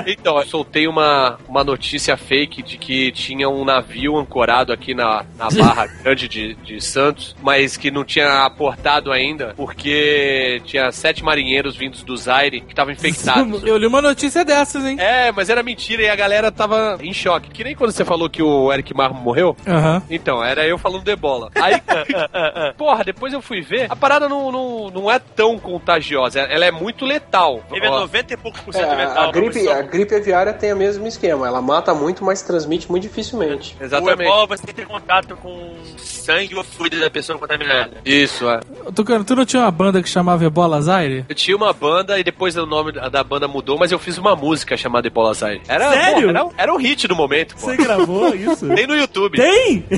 [0.07, 5.26] Então, eu soltei uma, uma notícia fake de que tinha um navio ancorado aqui na,
[5.38, 11.23] na Barra Grande de, de Santos, mas que não tinha aportado ainda, porque tinha sete
[11.23, 13.64] marinheiros vindos do Zaire que estavam infectados.
[13.64, 14.97] Eu li uma notícia dessas, hein?
[14.99, 17.49] É, mas era mentira e a galera tava em choque.
[17.49, 19.55] Que nem quando você falou que o Eric Marmo morreu.
[19.68, 20.03] Aham.
[20.10, 21.49] Então, era eu falando do ebola.
[21.55, 21.81] Aí,
[22.77, 26.72] porra, depois eu fui ver, a parada não, não, não é tão contagiosa, ela é
[26.72, 27.62] muito letal.
[27.72, 29.30] Ele é Ó, 90 e poucos por É, cento a, metal.
[29.30, 31.48] a gripe, a gripe aviária tem o mesmo esquema.
[31.48, 33.76] Ela mata muito, mas transmite muito dificilmente.
[33.80, 34.22] O Exatamente.
[34.24, 37.91] ebola você tem contato com sangue ou fluido da pessoa contaminada.
[38.06, 38.60] Isso, é.
[38.95, 41.26] Tucano, tu não tinha uma banda que chamava Ebola Zaire?
[41.28, 44.18] Eu tinha uma banda e depois o nome da da banda mudou, mas eu fiz
[44.18, 45.62] uma música chamada Ebola Zaire.
[45.68, 46.28] Era, Sério?
[46.28, 47.62] porra, era, era um hit do momento, pô.
[47.62, 48.68] Você gravou isso?
[48.74, 49.38] Tem no YouTube.
[49.38, 49.86] Tem?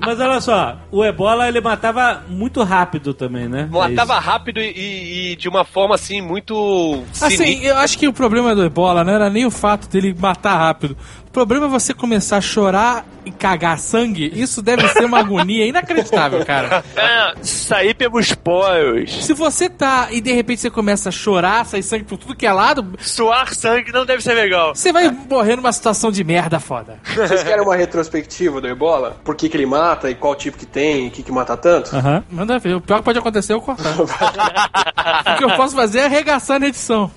[0.00, 3.68] Mas olha só, o ebola ele matava muito rápido também, né?
[3.70, 7.02] Matava rápido e, e- e de uma forma assim, muito.
[7.12, 7.68] Assim, sinistra.
[7.68, 10.96] eu acho que o problema do Ebola não era nem o fato dele matar rápido.
[11.28, 14.32] O problema é você começar a chorar e cagar sangue.
[14.34, 16.82] Isso deve ser uma agonia inacreditável, cara.
[16.96, 19.24] É, sair pelos poros.
[19.26, 22.46] Se você tá e de repente você começa a chorar, sair sangue por tudo que
[22.46, 24.74] é lado, Suar sangue não deve ser legal.
[24.74, 26.98] você vai morrer numa situação de merda foda.
[27.14, 29.16] Vocês querem uma retrospectiva do ebola?
[29.22, 31.56] Por que, que ele mata e qual tipo que tem e o que, que mata
[31.56, 31.94] tanto?
[31.94, 32.24] Aham.
[32.30, 32.74] Manda ver.
[32.76, 33.94] O pior que pode acontecer é eu cortar.
[34.00, 37.10] o que eu posso fazer é arregaçar na edição.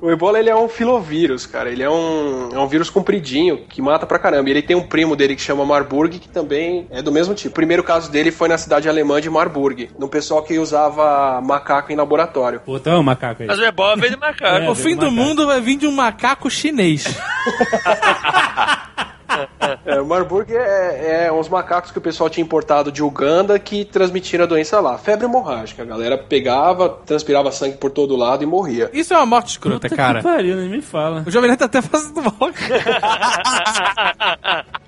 [0.00, 1.09] O ebola ele é um filovírus,
[1.48, 1.70] cara.
[1.70, 4.48] Ele é um, é um vírus compridinho que mata pra caramba.
[4.48, 7.50] E ele tem um primo dele que chama Marburg, que também é do mesmo tipo.
[7.50, 11.92] O primeiro caso dele foi na cidade alemã de Marburg, num pessoal que usava macaco
[11.92, 12.60] em laboratório.
[12.60, 13.48] Pô, tá um macaco aí.
[13.48, 14.64] Mas o ebola veio do macaco.
[14.64, 14.70] É.
[14.70, 15.14] o fim do macaco.
[15.14, 17.04] mundo vai vir de um macaco chinês.
[19.84, 23.84] É, o Marburg é, é uns macacos que o pessoal tinha importado de Uganda que
[23.84, 24.98] transmitiram a doença lá.
[24.98, 25.82] Febre hemorrágica.
[25.82, 28.90] A galera pegava, transpirava sangue por todo lado e morria.
[28.92, 30.18] Isso é uma morte escrota, Puta cara.
[30.20, 31.24] que pariu, nem me fala.
[31.26, 32.34] O Jovem Nerd tá até fazendo mal.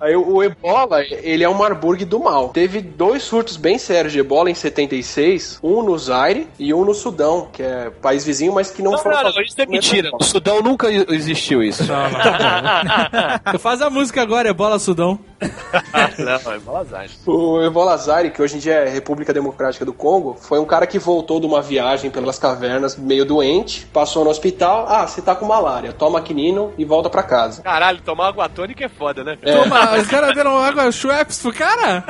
[0.01, 2.49] Aí o, o ebola, ele é um Marburg do mal.
[2.49, 6.95] Teve dois surtos bem sérios de ebola em 76, um no Zaire e um no
[6.95, 10.11] Sudão, que é país vizinho, mas que não, Não, foram não, não, isso é mentira.
[10.13, 11.85] No Sudão nunca existiu isso.
[13.53, 15.19] Tu faz a música agora, é bola Sudão.
[16.19, 17.13] não, é Ebola Zaire.
[17.27, 20.87] O Ebola Zaire, que hoje em dia é República Democrática do Congo, foi um cara
[20.87, 25.35] que voltou de uma viagem pelas cavernas meio doente, passou no hospital, ah, você tá
[25.35, 27.61] com malária, toma quinino e volta pra casa.
[27.63, 29.37] Caralho, tomar água tônica é foda, né?
[29.43, 29.57] É.
[29.57, 32.05] Toma, os caras deram água Schweppes pro cara?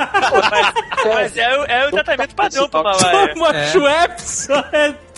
[1.05, 3.35] Mas é, o- é o tratamento padrão pra malária.
[3.35, 3.67] Toma É.
[3.69, 4.49] Schweppes?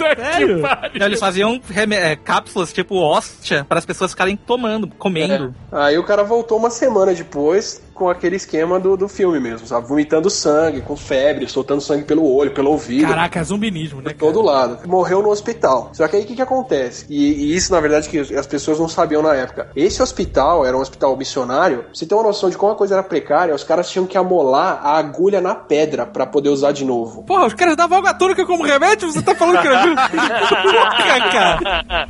[0.03, 0.63] É Sério?
[0.95, 1.61] Então, eles faziam
[1.93, 5.55] é, cápsulas tipo hóstia para as pessoas ficarem tomando, comendo.
[5.71, 9.87] Aí o cara voltou uma semana depois com aquele esquema do, do filme mesmo, sabe?
[9.87, 13.09] Vomitando sangue, com febre, soltando sangue pelo olho, pelo ouvido.
[13.09, 14.11] Caraca, é zumbinismo, né?
[14.11, 14.87] de todo lado.
[14.87, 15.91] Morreu no hospital.
[15.93, 17.07] Só que aí o que, que acontece?
[17.09, 19.71] E, e isso, na verdade, que as pessoas não sabiam na época.
[19.77, 21.85] Esse hospital era um hospital missionário.
[21.93, 24.81] Você tem uma noção de como a coisa era precária, os caras tinham que amolar
[24.85, 27.23] a agulha na pedra pra poder usar de novo.
[27.23, 29.11] Porra, os caras davam água tônica como remédio?
[29.13, 32.09] Você tá falando que era Porra, cara.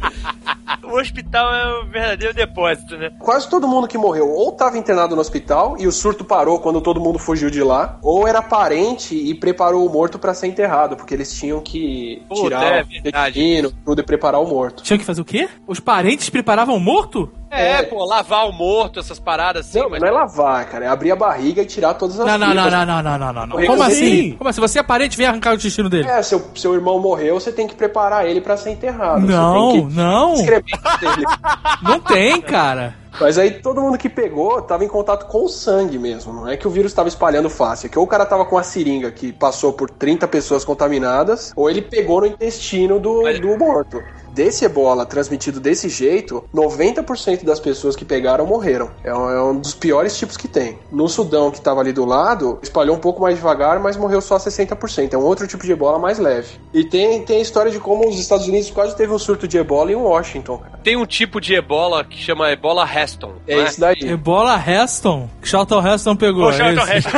[0.84, 3.10] O hospital é o verdadeiro depósito, né?
[3.18, 6.80] Quase todo mundo que morreu ou estava internado no hospital e o surto parou quando
[6.80, 10.96] todo mundo fugiu de lá, ou era parente e preparou o morto pra ser enterrado,
[10.96, 14.82] porque eles tinham que Puta, tirar é o intestino, tudo e preparar o morto.
[14.82, 15.48] Tinha que fazer o quê?
[15.66, 17.30] Os parentes preparavam o morto?
[17.60, 20.00] É, pô, lavar o morto, essas paradas assim, Não, mas.
[20.00, 22.70] não é lavar, cara, é abrir a barriga e tirar todas as Não, não, não,
[22.70, 23.56] não, não, não, não, não, não.
[23.56, 24.32] Como com assim?
[24.36, 24.60] Como assim?
[24.60, 26.08] Você é parente, vem arrancar o intestino dele.
[26.08, 29.20] É, seu, seu irmão morreu, você tem que preparar ele pra ser enterrado.
[29.26, 30.34] Você Não, tem que não.
[30.34, 30.64] escrever
[31.00, 31.24] dele.
[31.82, 32.94] Não tem, cara.
[33.20, 36.32] Mas aí todo mundo que pegou tava em contato com o sangue mesmo.
[36.32, 37.86] Não é que o vírus tava espalhando fácil.
[37.86, 41.52] É que ou o cara tava com a seringa que passou por 30 pessoas contaminadas,
[41.54, 44.02] ou ele pegou no intestino do, Mas- do morto.
[44.34, 48.90] Desse ebola transmitido desse jeito, 90% das pessoas que pegaram morreram.
[49.04, 50.78] É um, é um dos piores tipos que tem.
[50.90, 54.36] No Sudão, que tava ali do lado, espalhou um pouco mais devagar, mas morreu só
[54.36, 55.12] 60%.
[55.12, 56.58] É um outro tipo de ebola mais leve.
[56.72, 59.56] E tem, tem a história de como os Estados Unidos quase teve um surto de
[59.56, 60.58] ebola em Washington.
[60.58, 60.80] cara.
[60.82, 63.34] Tem um tipo de ebola que chama ebola Heston.
[63.46, 63.96] É não isso daí.
[64.02, 65.28] Ebola Heston.
[65.42, 66.48] Charlton Heston pegou.
[66.48, 67.08] Ô, Charlton é isso?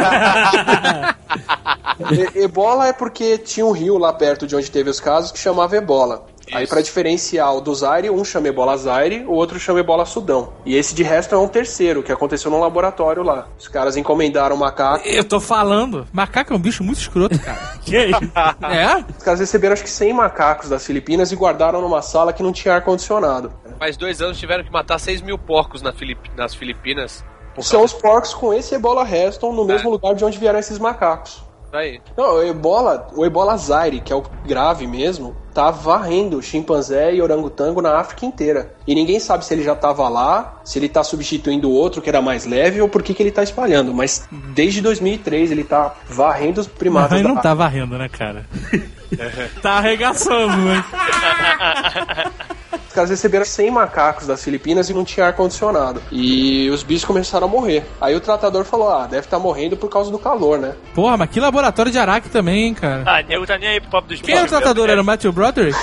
[2.34, 5.38] E- Ebola é porque tinha um rio lá perto de onde teve os casos que
[5.38, 6.26] chamava Ebola.
[6.52, 10.52] Aí pra diferenciar o do Zaire, um chama Ebola Zaire, o outro chama Ebola Sudão.
[10.64, 13.48] E esse de resto é um terceiro, que aconteceu num laboratório lá.
[13.58, 15.06] Os caras encomendaram um macaco.
[15.06, 16.06] Eu tô falando.
[16.12, 17.58] Macaco é um bicho muito escroto, cara.
[17.86, 18.32] Que isso?
[18.68, 19.04] É?
[19.16, 22.52] Os caras receberam acho que 100 macacos das Filipinas e guardaram numa sala que não
[22.52, 23.52] tinha ar-condicionado.
[23.78, 27.24] Faz dois anos tiveram que matar 6 mil porcos na Filip- nas Filipinas.
[27.60, 31.42] São os porcos com esse Ebola Reston no mesmo lugar de onde vieram esses macacos.
[31.66, 32.00] Disso aí.
[32.16, 37.22] Não, o Ebola, o Ebola Zaire, que é o grave mesmo, tá varrendo chimpanzé e
[37.22, 38.74] orangotango na África inteira.
[38.86, 42.08] E ninguém sabe se ele já tava lá, se ele tá substituindo o outro que
[42.08, 43.92] era mais leve ou por que que ele tá espalhando.
[43.92, 48.46] Mas desde 2003 ele tá varrendo os primatas Mas da não tá varrendo, né, cara?
[49.62, 50.84] tá arregaçando, né?
[52.96, 56.02] Os caras receberam 100 macacos das Filipinas e não tinha ar-condicionado.
[56.10, 57.84] E os bichos começaram a morrer.
[58.00, 60.74] Aí o tratador falou: ah, deve estar morrendo por causa do calor, né?
[60.94, 63.02] Porra, mas que laboratório de Araque também, hein, cara.
[63.04, 64.88] Ah, nego tá nem aí pro papo dos Quem é o tratador?
[64.88, 65.76] Era o Matthew Broderick?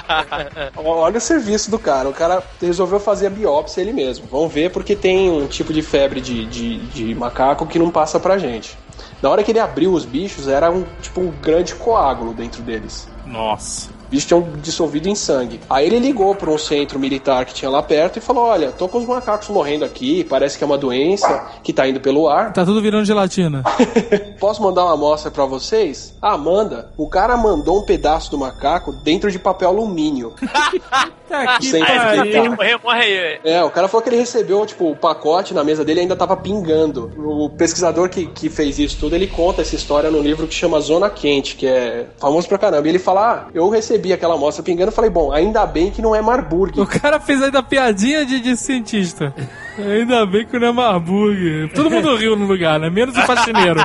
[0.82, 2.08] Olha o serviço do cara.
[2.08, 4.26] O cara resolveu fazer a biópsia ele mesmo.
[4.30, 8.18] Vamos ver porque tem um tipo de febre de, de, de macaco que não passa
[8.18, 8.78] pra gente.
[9.20, 13.06] Na hora que ele abriu os bichos, era um tipo um grande coágulo dentro deles.
[13.26, 13.99] Nossa.
[14.10, 15.60] Os bichos tinham dissolvido em sangue.
[15.70, 18.88] Aí ele ligou para um centro militar que tinha lá perto e falou: Olha, tô
[18.88, 22.52] com os macacos morrendo aqui, parece que é uma doença que tá indo pelo ar.
[22.52, 23.62] Tá tudo virando gelatina.
[24.40, 26.12] Posso mandar uma amostra para vocês?
[26.20, 26.90] Ah, manda.
[26.96, 30.34] O cara mandou um pedaço do macaco dentro de papel alumínio.
[31.30, 32.50] Tá aqui, Sem Aí, pariu.
[32.56, 33.40] morre, morre aí.
[33.44, 36.16] É, o cara falou que ele recebeu, tipo, o pacote na mesa dele e ainda
[36.16, 37.08] tava pingando.
[37.16, 40.80] O pesquisador que, que fez isso tudo, ele conta essa história no livro que chama
[40.80, 42.84] Zona Quente, que é famoso pra caramba.
[42.88, 46.14] E ele fala, ah, eu recebi aquela amostra pingando falei, bom, ainda bem que não
[46.14, 46.80] é Marburg.
[46.80, 49.34] O cara fez ainda piadinha de, de cientista.
[49.78, 51.70] Ainda bem que não é Marburg.
[51.74, 52.90] Todo mundo riu no lugar, né?
[52.90, 53.80] Menos o faxineiro.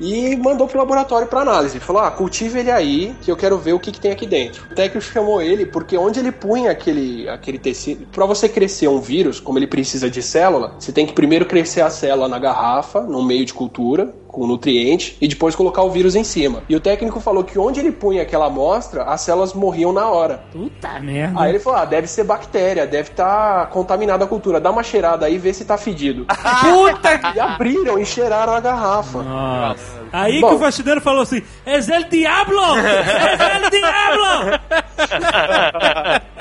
[0.00, 1.80] E mandou pro laboratório pra análise.
[1.80, 4.64] Falou, ah, cultive ele aí, que eu quero ver o que, que tem aqui dentro.
[4.70, 8.06] O técnico chamou ele porque onde ele punha aquele, aquele tecido...
[8.06, 11.80] Pra você crescer um vírus, como ele precisa de célula, você tem que primeiro crescer
[11.80, 16.14] a célula na garrafa, no meio de cultura, com nutriente, e depois colocar o vírus
[16.14, 16.62] em cima.
[16.68, 20.44] E o técnico falou que onde ele punha aquela amostra, as células morriam na hora.
[20.52, 21.40] Puta merda.
[21.40, 24.55] Aí ele falou, ah, deve ser bactéria, deve estar contaminada a cultura.
[24.60, 26.26] Dá uma cheirada aí e vê se tá fedido.
[26.60, 29.22] Puta e abriram e cheiraram a garrafa.
[29.22, 30.06] Nossa.
[30.12, 30.48] Aí Bom.
[30.48, 32.76] que o faxineiro falou assim: Es el diablo!
[32.78, 34.60] Es el diablo!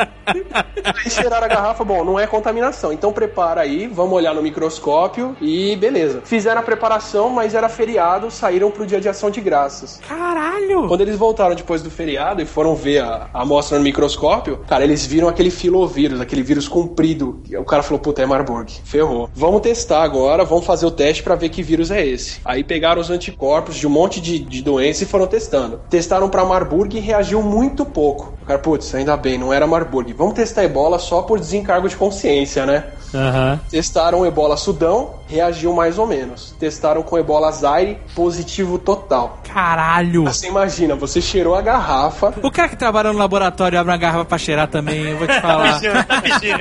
[0.28, 2.92] Aí cheiraram a garrafa, bom, não é contaminação.
[2.92, 6.22] Então prepara aí, vamos olhar no microscópio e beleza.
[6.24, 10.00] Fizeram a preparação, mas era feriado, saíram pro dia de ação de graças.
[10.08, 10.88] Caralho!
[10.88, 14.84] Quando eles voltaram depois do feriado e foram ver a, a amostra no microscópio, cara,
[14.84, 17.42] eles viram aquele filovírus, aquele vírus comprido.
[17.50, 18.72] E o cara falou, puta, é Marburg.
[18.84, 19.30] Ferrou.
[19.34, 22.40] Vamos testar agora, vamos fazer o teste pra ver que vírus é esse.
[22.44, 25.82] Aí pegaram os anticorpos de um monte de, de doença e foram testando.
[25.90, 28.34] Testaram pra Marburg e reagiu muito pouco.
[28.42, 30.14] O cara, putz, ainda bem, não era Marburg.
[30.18, 32.86] Vamos testar ebola só por desencargo de consciência, né?
[33.14, 33.60] Aham.
[33.70, 36.56] Testaram ebola Sudão, reagiu mais ou menos.
[36.60, 39.40] Testaram com ebola Zaire, positivo total.
[39.54, 40.24] Caralho.
[40.26, 44.26] Você imagina, você cheirou a garrafa, O cara que trabalha no laboratório abre uma garrafa
[44.26, 45.80] pra cheirar também, eu vou te falar.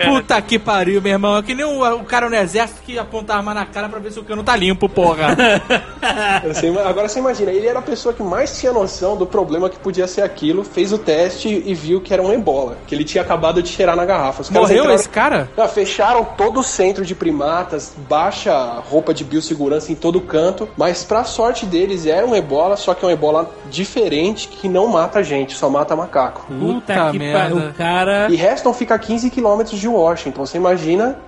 [0.06, 1.36] Puta que pariu, meu irmão.
[1.36, 3.98] É que nem o, o cara no exército que aponta a arma na cara pra
[3.98, 5.36] ver se o cano tá limpo, porra.
[6.46, 9.78] Você agora você imagina, ele era a pessoa que mais tinha noção do problema que
[9.78, 13.22] podia ser aquilo, fez o teste e viu que era um ebola, que ele tinha
[13.22, 14.42] acabado de cheirar na garrafa.
[14.42, 15.48] Os Morreu entraram- esse cara?
[15.56, 18.53] Ah, fecharam todo o centro de primatas, baixa
[18.88, 23.04] roupa de biossegurança em todo canto, mas pra sorte deles era um ebola, só que
[23.04, 26.46] é um ebola diferente que não mata gente, só mata macaco.
[26.46, 27.38] Puta, Puta que merda.
[27.40, 27.56] pariu.
[27.70, 28.26] O cara.
[28.30, 31.18] E Reston fica a 15 quilômetros de Washington, você imagina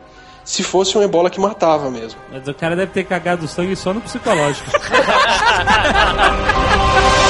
[0.44, 2.20] se fosse um ebola que matava mesmo.
[2.32, 4.70] Mas o cara deve ter cagado sangue só no psicológico.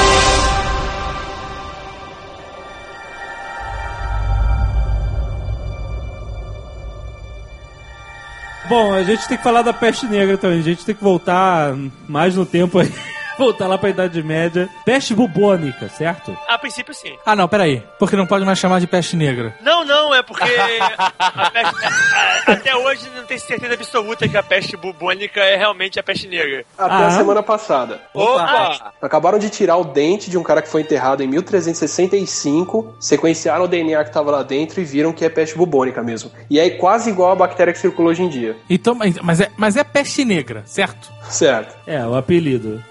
[8.69, 10.59] Bom, a gente tem que falar da peste negra também.
[10.59, 11.75] A gente tem que voltar
[12.09, 12.93] mais no tempo aí.
[13.39, 14.69] Voltar lá pra Idade Média.
[14.85, 16.37] Peste bubônica, certo?
[16.49, 17.17] A princípio, sim.
[17.25, 17.83] Ah, não, peraí.
[17.99, 19.55] Porque não pode mais chamar de peste negra.
[19.61, 20.43] Não, não, é porque
[21.19, 25.99] a peste- a- até hoje não tem certeza absoluta que a peste bubônica é realmente
[26.01, 26.65] a peste negra.
[26.79, 27.07] Até Ah.
[27.07, 28.01] a semana passada.
[28.15, 28.93] Opa!
[29.03, 33.69] Acabaram de tirar o dente de um cara que foi enterrado em 1365, sequenciaram o
[33.69, 36.31] DNA que tava lá dentro e viram que é peste bubônica mesmo.
[36.51, 38.57] E é quase igual a bactéria que circula hoje em dia.
[38.69, 41.11] Então, mas, mas é, mas é peste negra, certo?
[41.29, 41.77] Certo.
[41.87, 42.83] É, o apelido.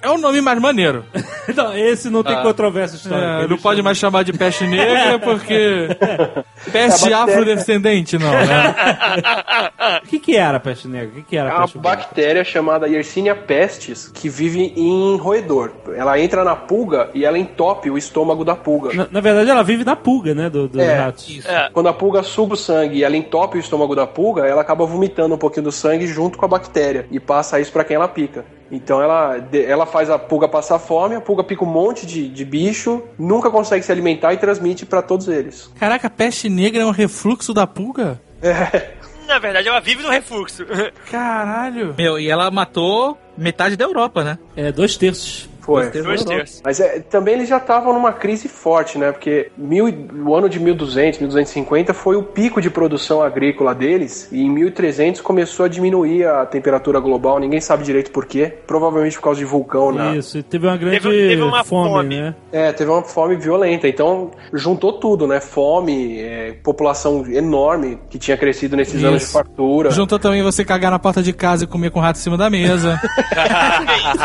[0.00, 1.04] É o nome mais maneiro.
[1.56, 3.42] Não, esse não tem controvérsia histórica.
[3.42, 5.88] É, não pode mais chamar de peste negra porque.
[6.70, 7.16] Peste É bactéria.
[7.18, 8.74] afrodescendente, não, né?
[10.04, 11.08] O que que era a peste negra?
[11.08, 12.02] O que que era É a uma peste bubônica?
[12.02, 15.72] bactéria chamada Yersinia pestis que vive em roedor.
[15.96, 18.94] Ela entra na pulga e ela entope o estômago da pulga.
[18.94, 20.48] Na, na verdade, ela vive na pulga, né?
[20.48, 21.44] Do, dos É, ratos.
[21.44, 21.68] É.
[21.72, 24.86] Quando a pulga suga o sangue e ela entope o estômago da pulga, ela acaba
[24.86, 28.08] vomitando um pouquinho do sangue junto com a bactéria e passa isso pra quem ela
[28.08, 28.44] pica.
[28.70, 32.44] Então ela, ela faz a pulga passar fome, a pulga pica um monte de, de
[32.44, 35.70] bicho, nunca consegue se alimentar e transmite pra todos eles.
[35.78, 38.20] Caraca, a peste negra é um refluxo da pulga?
[39.28, 40.64] Na verdade, ela vive no refluxo.
[41.10, 41.94] Caralho.
[41.96, 44.38] Meu, e ela matou metade da Europa, né?
[44.56, 45.48] É, dois terços.
[45.62, 45.88] Foi.
[45.90, 46.60] Dois terços.
[46.64, 49.12] Mas é, também eles já estavam numa crise forte, né?
[49.12, 49.86] Porque mil,
[50.26, 55.20] o ano de 1200, 1250 foi o pico de produção agrícola deles, e em 1300
[55.20, 58.52] começou a diminuir a temperatura global, ninguém sabe direito por quê.
[58.66, 60.16] Provavelmente por causa de vulcão, né?
[60.16, 62.20] Isso, e teve uma grande Teve- teve uma fome, fome.
[62.20, 62.34] né?
[62.52, 63.86] É, teve uma fome violenta.
[63.88, 65.40] Então, juntou tudo, né?
[65.40, 69.06] Fome, é, população enorme que tinha crescido nesses Isso.
[69.06, 69.90] anos de fartura.
[69.90, 72.36] Juntou também você cagar na porta de casa e comer com o rato em cima
[72.36, 73.00] da mesa.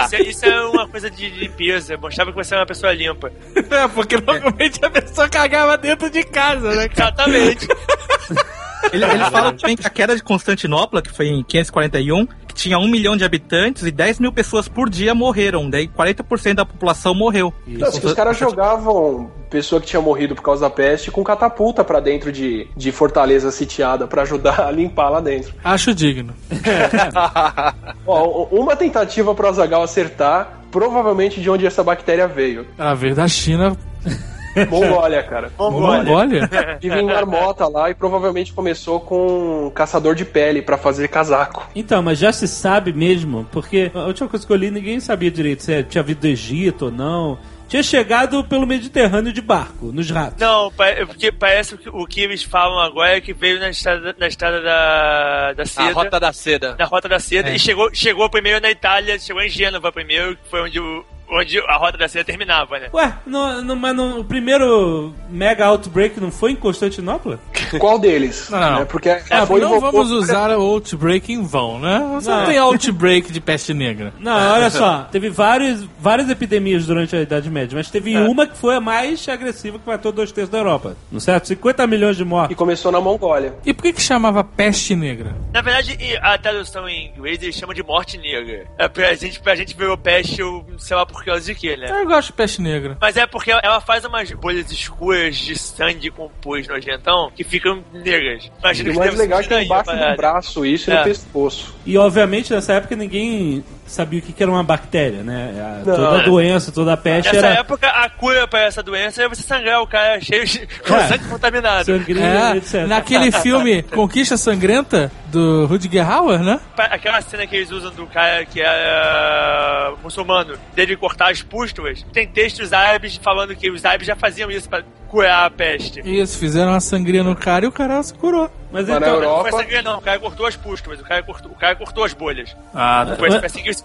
[0.04, 1.98] isso, é- isso é uma coisa de limpeza.
[1.98, 3.32] Mostrava que você é uma pessoa limpa.
[3.56, 7.14] é, porque normalmente a pessoa cagava dentro de casa, né, cara?
[7.16, 7.68] Exatamente.
[8.94, 12.78] Ele, ele fala também que a queda de Constantinopla, que foi em 541, que tinha
[12.78, 15.70] um milhão de habitantes e 10 mil pessoas por dia morreram.
[15.70, 17.54] Daí 40% da população morreu.
[17.66, 21.84] Não, assim, os caras jogavam pessoa que tinha morrido por causa da peste com catapulta
[21.84, 25.54] pra dentro de, de fortaleza sitiada pra ajudar a limpar lá dentro.
[25.64, 26.34] Acho digno.
[28.06, 32.66] Ó, uma tentativa pro Azagal acertar, provavelmente de onde essa bactéria veio.
[32.78, 33.76] A ver da China.
[34.70, 35.52] Mongólia, cara.
[35.58, 36.50] Mongólia?
[36.82, 41.68] Vive em marmota lá e provavelmente começou com um caçador de pele pra fazer casaco.
[41.76, 45.30] Então, mas já se sabe mesmo, porque a última coisa que eu li ninguém sabia
[45.30, 47.38] direito se tinha vindo do Egito ou não.
[47.68, 50.40] Tinha chegado pelo Mediterrâneo de barco, nos ratos.
[50.40, 54.16] Não, pa- porque parece que o que eles falam agora é que veio na estrada,
[54.18, 55.90] na estrada da, da seda.
[55.90, 56.76] A rota da seda.
[56.80, 57.50] Na rota da seda.
[57.50, 57.56] É.
[57.56, 61.60] E chegou, chegou primeiro na Itália, chegou em Gênova primeiro, que foi onde, o, onde
[61.60, 62.90] a rota da seda terminava, né?
[62.94, 67.40] Ué, não, não- mas não- o primeiro mega outbreak não foi em Constantinopla?
[67.80, 68.50] Qual deles?
[68.50, 68.82] Não, não.
[68.82, 72.00] É, porque É, foi não invocou- vamos usar o Outbreak em vão, né?
[72.16, 72.46] Você não, Não.
[72.46, 74.14] tem Outbreak de peste negra.
[74.20, 78.56] Não, olha só, teve vários, várias epidemias durante a Idade Média, mas teve uma que
[78.58, 80.96] foi a mais agressiva que matou dois terços da Europa.
[81.12, 81.48] Não certo?
[81.48, 82.56] 50 milhões de E mortos.
[82.56, 83.54] começou na Mongólia.
[83.66, 85.36] E por que que chamava peste negra?
[85.54, 88.66] Na verdade, e a tradução em inglês eles chamam de morte negra.
[88.78, 91.76] É pra gente, pra gente ver o peste, eu sei lá por causa de quê,
[91.78, 91.88] né?
[91.90, 92.98] Eu gosto de peste negra.
[93.00, 97.84] Mas é porque ela faz umas bolhas escuras de sangue com pus nojentão que ficam
[97.94, 98.46] negras.
[98.46, 100.98] E Imagina o que mais legal é que é embaixo do braço isso e É.
[101.00, 101.76] no pescoço.
[101.86, 105.80] E obviamente nessa época ninguém sabia o que que era uma bactéria, né?
[105.82, 109.24] A- toda a doença, toda a peste Nessa era época, a cura pra essa doença
[109.24, 111.08] é você sangrar o cara cheio de com É.
[111.08, 111.86] sangue contaminado.
[111.86, 112.24] sangria,
[112.54, 112.88] É, etc.
[112.88, 116.60] naquele filme Conquista Sangrenta, do Rutger Hauer, né?
[116.78, 122.28] Aquela cena que eles usam do cara que é muçulmano, dele cortar as pústulas, tem
[122.28, 126.02] textos árabes falando que os árabes já faziam isso pra curar a peste.
[126.04, 128.50] Isso, fizeram uma sangria no cara e o cara se curou.
[128.72, 129.98] Mas então, Não Europa- foi sangria, não.
[129.98, 132.56] O cara cortou as puscas, mas o cara cortou, o cara cortou as bolhas.
[132.74, 133.12] Ah, tá.
[133.12, 133.84] Depois Mas- vai seguir isso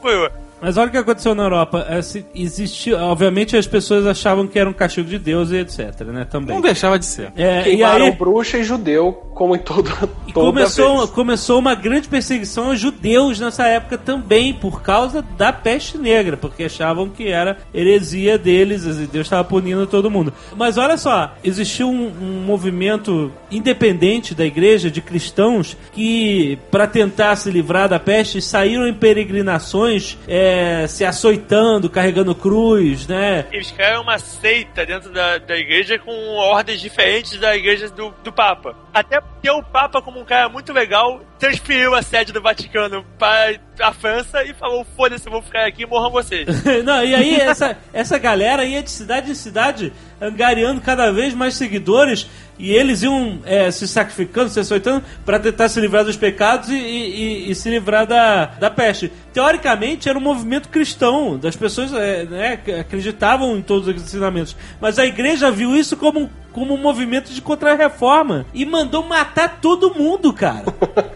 [0.63, 1.85] Mas olha o que aconteceu na Europa.
[1.89, 2.01] É,
[2.35, 6.25] Existia, obviamente as pessoas achavam que era um castigo de Deus e etc, né?
[6.25, 6.55] Também.
[6.55, 7.33] Não deixava de ser.
[7.37, 9.91] É, e Queimaram aí bruxa e judeu, como em todo,
[10.29, 11.11] e toda começou, vez.
[11.11, 16.65] começou uma grande perseguição aos judeus nessa época também, por causa da peste negra, porque
[16.65, 20.33] achavam que era heresia deles, e Deus estava punindo todo mundo.
[20.57, 27.35] Mas olha só, existiu um, um movimento independente da igreja, de cristãos, que para tentar
[27.37, 30.52] se livrar da peste, saíram em peregrinações, é,
[30.89, 33.47] se açoitando, carregando cruz, né?
[33.53, 38.33] Eles criaram uma seita dentro da, da igreja com ordens diferentes da igreja do, do
[38.33, 38.77] Papa.
[38.95, 43.57] Até porque o Papa, como um cara muito legal, transferiu a sede do Vaticano para
[43.81, 46.47] a França e falou: foda-se, vou ficar aqui e morram vocês.
[46.85, 51.55] Não, e aí essa, essa galera ia de cidade em cidade angariando cada vez mais
[51.55, 52.29] seguidores
[52.59, 56.75] e eles iam é, se sacrificando, se açoitando para tentar se livrar dos pecados e,
[56.77, 59.11] e- e se livrar da, da peste.
[59.33, 64.99] Teoricamente era um movimento cristão, das pessoas é, né, acreditavam em todos os ensinamentos, mas
[64.99, 70.33] a igreja viu isso como, como um movimento de contra-reforma e mandou matar todo mundo,
[70.33, 70.65] cara.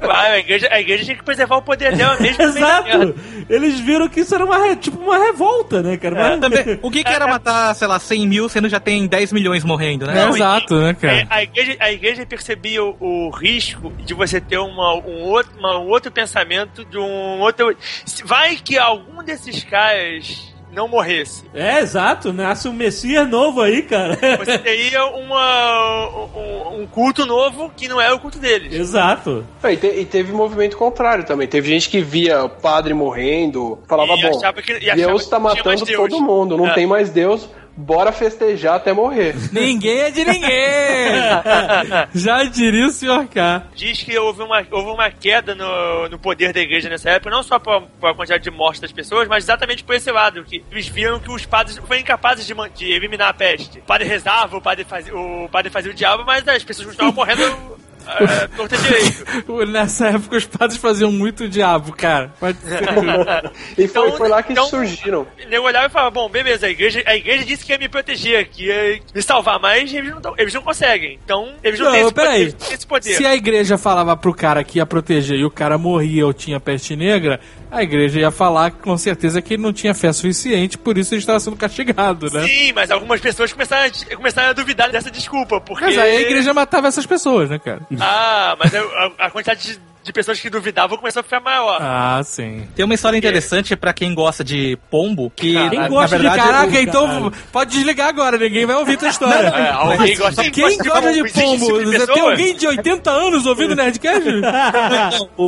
[0.00, 2.42] Claro, a igreja, a igreja tinha que preservar o poder dela mesmo.
[2.42, 3.14] Exato!
[3.48, 6.14] Eles viram que isso era uma, tipo uma revolta, né, cara?
[6.16, 9.32] Mas- Também, o que, que era matar, sei lá, 100 mil, sendo já tem 10
[9.32, 10.24] milhões morrendo, né?
[10.24, 11.26] É, exato, né, cara?
[11.30, 15.52] A, a igreja, a igreja percebia o, o risco de você ter uma, um, outro,
[15.58, 17.76] uma- um outro pensamento de um outro.
[18.04, 21.43] se- Vai que algum desses caras não morresse.
[21.55, 24.16] É, exato, nasce um Messias novo aí, cara.
[24.39, 28.73] Você teria uma, um, um culto novo que não é o culto deles.
[28.73, 29.44] Exato.
[29.62, 31.48] É, E, te- e teve movimento contrário também.
[31.48, 35.57] Teve gente que via o padre morrendo, falava, E bom, que- e Deus tá mais
[35.57, 36.74] matando todo mundo, não É.
[36.74, 39.35] tem mais Deus, bora festejar até morrer.
[39.53, 41.12] Ninguém é de ninguém!
[42.15, 43.66] Já diria o senhor K.
[43.74, 47.43] Diz que houve uma, houve uma queda no, no poder da igreja nessa época, não
[47.43, 50.65] só por, por a quantidade de mortes das pessoas, mas exatamente por esse lado, que
[50.70, 53.78] eles viram que os padres foram incapazes de, de eliminar a peste.
[53.78, 57.15] O padre rezava, o padre fazia o, padre fazia o diabo, mas as pessoas continuavam
[57.15, 57.77] morrendo
[58.08, 59.66] é, torta direito.
[59.66, 62.32] Nessa época os padres faziam muito diabo, cara.
[62.38, 62.76] Pode ser.
[63.76, 65.26] E foi, Então- foi lá que então- surgiram.
[65.44, 67.88] O nego olhava e falava, bom, beleza, a igreja, a igreja disse que ia me
[67.88, 71.18] proteger, que ia me salvar, mas eles não, eles não conseguem.
[71.24, 72.52] Então, eles não, têm Não, esse peraí.
[72.52, 72.52] poder.
[72.66, 73.14] têm esse poder.
[73.14, 76.58] Se a igreja falava pro cara que ia proteger e o cara morria ou tinha
[76.60, 80.96] peste negra, a igreja ia falar com certeza que ele não tinha fé suficiente, por
[80.96, 82.46] isso ele estava sendo castigado, né?
[82.46, 85.84] Sim, mas algumas pessoas começaram a, começaram a duvidar dessa desculpa, porque...
[85.84, 87.80] Mas aí a igreja matava essas pessoas, né, cara?
[88.01, 91.78] Ah, mas a, a- a quantidade de, de pessoas que duvidavam começou a ficar maior.
[91.80, 92.66] Ah, sim.
[92.74, 96.28] Tem uma história interessante pra quem gosta de pombo, que Quem na, gosta na de
[96.28, 96.36] verdade...
[96.42, 96.88] Caraca, Caralho.
[96.88, 99.48] então pode desligar agora, ninguém vai ouvir tua história.
[99.48, 101.66] É, alguém gosta de Quem gosta de pombo?
[101.66, 104.28] tipo de Você tem alguém de 80 anos ouvindo Nerdcast?
[105.36, 105.44] o,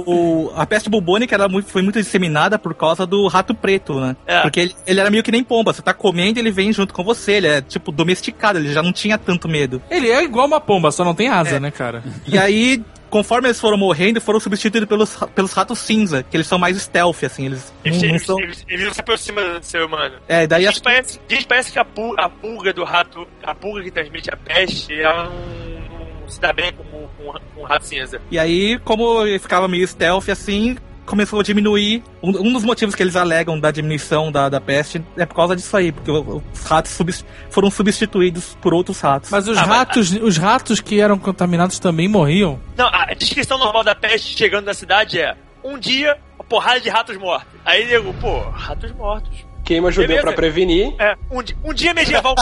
[0.49, 4.17] o- a peste bubônica ela muito- foi muito disseminada por causa do rato preto, né?
[4.27, 4.41] É.
[4.41, 5.73] Porque ele, ele era meio que nem pomba.
[5.73, 7.33] Você tá comendo, ele vem junto com você.
[7.33, 8.59] Ele é, tipo, domesticado.
[8.59, 9.81] Ele já não tinha tanto medo.
[9.91, 12.03] Ele é igual uma pomba, só não tem asa, né, cara?
[12.27, 16.59] E aí, conforme eles foram morrendo, foram substituídos pelos, pelos ratos cinza, que eles são
[16.59, 17.47] mais stealth, assim.
[17.47, 18.39] Eles Eles, eles, são...
[18.41, 20.17] eles- eles não se aproximam do ser humano.
[20.29, 20.79] É, daí Diz as...
[20.81, 24.37] parece, diz parece que a pulga, a pulga do rato, a pulga que transmite a
[24.37, 28.21] peste, ela não, não se dá bem com, com, com o rato cinza.
[28.31, 30.77] E aí, como ele ficava meio stealth, assim...
[31.09, 32.03] Começou a diminuir.
[32.23, 35.57] Um, um dos motivos que eles alegam da diminuição da, da peste é por causa
[35.57, 39.31] disso aí, porque os ratos subs- foram substituídos por outros ratos.
[39.31, 42.61] Mas os Ah, mas- ratos, os ratos que eram contaminados também morriam.
[42.77, 46.89] Não, a descrição normal da peste chegando na cidade é um dia, uma porrada de
[46.91, 47.49] ratos mortos.
[47.65, 49.48] Aí nego, pô, ratos mortos.
[49.69, 50.27] Queima judeu Beleza.
[50.27, 50.95] pra prevenir.
[50.99, 52.35] É, um, um dia medieval.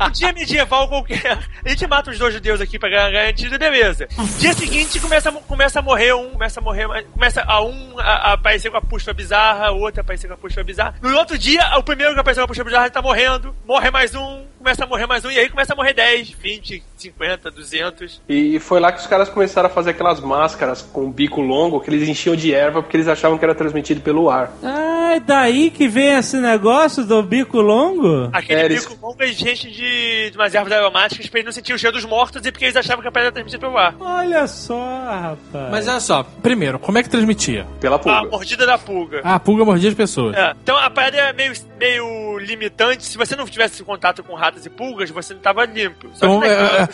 [0.00, 1.36] um dia medieval qualquer.
[1.64, 4.06] A gente mata os dois judeus aqui pra ganhar garantido, beleza.
[4.38, 7.04] Dia seguinte começa, a começa a morrer um, começa a morrer mais.
[7.08, 10.34] Começa a um a, a aparecer com a pústula bizarra, o outro a aparecer com
[10.34, 10.94] a pústula bizarra.
[11.02, 14.14] No outro dia, o primeiro que apareceu com a pústula bizarra tá morrendo, morre mais
[14.14, 18.22] um, começa a morrer mais um, e aí começa a morrer 10, 20, 50, 200.
[18.28, 21.90] E foi lá que os caras começaram a fazer aquelas máscaras com bico longo que
[21.90, 24.52] eles enchiam de erva porque eles achavam que era transmitido pelo ar.
[24.62, 28.28] Ah, é daí que vem esse negócio do bico longo?
[28.32, 31.76] Aquele É, bico longo é gente de, de umas ervas aromáticas pra eles não sentirem
[31.76, 33.94] o cheiro dos mortos e porque eles achavam que a pedra era transmitida pelo ar.
[33.98, 35.70] Olha só, rapaz.
[35.70, 37.66] Mas olha só, primeiro, como é que transmitia?
[37.80, 38.22] Pela A pulga.
[38.30, 39.20] mordida da pulga.
[39.24, 40.36] Ah, a pulga mordia as pessoas.
[40.36, 43.04] É, então a parada é meio, meio limitante.
[43.04, 46.08] Se você não tivesse contato com ratas e pulgas, você não tava limpo.
[46.14, 46.88] Só Então, que é,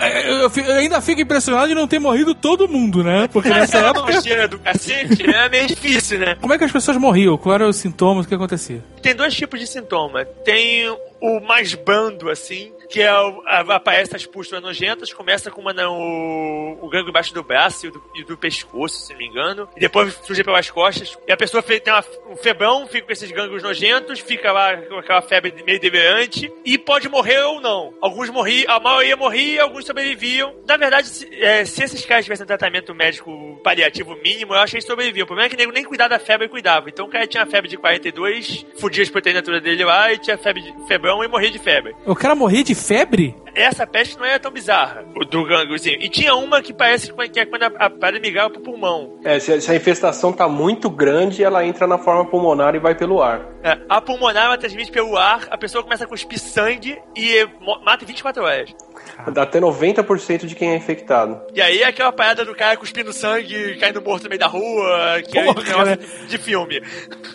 [0.00, 3.28] é, é, eu, eu ainda fico impressionado de não ter morrido todo mundo, né?
[3.32, 4.48] Porque nessa Aquela época.
[4.48, 6.36] do cacete é meio difícil, né?
[6.40, 7.36] Como é que as pessoas morriam?
[7.36, 8.24] Quais eram os sintomas?
[8.26, 8.82] O que acontecia?
[9.06, 10.24] Tem dois tipos de sintoma.
[10.24, 10.88] Tem
[11.20, 15.72] o mais brando, assim, que é o, a- aparece as pústulas nojentas, começa com uma,
[15.72, 19.68] na- o, gangue embaixo do braço e do, e do pescoço, se não me engano,
[19.76, 23.30] e depois surge pelas costas, e a pessoa tem uma- um febrão, fica com esses
[23.30, 27.94] gânglios nojentos, fica lá com aquela febre meio delirante, e pode morrer ou não.
[28.00, 30.54] Alguns morriam, a maioria morria, alguns sobreviviam.
[30.66, 34.76] Na verdade, se, é, se esses caras tivessem tratamento médico paliativo mínimo, eu acho que
[34.76, 35.24] eles sobreviviam.
[35.24, 36.88] O problema é que nego nem cuidar da febre cuidava.
[36.88, 40.62] Então o cara tinha febre de 42, fudia as proteínas dele lá, e tinha febre
[40.62, 41.94] de febrão e morria de febre.
[42.04, 43.34] O cara morria de febre?
[43.54, 45.96] Essa peste não é tão bizarra, o do gângliozinho.
[46.00, 49.18] E tinha uma que parece que é quando a, a parada migrava pro pulmão.
[49.24, 52.94] É, se, se a infestação tá muito grande, ela entra na forma pulmonar e vai
[52.94, 53.40] pelo ar.
[53.66, 57.44] É, a pulmonar ela transmite pelo ar, a pessoa começa a cuspir sangue e
[57.84, 58.72] mata em 24 horas.
[59.32, 61.40] Dá até 90% de quem é infectado.
[61.52, 65.20] E aí é aquela parada do cara cuspindo sangue, caindo morto no meio da rua,
[65.28, 65.96] que é um Porra, negócio cara.
[65.96, 66.80] de, de filme.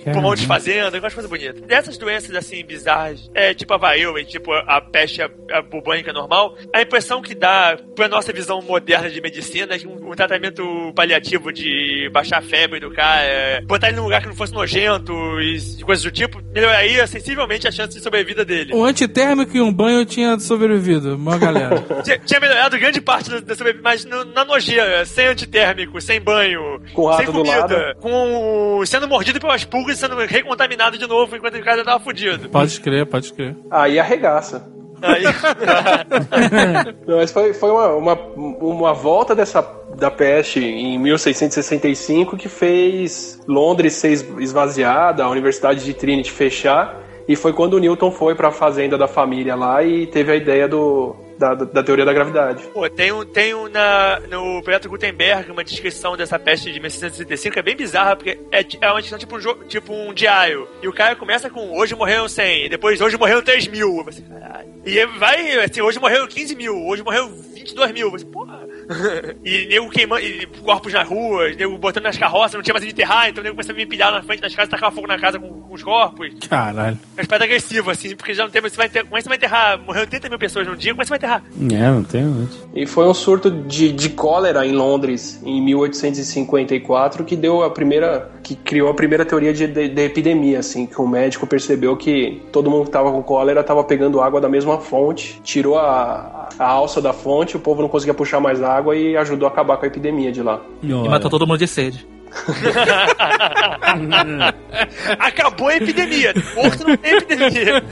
[0.05, 1.61] Pulmão desfazendo, aquelas coisas bonitas.
[1.61, 6.13] Dessas doenças assim bizarras, é tipo a varíola e tipo a peste a, a bubônica
[6.13, 10.15] normal, a impressão que dá pra nossa visão moderna de medicina é que um, um
[10.15, 14.35] tratamento paliativo de baixar a febre do cara, é, botar ele num lugar que não
[14.35, 16.20] fosse nojento e coisas do tipo,
[16.53, 18.73] melhoraria sensivelmente a chance de sobrevida dele.
[18.73, 21.15] Um antitérmico e um banho tinha sobrevivido.
[21.15, 21.81] Uma galera.
[22.03, 26.19] Tinha- Tinha melhorado grande parte da, da sobrevivência, mas no- na nojeira, sem antitérmico, sem
[26.19, 31.55] banho, Com sem comida, com sendo mordido pelas pulgas e sendo recontaminado de novo enquanto
[31.57, 32.49] o cara tava fudido.
[32.49, 33.55] pode crer, pode crer.
[33.69, 34.69] Aí arregaça.
[35.01, 35.23] Aí,
[37.07, 39.61] Não, mas foi, foi uma, uma, uma volta dessa
[39.97, 46.97] da peste em 1665 que fez Londres ser es- esvaziada, a Universidade de Trinity fechar,
[47.27, 50.35] e foi quando o Newton foi para a fazenda da família lá e teve a
[50.35, 52.63] ideia do, da, da teoria da gravidade.
[52.73, 57.53] pô, tem um, tem um na, no projeto Gutenberg uma descrição dessa peste de 1665
[57.53, 60.67] que é bem bizarra, porque é, é uma descrição tipo um, jo- tipo um diário.
[60.81, 64.05] E o cara começa com hoje morreram 100, e depois hoje morreram 3 mil.
[64.29, 64.69] Caralho.
[64.85, 68.07] E vai, assim, hoje morreram 15 mil, hoje morreram 22 mil.
[68.07, 68.61] Eu falei, porra.
[69.45, 72.93] e nego queimando, e corpos na rua, nego botando nas carroças, não tinha mais onde
[72.93, 75.39] enterrar, então nego começava a me empilhar na frente das casas, tacar fogo na casa
[75.39, 76.29] com, com os corpos.
[76.49, 76.97] Caralho.
[77.13, 79.29] Uma espada agressiva, assim, porque já não tem, você vai ter, como é que você
[79.29, 79.79] vai enterrar?
[79.79, 81.30] Morreu 80 mil pessoas num dia, como é que você vai enterrar?
[81.71, 82.49] É, não tem onde.
[82.73, 88.31] E foi um surto de, de cólera em Londres em 1854 que deu a primeira,
[88.43, 92.41] que criou a primeira teoria de, de- de epidemia, assim, que o médico percebeu que
[92.51, 96.65] todo mundo que tava com cólera tava pegando água da mesma fonte, tirou a, a
[96.67, 99.85] alça da fonte, o povo não conseguia puxar mais água e ajudou a acabar com
[99.85, 100.61] a epidemia de lá.
[101.05, 102.07] E matou todo mundo de sede.
[105.19, 106.33] Acabou a epidemia.
[106.55, 107.83] Morto não tem epidemia.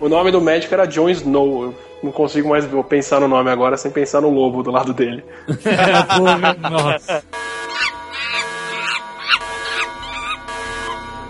[0.00, 1.64] O nome do médico era John Snow.
[1.64, 5.24] Eu não consigo mais pensar no nome agora sem pensar no lobo do lado dele.
[6.60, 7.24] Nossa.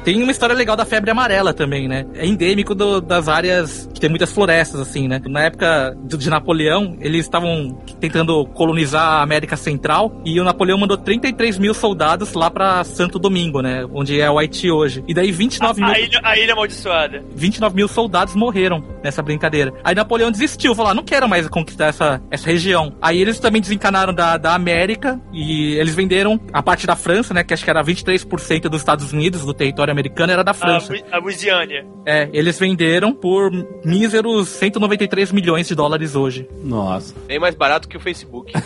[0.07, 2.07] Tem uma história legal da febre amarela também, né?
[2.15, 5.21] É endêmico do- das áreas que tem muitas florestas, assim, né?
[5.27, 10.79] Na época de, de Napoleão, eles estavam tentando colonizar a América Central e o Napoleão
[10.79, 13.85] mandou 33 mil soldados lá pra Santo Domingo, né?
[13.93, 15.03] Onde é o Haiti hoje.
[15.09, 15.91] E daí 29 mil...
[15.91, 17.25] A ilha, a ilha amaldiçoada.
[17.35, 19.73] 29 mil soldados morreram nessa brincadeira.
[19.83, 22.95] Aí Napoleão desistiu, falou: ah, não quero mais conquistar essa, essa região.
[23.03, 27.43] Aí eles também desencanaram da, da América e eles venderam a parte da França, né?
[27.43, 30.95] Que acho que era 23% dos Estados Unidos, do território americano, era da A, França.
[31.11, 31.67] A Louisiana.
[32.05, 33.51] É, eles venderam por
[33.85, 36.49] míseros 193 milhões de dólares hoje.
[36.63, 37.15] Nossa.
[37.27, 38.53] Bem mais barato que o Facebook.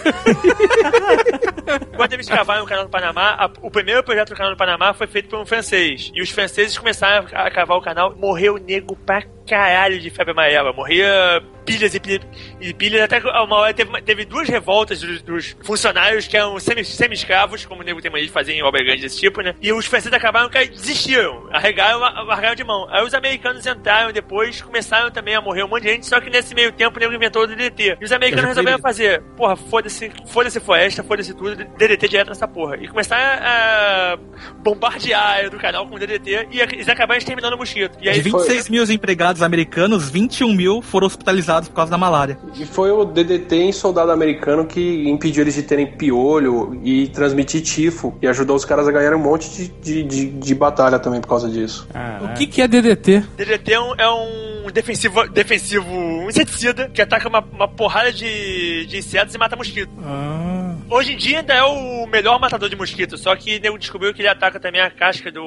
[1.97, 4.93] Quando eles cavaram o canal do Panamá, a- o primeiro projeto do canal do Panamá
[4.95, 6.11] foi feito por um francês.
[6.15, 8.15] E os franceses começaram a cavar o canal.
[8.17, 10.73] Morreu nego pra caralho de febre amarela.
[10.73, 12.27] Morria pilhas e pilhas,
[12.61, 13.03] e pilhas.
[13.03, 17.83] Até uma hora teve, teve duas revoltas dos, dos funcionários que eram semi- semi-escravos, como
[17.83, 19.55] o nego tem mania de fazer em obra grande desse tipo, né?
[19.61, 21.49] E os franceses acabaram que desistiram.
[21.53, 22.87] Arregaram, largaram de mão.
[22.91, 26.31] Aí os americanos entraram depois, começaram também a morrer um monte de gente, só que
[26.31, 27.99] nesse meio tempo o nego inventou o DDT.
[28.01, 32.77] E os americanos resolveram fazer, porra, foda-se, foda-se floresta, foda-se tudo, DDT direto nessa porra.
[32.77, 34.19] E começaram a
[34.63, 37.97] bombardear do canal com DDT e eles acabaram exterminando o mosquito.
[38.01, 42.39] E aí De 26 mil empregados americanos, 21 mil foram hospitalizados por causa da malária.
[42.59, 47.63] E foi o DDT em soldado americano que impediu eles de terem piolho e transmitir
[47.63, 48.17] tifo.
[48.21, 51.29] E ajudou os caras a ganharem um monte de, de, de, de batalha também por
[51.29, 51.89] causa disso.
[52.23, 53.25] O que, que é DDT?
[53.37, 58.87] DDT é um, é um defensivo, defensivo um inseticida que ataca uma, uma porrada de,
[58.87, 59.91] de insetos e mata mosquito.
[60.05, 60.61] Ah,
[60.91, 64.23] Hoje em dia ainda é o melhor matador de mosquito, só que nego descobriu que
[64.23, 65.41] ele ataca também a casca do,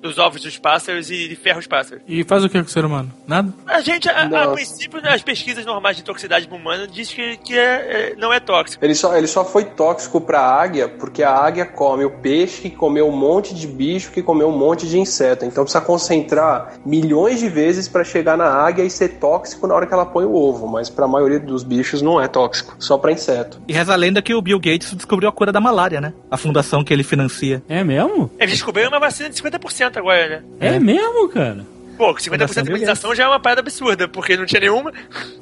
[0.00, 2.02] dos ovos dos pássaros e ferra os pássaros.
[2.08, 3.12] E faz o que com o ser humano?
[3.26, 3.52] Nada?
[3.66, 8.12] A gente, a, a princípio, as pesquisas normais de toxicidade humana diz que, que é-
[8.12, 8.84] é- não é tóxico.
[8.84, 12.70] Ele só, ele só foi tóxico pra águia porque a águia come o peixe que
[12.70, 15.44] comeu um monte de bicho que comeu um monte de inseto.
[15.44, 19.86] Então precisa concentrar milhões de vezes pra chegar na águia e ser tóxico na hora
[19.86, 20.66] que ela põe o ovo.
[20.66, 23.60] Mas pra maioria dos bichos não é tóxico, só pra inseto.
[23.68, 26.12] E reza a lenda que o Bill Gates descobriu a cura da malária, né?
[26.30, 27.62] A fundação que ele financia.
[27.68, 28.30] É mesmo?
[28.38, 30.42] Eles descobriram uma vacina de 50% agora, né?
[30.60, 31.66] É, mesmo, cara?
[31.98, 34.90] Pô, 50% de imunização já é uma parada absurda, porque não tinha nenhuma.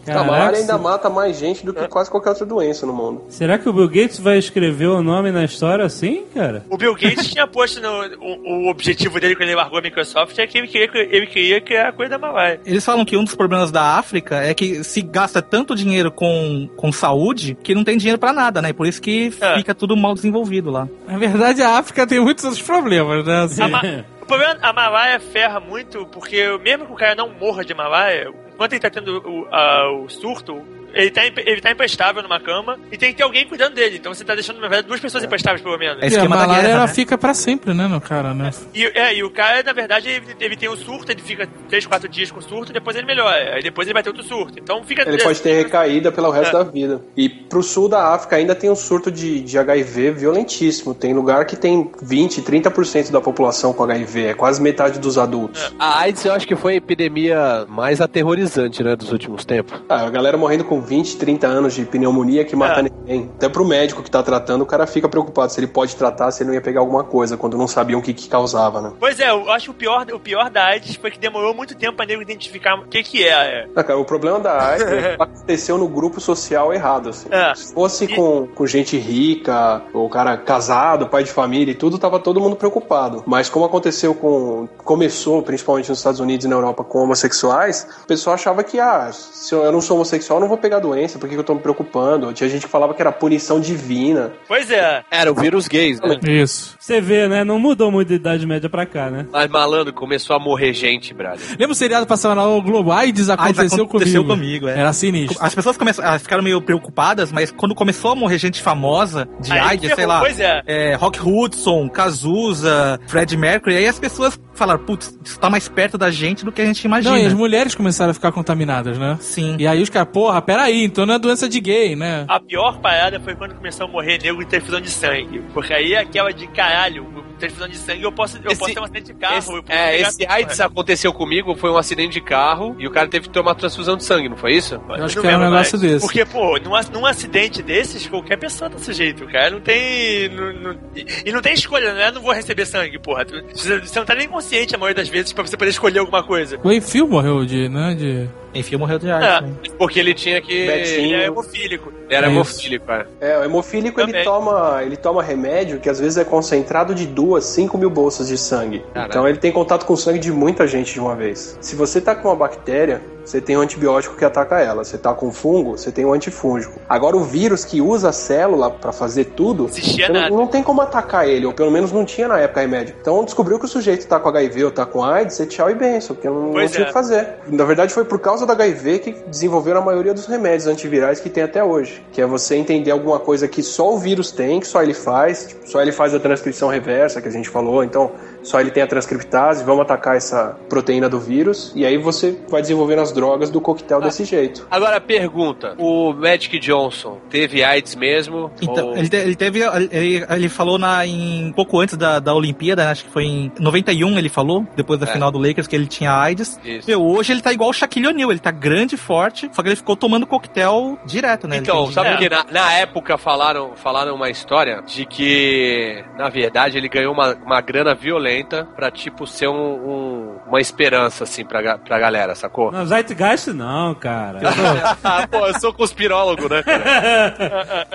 [0.09, 3.23] a malária ainda mata mais gente do que quase qualquer outra doença no mundo.
[3.29, 6.65] Será que o Bill Gates vai escrever o nome na história assim, cara?
[6.69, 7.89] O Bill Gates tinha posto no.
[8.19, 11.61] O, o objetivo dele quando ele largou a Microsoft é que ele queria, ele queria
[11.61, 12.61] criar a coisa da malária.
[12.67, 16.69] Eles falam que um dos problemas da África é que se gasta tanto dinheiro com,
[16.77, 18.71] com saúde que não tem dinheiro pra nada, né?
[18.71, 19.59] E por isso que É.
[19.59, 20.89] fica tudo mal desenvolvido lá.
[21.07, 23.43] Na verdade, a África tem muitos outros problemas, né?
[23.45, 23.63] Assim,
[24.29, 28.73] problema, a malária ferra muito, porque mesmo que o cara não morra de malária, enquanto
[28.75, 30.63] ele tá tendo o, a- o surto,
[30.93, 33.97] ele tá, ele tá imprestável numa cama e tem que ter alguém cuidando dele.
[33.97, 35.99] Então você tá deixando, na verdade, duas pessoas imprestáveis, pelo menos.
[35.99, 36.95] É e a esquema da malária guerra, ela né?
[36.95, 38.51] fica pra sempre, né, no cara, né?
[38.75, 41.87] E, é, e o cara, na verdade, ele, ele tem um surto, ele fica 3,
[41.87, 43.55] 4 dias com surto, depois ele melhora.
[43.55, 44.59] Aí depois ele vai ter outro surto.
[44.59, 45.09] Então fica.
[45.09, 46.65] Ele pode ter recaída pelo resto É.
[46.65, 47.01] da vida.
[47.17, 50.95] E pro sul da África ainda tem um surto de, de HIV violentíssimo.
[50.95, 54.27] Tem lugar que tem 20, 30% da população com HIV.
[54.27, 55.73] É quase metade dos adultos.
[55.79, 59.81] A AIDS eu acho que foi a epidemia mais aterrorizante, né, dos últimos tempos.
[59.89, 62.83] Ah, a galera morrendo com 20, 30 anos de pneumonia que mata É.
[62.83, 63.31] ninguém.
[63.37, 66.43] Até pro médico que tá tratando, o cara fica preocupado se ele pode tratar, se
[66.43, 68.93] ele não ia pegar alguma coisa, quando não sabiam o que, que causava, né?
[68.99, 71.75] Pois é, eu acho que o pior, o pior da AIDS foi que demorou muito
[71.75, 73.67] tempo pra nego identificar o que que é.
[73.75, 77.29] Ah, cara, o problema da AIDS é que aconteceu no grupo social errado, assim.
[77.31, 77.55] É.
[77.55, 81.99] Se fosse E- com, com gente rica, ou cara casado, pai de família e tudo,
[81.99, 83.23] tava todo mundo preocupado.
[83.27, 84.69] Mas como aconteceu com.
[84.85, 89.11] Começou, principalmente nos Estados Unidos e na Europa, com homossexuais, o pessoal achava que, ah,
[89.13, 91.61] se eu não sou homossexual, não vou pegar doença, por que que eu tô me
[91.61, 92.33] preocupando?
[92.33, 94.33] Tinha gente que falava que era punição divina.
[94.47, 95.05] Pois é.
[95.11, 96.19] Era o vírus gays, né?
[96.29, 96.77] Isso.
[96.79, 97.45] Você vê, né?
[97.45, 99.27] Não mudou muito de idade média pra cá, né?
[99.33, 101.41] Mas malandro, começou a morrer gente, brother.
[101.59, 102.93] Lembra o seriado passava na Globo?
[102.93, 104.67] AIDS aconteceu, aconteceu comigo.
[104.67, 104.79] comigo, é.
[104.79, 105.39] Era sinistro.
[105.41, 109.53] As pessoas começam, elas ficaram meio preocupadas, mas quando começou a morrer gente famosa de
[109.53, 110.63] Aí AIDS, sei lá, pois é.
[110.67, 115.97] é, Rock Hudson, Cazuza, Fred Mercury, aí as pessoas falaram, putz, isso tá mais perto
[115.97, 117.15] da gente do que a gente imagina.
[117.15, 119.17] Não, e as mulheres começaram a ficar contaminadas, né?
[119.21, 119.57] Sim.
[119.59, 122.25] E aí os caras, porra, peraí, então não é doença de gay, né?
[122.29, 125.43] A pior parada foi quando começou a morrer nego de transfusão de sangue.
[125.55, 127.07] Porque aí é aquela de caralho,
[127.39, 129.39] transfusão de sangue, eu posso, eu Esse- posso ter um acidente de carro.
[129.39, 132.87] Esse, eu posso é, pegar- esse AIDS aconteceu comigo, foi um acidente de carro e
[132.87, 134.75] o cara teve que tomar transfusão de sangue, não foi isso?
[134.89, 135.93] Eu acho que era um lembro negócio mais.
[135.93, 136.05] desse.
[136.05, 139.51] Porque, pô, num, num acidente desses, qualquer pessoa tá sujeito, cara.
[139.51, 140.29] Não tem.
[140.31, 142.11] não- não- e, e não tem escolha, né?
[142.11, 143.25] Não vou receber sangue, porra.
[143.55, 146.59] Você, não tá nem consciente a maioria das vezes pra você poder escolher alguma coisa.
[146.65, 148.29] O Enfio morreu de, né, de...
[148.55, 149.29] Enfim, morreu de AIDS.
[149.29, 149.41] É.
[149.43, 149.53] né?
[149.77, 150.67] Porque ele tinha que.
[150.67, 151.15] Betinho.
[151.15, 151.93] Ele é hemofílico.
[152.07, 153.07] Ele era É hemofílico, é.
[153.21, 157.45] É, o hemofílico ele toma, ele toma remédio que às vezes é concentrado de duas,
[157.45, 158.83] cinco mil bolsas de sangue.
[158.95, 159.11] Caralho.
[159.11, 161.59] Então ele tem contato com o sangue de muita gente de uma vez.
[161.61, 164.83] Se você tá com uma bactéria, você tem um antibiótico que ataca ela.
[164.83, 166.81] Você tá com fungo, você tem um antifúngico.
[166.89, 169.69] Agora o vírus que usa a célula pra fazer tudo,
[170.11, 172.95] não, não tem como atacar ele, ou pelo menos não tinha na época remédio.
[172.99, 175.75] Então descobriu que o sujeito tá com HIV ou tá com AIDS, você tchau e
[175.75, 176.87] benção, porque não, não tinha o é.
[176.87, 177.29] que fazer.
[177.47, 181.29] Na verdade foi por causa do HIV que desenvolveram a maioria dos remédios antivirais que
[181.29, 182.03] tem até hoje.
[182.13, 185.49] Que é você entender alguma coisa que só o vírus tem, que só ele faz,
[185.49, 188.11] tipo, só ele faz a transcrição reversa que a gente falou, então
[188.43, 192.63] só ele tem a transcriptase, vamos atacar essa proteína do vírus, e aí você vai
[192.63, 194.67] desenvolvendo as drogas do coquetel desse jeito.
[194.71, 198.51] Agora, pergunta: o Magic Johnson teve AIDS mesmo?
[198.63, 199.61] Então, Ou- ele, te- ele teve.
[199.91, 204.17] Ele, ele falou na, em pouco antes da, da Olimpíada, acho que foi em 91
[204.19, 205.13] ele falou, depois da É.
[205.13, 206.59] final do Lakers, que ele tinha AIDS.
[206.65, 206.89] Isso.
[206.89, 209.69] Meu, hoje ele tá igual o Shaquille O'Neal, ele tá grande e forte, só que
[209.69, 211.57] ele ficou tomando coquetel direto, né?
[211.59, 212.13] Então, tem- sabe É.
[212.13, 212.29] por quê?
[212.29, 217.61] Na, na época falaram, falaram uma história de que, na verdade, ele ganhou uma, uma
[217.61, 222.71] grana violenta pra, tipo, ser um, um- uma esperança, assim, pra, pra galera, sacou?
[222.73, 224.41] Não, Zeitgeist não, cara.
[225.03, 226.63] ah, pô, eu sou conspirólogo, né?
[226.63, 227.87] cara?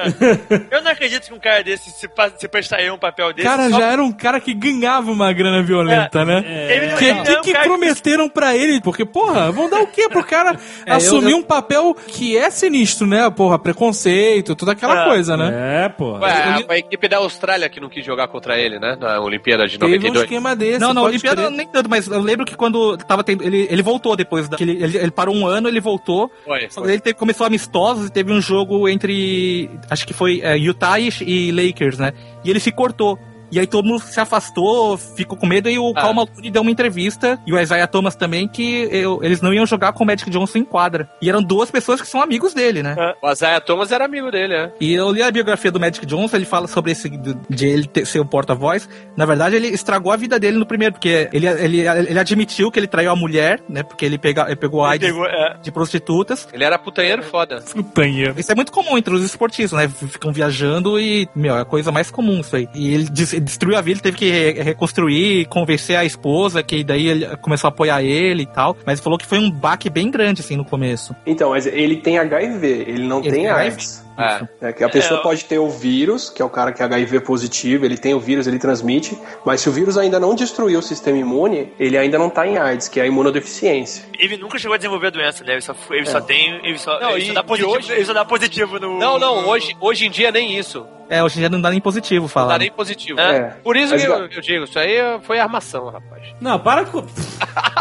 [0.71, 2.07] Eu não acredito que um cara desse se,
[2.37, 3.47] se prestaria um papel desse.
[3.47, 6.43] Cara, só- já era um cara que ganhava uma grana violenta, né?
[6.75, 8.81] Ele não, Que, ele não que, é um que cara prometeram pra ele?
[8.81, 12.49] Porque, porra, vão dar o quê pro cara É, assumir eu- um papel que é
[12.49, 13.29] sinistro, né?
[13.29, 15.05] Porra, preconceito, toda aquela É.
[15.05, 15.85] coisa, né?
[15.85, 16.17] É, pô.
[16.19, 18.97] Ué, a, a equipe da Austrália que não quis jogar contra ele, né?
[18.99, 20.23] Na Olimpíada de Teve um 92.
[20.23, 20.79] esquema desse.
[20.79, 21.51] Não, na pode Olimpíada crer.
[21.57, 23.43] nem tanto, mas eu lembro que quando tava tendo.
[23.43, 24.57] Ele, ele voltou depois da.
[24.57, 26.31] que Ele, ele, ele parou um ano, ele voltou.
[26.45, 26.91] Foi, foi.
[26.91, 29.69] Ele teve- começou amistosos e teve um jogo entre.
[29.89, 32.13] Acho que foi é, Utah e, e Lakers, né?
[32.43, 33.19] E ele se cortou.
[33.53, 36.01] E aí todo mundo se afastou, ficou com medo, e o Ah.
[36.01, 39.65] Cal Maltuni deu uma entrevista, e o Isaiah Thomas também, que eu- eles não iam
[39.65, 41.09] jogar com o Magic Johnson em quadra.
[41.21, 42.95] E eram duas pessoas que são amigos dele, né?
[43.21, 44.71] O Isaiah Thomas era amigo dele, né?
[44.81, 47.09] E eu li a biografia do Magic Johnson, ele fala sobre esse
[47.49, 48.89] de ele ter, ser o porta-voz.
[49.15, 52.79] Na verdade, ele estragou a vida dele no primeiro, porque ele, ele, ele admitiu que
[52.79, 53.83] ele traiu a mulher, né?
[53.83, 55.57] Porque ele, pega, ele pegou AIDS Pegou, é.
[55.61, 56.47] de prostitutas.
[56.51, 57.61] Ele era putanheiro foda.
[57.73, 58.35] Putanheiro.
[58.37, 59.87] Isso é muito comum entre os esportistas, né?
[59.87, 62.67] Ficam viajando e, meu, é a coisa mais comum isso aí.
[62.73, 66.83] E ele des- destruiu a vida, ele teve que re- reconstruir, convencer a esposa, que
[66.83, 68.75] daí ele começou a apoiar ele e tal.
[68.85, 71.15] Mas falou que foi um baque bem grande, assim, no começo.
[71.25, 74.03] Então, mas ele tem HIV, ele não Ele tem tem AIDS.
[74.15, 74.67] É.
[74.69, 76.85] É, que a pessoa É, pode ter o vírus, que é o cara que é
[76.85, 80.77] HIV positivo, ele tem o vírus, ele transmite, mas se o vírus ainda não destruiu
[80.77, 84.05] o sistema imune, ele ainda não tá em AIDS, que é a imunodeficiência.
[84.19, 85.53] Ele nunca chegou a desenvolver a doença, né?
[85.53, 86.59] Ele só, ele só tem.
[86.63, 88.99] Ele só, Não, ele e- só dá positivo, hoje- ele só dá positivo no.
[88.99, 90.85] Não, não, hoje, hoje em dia nem isso.
[91.13, 92.53] É, hoje em dia não dá nem positivo Não falar.
[92.53, 93.19] dá nem positivo.
[93.19, 93.55] É.
[93.63, 96.23] Por isso Mas que eu, eu digo, isso aí foi armação, rapaz.
[96.41, 97.03] Não, para com.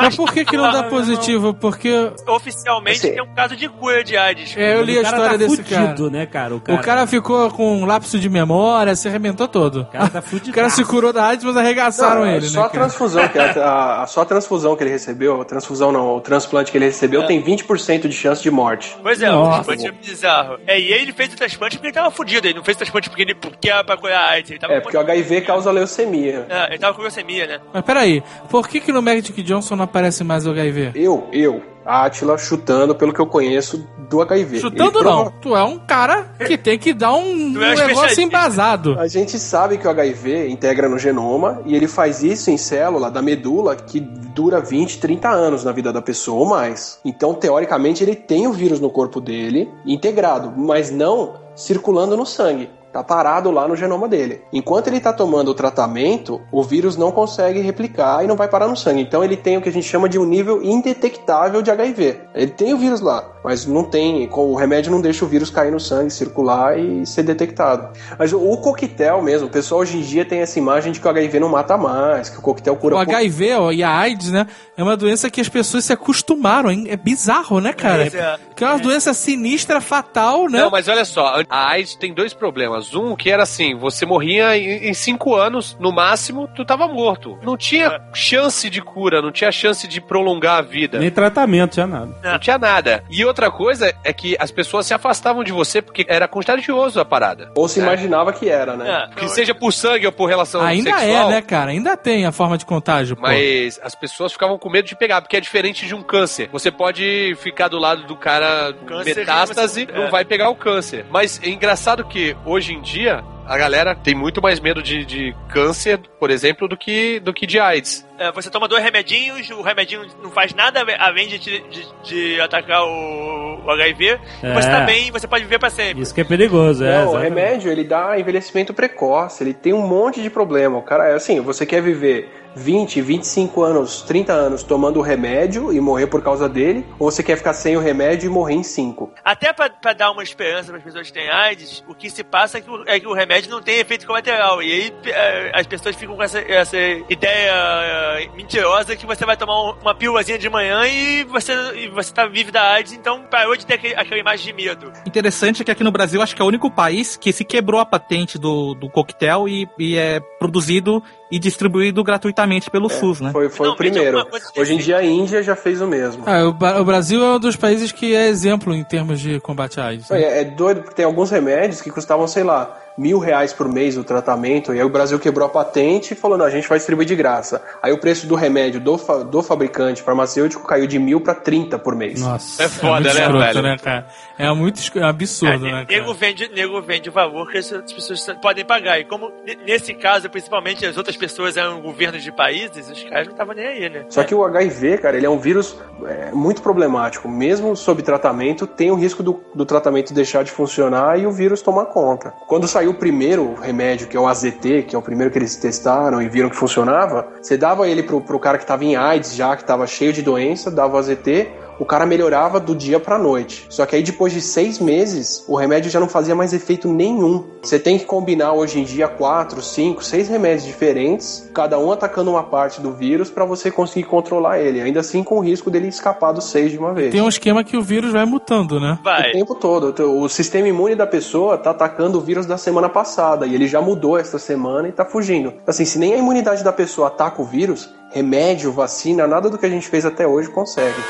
[0.00, 1.54] Mas por que que não dá positivo?
[1.54, 4.56] Porque Oficialmente Assim- tem um caso de cura de AIDS.
[4.56, 5.70] é, eu li a história tá desse fudido,
[6.04, 6.10] cara.
[6.10, 6.54] né, cara?
[6.56, 9.82] O cara, O cara ficou com um lapso de memória, se arrebentou todo.
[9.82, 10.50] o cara tá fudido.
[10.52, 12.66] O cara se curou da AIDS, mas arregaçaram Não, ele, só né?
[12.66, 12.84] a cara?
[12.84, 16.20] transfusão, que a, a- a- só a transfusão que ele recebeu, a transfusão não, o
[16.20, 18.94] transplante que ele recebeu tem 20% de chance de morte.
[19.02, 19.48] Pois é, Nossa.
[19.48, 20.58] o transplante é bizarro.
[20.66, 22.46] É, e ele fez o transplante porque ele tava fudido.
[22.46, 24.50] Ele não fez o transplante porque ele porque era pra curar a AIDS.
[24.50, 26.46] Ele tava É, porque o HIV causa leucemia.
[26.48, 27.60] É, ele tava com leucemia, né?
[27.72, 30.92] Mas peraí, por que que no Magic Johnson não aparece mais o HIV?
[30.94, 34.60] Eu, eu, Átila, chutando pelo que eu conheço do HIV.
[34.60, 37.72] Chutando Ele não, prova- tu é um cara que tem que dar um, um é
[37.74, 38.98] um negócio embasado.
[39.00, 43.10] A gente sabe que o HIV integra no genoma e ele faz isso em célula
[43.10, 47.00] da medula que dura 20, 30 anos na vida da pessoa ou mais.
[47.04, 52.70] Então, teoricamente, ele tem o vírus no corpo dele integrado, mas não circulando no sangue.
[52.92, 54.42] Tá parado lá no genoma dele.
[54.52, 58.68] Enquanto ele tá tomando o tratamento, o vírus não consegue replicar e não vai parar
[58.68, 59.00] no sangue.
[59.00, 62.20] Então ele tem o que a gente chama de um nível indetectável de HIV.
[62.34, 65.48] Ele tem o vírus lá, mas não tem, com o remédio não deixa o vírus
[65.48, 67.96] cair no sangue, circular e ser detectado.
[68.18, 71.06] Mas o, o coquetel mesmo, o pessoal hoje em dia tem essa imagem de que
[71.06, 72.98] o HIV não mata mais, que o coquetel cura O.
[72.98, 74.46] HIV ó, e a AIDS, né?
[74.76, 76.70] É uma doença que as pessoas se acostumaram.
[76.70, 76.86] hein?
[76.88, 78.06] É bizarro, né, cara?
[78.06, 78.38] É.
[78.62, 80.60] Que é uma doença sinistra, fatal, né?
[80.60, 82.94] Não, mas olha só, a AIDS tem dois problemas.
[82.94, 87.36] Um, que era assim, você morria em cinco anos, no máximo, tu tava morto.
[87.42, 91.00] Não tinha chance de cura, não tinha chance de prolongar a vida.
[91.00, 92.14] Nem tratamento, tinha nada.
[92.22, 93.02] Não tinha nada.
[93.10, 97.04] E outra coisa é que as pessoas se afastavam de você porque era contagioso a
[97.04, 97.50] parada.
[97.56, 99.08] Ou se imaginava que era, né?
[99.10, 101.30] É, Que seja por sangue ou por relação Ainda sexual.
[101.30, 101.72] é, né, cara?
[101.72, 103.22] Ainda tem a forma de contágio, pô.
[103.22, 106.48] Mas as pessoas ficavam com medo de pegar, porque é diferente de um câncer.
[106.52, 108.51] Você pode ficar do lado do cara
[108.86, 110.10] Câncer, metástase, você- não é.
[110.10, 111.04] vai pegar o câncer.
[111.10, 115.34] Mas é engraçado que hoje em dia a galera tem muito mais medo de, de
[115.48, 118.06] câncer, por exemplo, do que, do que de AIDS.
[118.22, 121.60] É, você toma dois remedinhos, o remedinho não faz nada além de, de,
[122.04, 124.20] de atacar o, o HIV.
[124.40, 124.54] É.
[124.54, 126.00] Você tá bem, você pode viver pra sempre.
[126.00, 127.04] Isso que é perigoso, é.
[127.04, 130.78] Não, o remédio ele dá envelhecimento precoce, ele tem um monte de problema.
[130.78, 135.72] O cara é assim, você quer viver 20, 25 anos, 30 anos tomando o remédio
[135.72, 138.62] e morrer por causa dele, ou você quer ficar sem o remédio e morrer em
[138.62, 139.12] 5?
[139.24, 142.22] Até pra, pra dar uma esperança para as pessoas que têm AIDS, o que se
[142.22, 144.62] passa é que o, é que o remédio não tem efeito colateral.
[144.62, 146.76] E aí é, as pessoas ficam com essa, essa
[147.08, 151.88] ideia é, mentirosa que você vai tomar um- uma pílulazinha de manhã e você, e
[151.88, 154.92] você tá vivo da AIDS, então parou de ter aquele, aquela imagem de medo.
[155.06, 157.80] Interessante é que aqui no Brasil acho que é o único país que se quebrou
[157.80, 163.30] a patente do, do coquetel e, e é produzido e distribuído gratuitamente pelo SUS, né?
[163.32, 164.28] Foi, foi o Finalmente primeiro.
[164.56, 166.24] Hoje em dia a Índia já fez o mesmo.
[166.26, 169.80] Ah, o, o Brasil é um dos países que é exemplo em termos de combate
[169.80, 170.10] à AIDS.
[170.10, 170.20] né?
[170.22, 173.96] É, é doido porque tem alguns remédios que custavam, sei lá, mil reais por mês
[173.96, 176.78] o tratamento, e aí o Brasil quebrou a patente e falou, não, a gente vai
[176.78, 177.62] distribuir de graça.
[177.82, 181.78] Aí o preço do remédio do, fa- do fabricante farmacêutico caiu de mil para 30
[181.78, 182.20] por mês.
[182.20, 183.62] Nossa, É foda, muito né, escroto, velho?
[183.62, 184.06] né, cara?
[184.38, 186.14] É muito é absurdo, né, nego, cara?
[186.14, 188.98] vende, nego vende o valor que as pessoas podem pagar.
[188.98, 189.30] E como
[189.64, 193.66] nesse caso, principalmente, as outras pessoas eram governos de países, os caras não estavam nem
[193.66, 194.04] aí, né?
[194.08, 197.28] Só que o HIV, cara, ele é um vírus é, muito problemático.
[197.28, 201.62] Mesmo sob tratamento, tem o risco do, do tratamento deixar de funcionar e o vírus
[201.62, 202.30] tomar conta.
[202.46, 205.54] Quando saiu o primeiro remédio, que é o AZT, que é o primeiro que eles
[205.54, 209.36] testaram e viram que funcionava, você dava ele pro, pro cara que tava em AIDS
[209.36, 211.48] já, que tava cheio de doença, dava o AZT,
[211.82, 213.66] o cara melhorava do dia pra noite.
[213.68, 217.44] Só que aí depois de seis meses, o remédio já não fazia mais efeito nenhum.
[217.60, 222.30] Você tem que combinar hoje em dia quatro, cinco, seis remédios diferentes, cada um atacando
[222.30, 224.80] uma parte do vírus pra você conseguir controlar ele.
[224.80, 227.10] Ainda assim com o risco dele escapar dos seis de uma vez.
[227.10, 228.98] Tem um esquema que o vírus vai mutando, né?
[229.00, 229.32] O Vai.
[229.32, 229.92] tempo todo.
[230.22, 233.80] O sistema imune da pessoa tá atacando o vírus da semana passada e ele já
[233.82, 235.52] mudou esta semana e tá fugindo.
[235.66, 239.66] Assim, se nem a imunidade da pessoa ataca o vírus, remédio, vacina, nada do que
[239.66, 241.00] a gente fez até hoje consegue.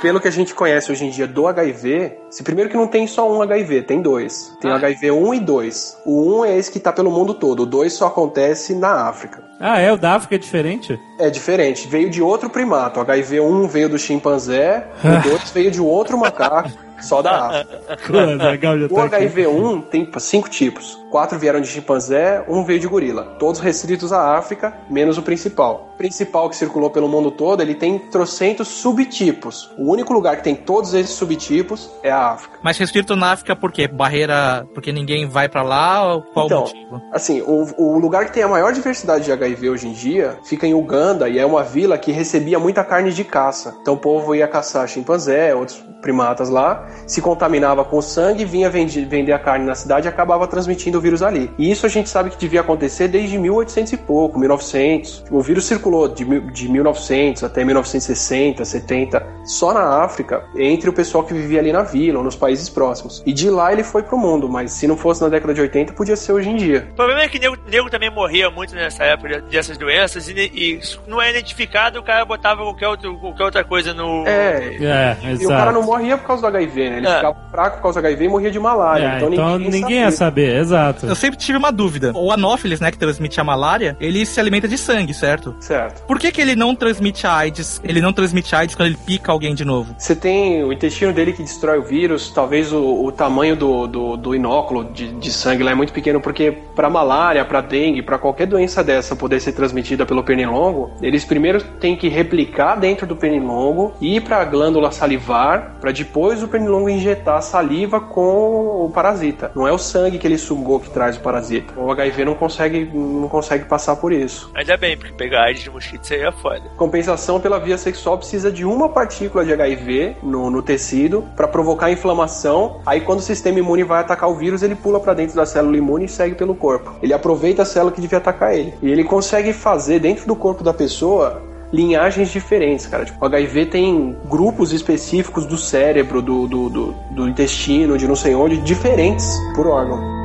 [0.00, 3.06] Pelo que a gente conhece hoje em dia do HIV, se primeiro que não tem
[3.08, 4.56] só um HIV, tem dois.
[4.60, 5.98] Tem o HIV 1 e 2.
[6.06, 9.42] O 1 é esse que tá pelo mundo todo, o 2 só acontece na África.
[9.58, 9.92] Ah, é?
[9.92, 11.00] O da África é diferente?
[11.18, 13.00] É diferente, veio de outro primato.
[13.00, 16.70] O HIV1 veio do chimpanzé, o 2 veio de outro macaco,
[17.00, 17.98] só da África.
[18.06, 19.26] Pô, legal, já O tá aqui.
[19.26, 20.98] HIV1 tem cinco tipos.
[21.10, 23.24] Quatro vieram de chimpanzé, um veio de gorila.
[23.38, 25.92] Todos restritos à África, menos o principal.
[25.94, 29.70] O principal que circulou pelo mundo todo, ele tem trocentos subtipos.
[29.78, 32.58] O único lugar que tem todos esses subtipos é a África.
[32.62, 33.88] Mas restrito na África por quê?
[33.88, 37.02] Barreira porque ninguém vai pra lá ou qual Então, o motivo?
[37.12, 40.66] Assim, o, o lugar que tem a maior diversidade de HIV hoje em dia fica
[40.66, 43.74] em Uganda e é uma vila que recebia muita carne de caça.
[43.80, 48.68] Então o povo ia caçar chimpanzé, outros primatas lá, se contaminava com o sangue, vinha
[48.70, 51.50] vendi- vender a carne na cidade e acabava transmitindo o vírus ali.
[51.58, 55.24] E isso a gente sabe que devia acontecer desde 1800 e pouco, 1900.
[55.30, 60.92] O vírus circulou de, mil- de 1900 até 1960, 70, só na África, entre o
[60.92, 63.22] pessoal que vivia ali na vila ou nos países próximos.
[63.26, 65.92] E de lá ele foi pro mundo, mas se não fosse na década de 80,
[65.92, 66.88] podia ser hoje em dia.
[66.92, 70.80] O problema é que nego, nego também morria muito nessa época dessas doenças e, e
[71.06, 74.26] não é identificado, o cara botava qualquer, outro, qualquer outra coisa no.
[74.26, 76.98] É, É, E o cara não morria por causa do HIV, né?
[76.98, 77.16] Ele É.
[77.16, 79.04] ficava fraco por causa do HIV e morria de malária.
[79.04, 81.06] É, então, então ninguém, ninguém ia saber, exato.
[81.06, 82.12] Eu sempre tive uma dúvida.
[82.14, 85.54] O anófilis, né, que transmite a malária, ele se alimenta de sangue, certo?
[85.60, 86.02] Certo.
[86.06, 87.80] Por que, que ele não transmite a AIDS?
[87.84, 89.94] Ele não transmite a AIDS quando ele pica alguém de novo?
[89.98, 94.16] Você tem o intestino dele que destrói o vírus, talvez o, o tamanho do, do,
[94.16, 98.18] do inóculo de, de sangue lá é muito pequeno, porque para malária, para dengue, para
[98.18, 103.16] qualquer doença dessa poder ser transmitida pelo pernilongo, eles primeiro têm que replicar dentro do
[103.16, 109.52] pernilongo, ir para a glândula salivar, para depois o pernilongo injetar saliva com o parasita.
[109.54, 111.78] Não é o sangue que ele sugou que traz o parasita.
[111.78, 114.50] O HIV não consegue, não consegue passar por isso.
[114.54, 116.62] Ainda bem, porque pegar AIDS de mosquito seria foda.
[116.76, 121.90] Compensação pela via sexual precisa de uma partícula de HIV no, no tecido para provocar
[121.90, 122.80] inflamação.
[122.84, 125.76] Aí quando o sistema imune vai atacar o vírus, ele pula para dentro da célula
[125.76, 126.92] imune e segue pelo corpo.
[127.02, 128.74] Ele aproveita a célula que devia atacar ele.
[128.82, 133.04] E ele consegue fazer dentro do corpo da pessoa linhagens diferentes, cara.
[133.04, 138.16] Tipo, o HIV tem grupos específicos do cérebro, do, do, do, do intestino, de não
[138.16, 140.18] sei onde, diferentes por órgão.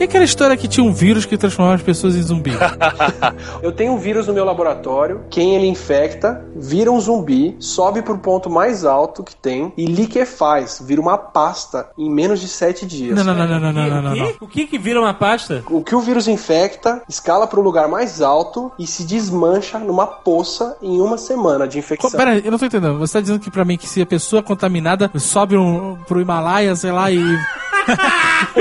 [0.00, 2.52] E aquela história que tinha um vírus que transformava as pessoas em zumbi?
[3.60, 8.16] Eu tenho um vírus no meu laboratório, quem ele infecta, vira um zumbi, sobe pro
[8.16, 13.16] ponto mais alto que tem e liquefaz, vira uma pasta em menos de sete dias.
[13.16, 14.26] Não, não, não, não, não, não, não, não, o, não.
[14.26, 14.36] quê?
[14.40, 15.64] o que que vira uma pasta?
[15.68, 20.76] O que o vírus infecta, escala pro lugar mais alto e se desmancha numa poça
[20.80, 22.10] em uma semana de infecção.
[22.12, 22.98] Pera aí, eu não tô entendendo.
[22.98, 26.74] Você tá dizendo que pra mim que se a pessoa contaminada sobe um, pro Himalaia,
[26.76, 27.18] sei lá, e.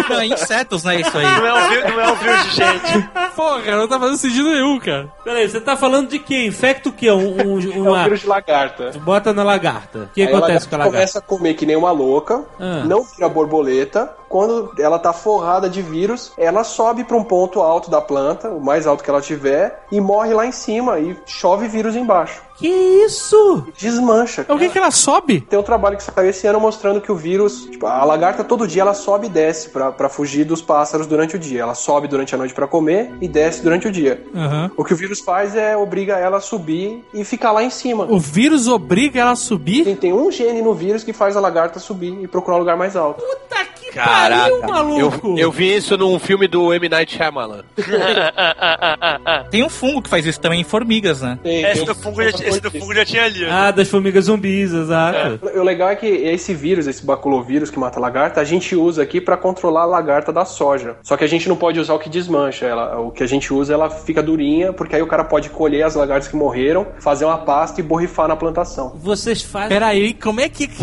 [0.10, 1.24] Não, é insetos, né, isso aí.
[1.26, 3.10] Não é um vírus, não é um vírus de gente.
[3.36, 5.08] Pô, cara, não tá fazendo sentido nenhum, cara.
[5.24, 6.45] Peraí, você tá falando de quê?
[6.45, 7.12] Infecta o quê?
[7.12, 8.04] Um, um- É um uma...
[8.04, 8.91] vírus de lagarta.
[8.99, 9.99] Bota na lagarta.
[9.99, 10.98] O que Aí a acontece com a lagarta?
[10.98, 12.84] começa a comer que nem uma louca, Ah.
[12.86, 14.12] não vira borboleta.
[14.30, 18.64] Quando ela tá forrada de vírus, ela sobe pra um ponto alto da planta, o
[18.64, 22.41] mais alto que ela tiver, e morre lá em cima e chove vírus embaixo.
[22.58, 23.68] Que isso?
[23.78, 24.44] Desmancha.
[24.49, 25.41] É o que que ela sobe?
[25.41, 28.68] Tem um trabalho que saiu esse ano mostrando que o vírus, tipo, a lagarta todo
[28.68, 31.62] dia ela sobe e desce pra pra fugir dos pássaros durante o dia.
[31.62, 34.26] Ela sobe durante a noite pra comer e desce durante o dia.
[34.36, 34.72] Aham.
[34.76, 38.06] O que o vírus faz é obriga ela a subir e ficar lá em cima.
[38.10, 39.84] O vírus obriga ela a subir?
[39.84, 42.78] Tem, tem um gene no vírus que faz a lagarta subir e procurar um lugar
[42.78, 43.24] mais alto.
[43.24, 45.27] Puta que Caraca, pariu, maluco!
[45.30, 46.89] eu, eu vi isso num filme do M.
[46.89, 47.64] Night Shyamalan.
[49.49, 51.39] Tem um fungo que faz isso também em formigas, né?
[51.43, 53.45] Tem- Esse tem do fungo já, esse do fungo já tinha ali.
[53.45, 55.39] Ah, das formigas zumbis, exato.
[55.55, 59.01] O legal é que esse vírus, esse baculovírus que mata a lagarta, a gente usa
[59.03, 60.97] aqui pra controlar a lagarta da soja.
[61.03, 62.65] Só que a gente não pode usar o que desmancha.
[62.65, 65.84] Ela, o que a gente usa, ela fica durinha, porque aí o cara pode colher
[65.84, 68.93] as lagartas que morreram, fazer uma pasta e borrifar na plantação.
[68.95, 69.69] Vocês fazem.
[69.69, 70.69] Pera aí, como é que.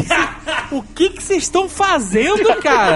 [0.72, 2.93] O que que vocês estão fazendo, cara?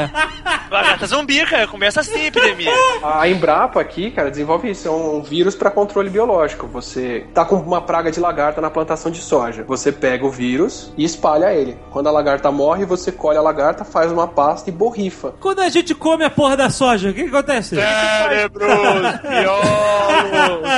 [0.71, 1.67] Lagarta zumbi, cara.
[1.67, 2.73] Começa assim a epidemia.
[3.03, 4.87] A Embrapa aqui, cara, desenvolve isso.
[4.87, 6.67] É um vírus para controle biológico.
[6.69, 9.65] Você tá com uma praga de lagarta na plantação de soja.
[9.65, 11.79] Você pega o vírus e espalha ele.
[11.91, 15.35] Quando a lagarta morre, você colhe a lagarta, faz uma pasta e borrifa.
[15.41, 17.77] Quando a gente come a porra da soja, o que, que acontece?
[17.77, 18.69] Cérebros,
[19.29, 20.69] miolos.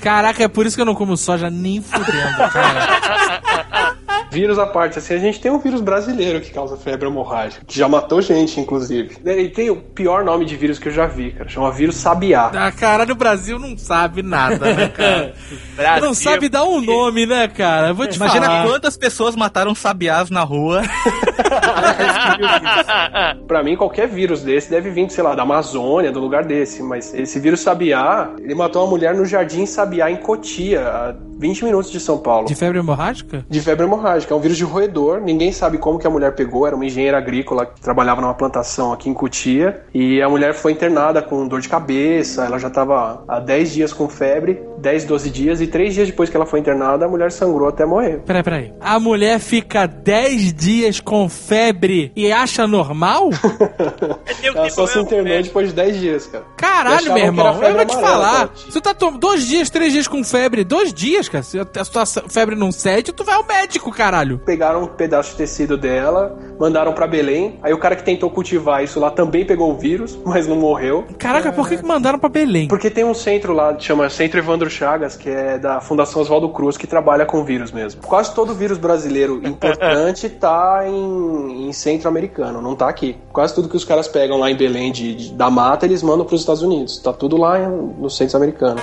[0.00, 3.19] Caraca, é por isso que eu não como soja nem fudendo, cara.
[4.30, 7.78] Vírus à parte, assim, a gente tem um vírus brasileiro que causa febre hemorrágica, que
[7.78, 9.16] já matou gente, inclusive.
[9.24, 11.48] E tem o pior nome de vírus que eu já vi, cara.
[11.48, 12.50] Chama vírus sabiá.
[12.54, 15.34] Ah, caralho, o Brasil não sabe nada, né, cara?
[15.76, 16.04] Brasil.
[16.04, 17.92] Não sabe dar um nome, né, cara?
[17.92, 18.66] Vou te Imagina falar.
[18.66, 20.82] quantas pessoas mataram sabiás na rua.
[23.46, 26.82] Pra mim, qualquer vírus desse deve vir, sei lá, da Amazônia, do lugar desse.
[26.82, 31.64] Mas esse vírus sabiá, ele matou uma mulher no Jardim Sabiá, em Cotia, a 20
[31.64, 32.46] minutos de São Paulo.
[32.46, 33.44] De febre hemorrágica?
[33.48, 34.34] De febre hemorrágica.
[34.34, 35.20] É um vírus de roedor.
[35.20, 36.66] Ninguém sabe como que a mulher pegou.
[36.66, 39.82] Era uma engenheira agrícola que trabalhava numa plantação aqui em Cotia.
[39.94, 42.44] E a mulher foi internada com dor de cabeça.
[42.44, 44.60] Ela já estava há 10 dias com febre.
[44.78, 45.60] 10, 12 dias.
[45.62, 48.20] E 3 dias depois que ela foi internada, a mulher sangrou até morrer.
[48.26, 48.72] Peraí, peraí.
[48.78, 51.39] A mulher fica 10 dias com febre
[52.14, 53.30] e acha normal?
[54.26, 56.44] É que Ela só se com internou depois de 10 dias, cara.
[56.56, 57.54] Caralho, meu irmão.
[57.54, 58.50] febre Eu vou te falar.
[58.54, 60.64] Você tá tomando dois dias, três dias com febre.
[60.64, 61.42] Dois dias, cara.
[61.42, 64.38] Se a tua febre não cede, tu vai ao médico, caralho.
[64.38, 67.58] Pegaram um pedaço de tecido dela, mandaram pra Belém.
[67.62, 71.06] Aí o cara que tentou cultivar isso lá também pegou o vírus, mas não morreu.
[71.18, 72.68] Caraca, por que, que mandaram pra Belém?
[72.68, 76.48] Porque tem um centro lá, que chama Centro Evandro Chagas, que é da Fundação Oswaldo
[76.50, 78.02] Cruz, que trabalha com vírus mesmo.
[78.02, 83.16] Quase todo vírus brasileiro importante tá em, em centro americano, não tá aqui.
[83.32, 86.24] Quase tudo que os caras pegam lá em Belém de, de- da mata, eles mandam
[86.26, 86.98] pros Estados Unidos.
[86.98, 88.82] Tá tudo lá em- nos centros americanos.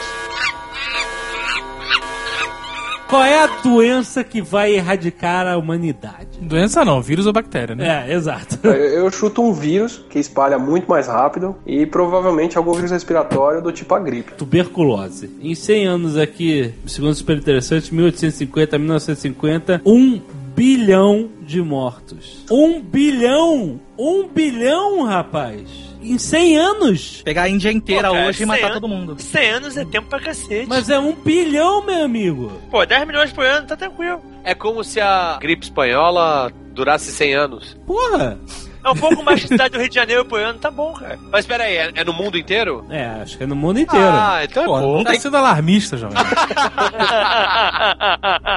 [3.09, 6.27] Qual é a doença que vai erradicar a humanidade?
[6.41, 8.05] Doença não, vírus ou bactéria, né?
[8.09, 8.59] É, exato.
[8.67, 13.61] Eu, eu chuto um vírus que espalha muito mais rápido e provavelmente algum vírus respiratório
[13.61, 14.33] do tipo a gripe.
[14.33, 15.29] Tuberculose.
[15.41, 20.19] Em 100 anos aqui, segundo super interessante, 1850 a 1950, um
[20.57, 22.43] bilhão de mortos.
[22.49, 23.79] Um bilhão!
[23.95, 25.61] Um bilhão, rapaz!
[26.01, 27.21] Em 100 anos!
[27.23, 29.15] Pegar a Índia inteira Pô, cara, hoje e matar 100 todo mundo.
[29.21, 30.67] 100 anos é tempo pra cacete.
[30.67, 32.51] Mas é um bilhão, meu amigo!
[32.71, 34.19] Pô, 10 milhões por ano, tá tranquilo.
[34.43, 37.77] É como se a gripe espanhola durasse 100 anos.
[37.85, 38.39] Porra!
[38.87, 41.19] É um pouco mais que cidade do Rio de Janeiro por ano, tá bom, cara.
[41.29, 42.85] Mas peraí, é, é no mundo inteiro?
[42.89, 44.05] É, acho que é no mundo inteiro.
[44.07, 44.97] Ah, então é Pô, bom.
[44.97, 46.17] não tá sendo alarmista, jovem.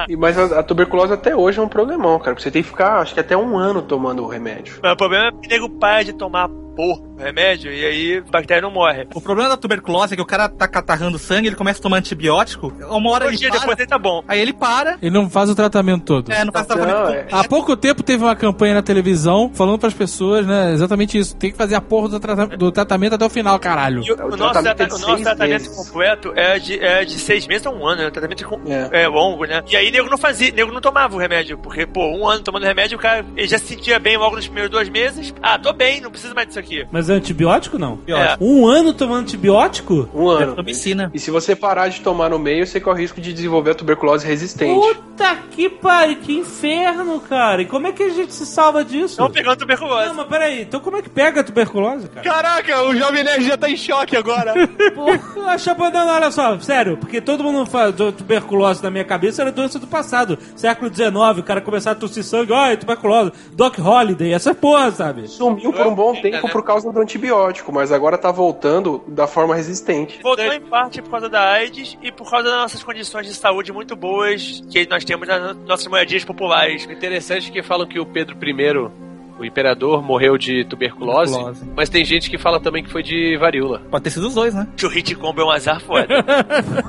[0.07, 2.31] E, mas a, a tuberculose até hoje é um problemão, cara.
[2.31, 4.79] porque Você tem que ficar, acho que até um ano tomando o remédio.
[4.81, 8.31] Mas o problema é que o nego para de tomar o remédio e aí a
[8.31, 9.07] bactéria não morre.
[9.13, 11.97] O problema da tuberculose é que o cara tá catarrando sangue, ele começa a tomar
[11.97, 14.23] antibiótico, uma hora Um ele dia para, depois ele tá bom.
[14.27, 16.31] aí ele para, Ele não faz o tratamento todo.
[16.31, 17.05] é, não faz Não, tratamento é.
[17.17, 17.35] completo.
[17.35, 21.35] Há pouco tempo teve uma campanha na televisão falando pras pessoas, né, exatamente isso.
[21.35, 24.01] Tem que fazer a porra do, trata- do tratamento até o final, caralho.
[24.03, 25.77] E o, É, o o nosso, tratamento o nosso tratamento meses.
[25.77, 28.07] completo é de, é de seis meses a um ano, né?
[28.07, 29.03] O tratamento é, com- É.
[29.03, 29.61] é longo, né?
[29.69, 32.63] E aí nego não fazia, nego não tomava o remédio, porque, pô, um ano tomando
[32.63, 35.33] remédio, o cara ele já se sentia bem logo nos primeiros dois meses.
[35.41, 36.85] Ah, tô bem, não preciso mais disso aqui.
[36.91, 37.99] Mas é antibiótico não?
[38.07, 38.37] É.
[38.39, 40.09] Um ano tomando antibiótico?
[40.13, 40.55] Um ano.
[40.55, 41.11] Tomicina.
[41.13, 43.75] E se você parar de tomar no meio, você corre o risco de desenvolver a
[43.75, 44.79] tuberculose resistente.
[44.79, 47.61] Puta que pariu, que inferno, cara.
[47.61, 49.19] E como é que a gente se salva disso?
[49.21, 50.07] Não pegando tuberculose.
[50.07, 52.21] Não, mas peraí, então como é que pega a tuberculose, cara?
[52.23, 54.53] Caraca, o Jovem Nerd já tá em choque agora.
[54.95, 59.51] Porra, Chapadão, olha só, sério, porque todo mundo fala do- tuberculose na minha cabeça era
[59.51, 60.37] doença do passado.
[60.55, 63.31] Século XIX, o cara começava a tossir sangue, ó, é tuberculose.
[63.53, 65.27] Doc Holiday, essa porra, sabe?
[65.27, 69.55] Sumiu por um bom tempo por causa do antibiótico, mas agora tá voltando da forma
[69.55, 70.19] resistente.
[70.21, 73.71] Voltou em parte por causa da AIDS e por causa das nossas condições de saúde
[73.71, 76.85] muito boas que nós temos nas nossas moradias populares.
[76.85, 81.71] O interessante é que falam que o Pedro I, o imperador, morreu de tuberculose, Tuberculose.
[81.75, 83.81] mas tem gente que fala também que foi de varíola.
[83.89, 84.67] Pode ter sido os dois, né?
[84.77, 86.07] Que o hit combo é um azar foda.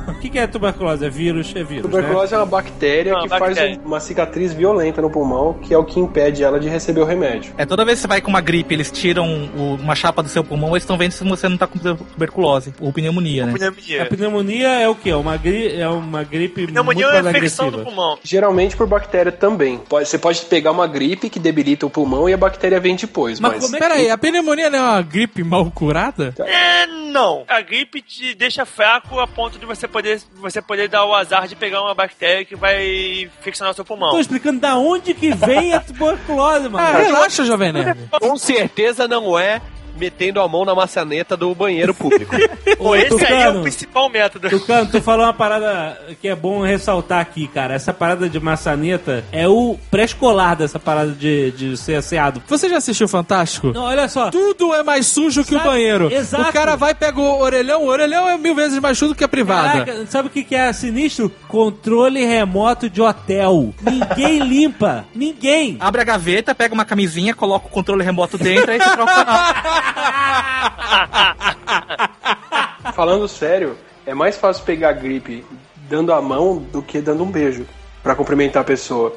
[0.08, 1.04] O que, que é tuberculose?
[1.04, 1.52] É vírus?
[1.56, 1.90] É vírus, né?
[1.90, 3.74] Tuberculose é uma bactéria Uma que bactéria.
[3.76, 7.04] faz uma cicatriz violenta no pulmão, que é o que impede ela de receber o
[7.04, 7.54] remédio.
[7.56, 10.28] É toda vez que você vai com uma gripe, eles tiram o- uma chapa do
[10.28, 13.52] seu pulmão, eles estão vendo se você não tá com tuberculose ou pneumonia, né?
[13.52, 14.06] A Pneumonia.
[14.06, 15.10] pneumonia é o quê?
[15.10, 15.80] É uma, gri...
[15.80, 17.84] é uma gripe Pneumonia muito é uma infecção agressiva.
[17.90, 18.18] do pulmão.
[18.22, 19.78] Geralmente por bactéria também.
[19.88, 23.40] Pode- você pode pegar uma gripe que debilita o pulmão e a bactéria vem depois.
[23.40, 26.34] Mas Mas, como é Peraí, a pneumonia não é uma gripe mal curada?
[26.40, 27.44] É, não.
[27.48, 31.46] A gripe te deixa fraco a ponto de você poder, você poder dar o azar
[31.46, 34.10] de pegar uma bactéria que vai infeccionar o seu pulmão.
[34.10, 36.78] Tô explicando da onde que vem a tuberculose, mano.
[36.78, 38.08] Ah, relaxa, Jovem Nerd.
[38.20, 39.60] Com certeza não é
[39.98, 42.34] metendo a mão na maçaneta do banheiro público.
[42.78, 43.58] Ô, esse aí é Tucano.
[43.60, 44.48] o principal método.
[44.50, 47.74] Tucano, tu falou uma parada que é bom ressaltar aqui, cara.
[47.74, 52.42] Essa parada de maçaneta é o pré-escolar dessa parada de, de ser asseado.
[52.48, 53.72] Você já assistiu Fantástico?
[53.72, 54.30] Não, olha só.
[54.30, 56.12] Tudo é mais sujo que o Sabe- banheiro.
[56.12, 56.48] Exato.
[56.48, 59.28] O cara vai, pega o orelhão, o orelhão é mil vezes mais sujo que a
[59.28, 59.84] privada.
[59.84, 61.30] Caraca, sabe o que, que é sinistro?
[61.48, 63.74] Controle remoto de hotel.
[63.82, 65.04] Ninguém limpa.
[65.14, 65.76] Ninguém.
[65.78, 69.24] Abre a gaveta, pega uma camisinha, coloca o controle remoto dentro, aí você troca o
[69.24, 69.42] canal.
[72.94, 73.76] Falando sério,
[74.06, 75.44] é mais fácil pegar gripe
[75.88, 77.66] dando a mão do que dando um beijo
[78.02, 79.14] pra cumprimentar a pessoa.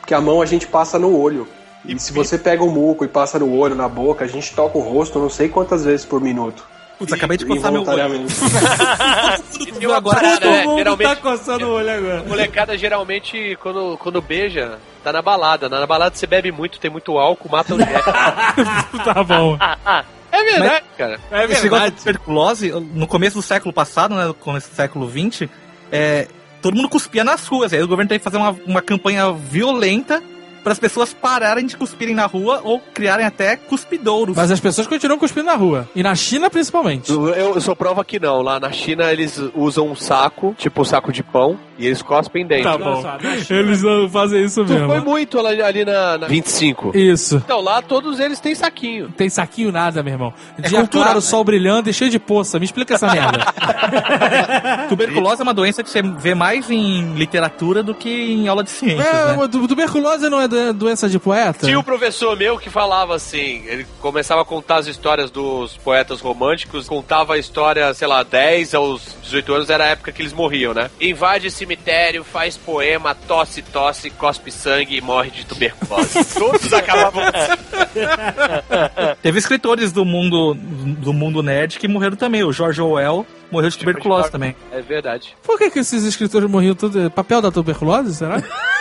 [0.00, 1.46] Porque a mão a gente passa no olho.
[1.84, 4.76] E se você pega o muco e passa no olho, na boca, a gente toca
[4.76, 6.66] o rosto não sei quantas vezes por minuto.
[6.98, 8.26] Putz, acabei de coçar meu olho.
[9.60, 10.64] E tem uma Agora, parada, Todo né?
[10.64, 12.24] mundo Geralmente, tá coçando o olho agora.
[12.24, 15.68] molecada geralmente, quando, quando beija, tá na balada.
[15.68, 17.92] Na balada você bebe muito, tem muito álcool, mata o jeito.
[19.04, 19.56] tá bom.
[20.30, 21.18] É verdade, cara.
[21.32, 25.10] É Esse negócio de tuberculose, no começo do século passado, né, no começo do século
[25.10, 25.48] XX,
[25.90, 26.28] é,
[26.60, 27.72] todo mundo cuspia nas ruas.
[27.72, 30.22] Aí o governo teve que fazer uma, uma campanha violenta
[30.62, 34.36] para as pessoas pararem de cuspirem na rua ou criarem até cuspidouros.
[34.36, 35.88] Mas as pessoas continuam cuspindo na rua.
[35.94, 37.10] E na China, principalmente.
[37.10, 38.42] Eu, eu sou prova que não.
[38.42, 42.46] Lá na China eles usam um saco, tipo um saco de pão, e eles cospem
[42.46, 42.64] dentro.
[42.70, 43.02] Tá bom.
[43.50, 44.88] Eles não fazem isso Tu mesmo.
[44.88, 46.96] foi muito ali, ali na, na 25.
[46.96, 47.36] Isso.
[47.36, 49.10] Então lá todos eles têm saquinho.
[49.16, 50.34] Tem saquinho nada, meu irmão.
[50.58, 51.20] Dia cultura, claro, né?
[51.20, 52.58] sol brilhando e cheio de poça.
[52.58, 53.44] Me explica essa merda.
[54.88, 58.70] Tuberculose é uma doença que você vê mais em literatura do que em aula de
[58.70, 59.48] ciências, é, né?
[59.50, 61.66] tu- tuberculose não é do- doença de poeta?
[61.66, 66.20] Tinha um professor meu que falava assim, ele começava a contar as histórias dos poetas
[66.20, 70.32] românticos, contava a história, sei lá, 10 aos 18 anos, era a época que eles
[70.32, 70.90] morriam, né?
[71.00, 76.24] Invade cemitério, faz poema, tosse, tosse, cospe sangue e morre de tuberculose.
[76.34, 79.16] Todos acabavam assim.
[79.22, 82.42] Teve escritores do mundo do mundo nerd que morreram também.
[82.44, 84.54] O George Orwell morreu de tuberculose também.
[84.72, 85.36] É verdade.
[85.42, 87.10] Por que, que esses escritores morriam tudo?
[87.10, 88.42] Papel da tuberculose, será?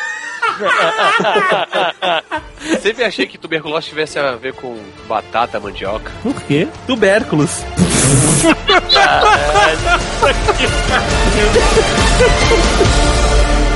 [2.81, 4.77] Sempre achei que tuberculose tivesse a ver com
[5.07, 6.11] batata, mandioca.
[6.23, 6.67] Por quê?
[6.85, 7.63] Tubérculos.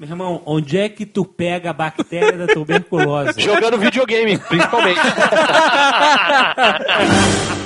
[0.00, 3.34] Meu irmão, onde é que tu pega a bactéria da tuberculose?
[3.38, 4.98] Jogando videogame, principalmente.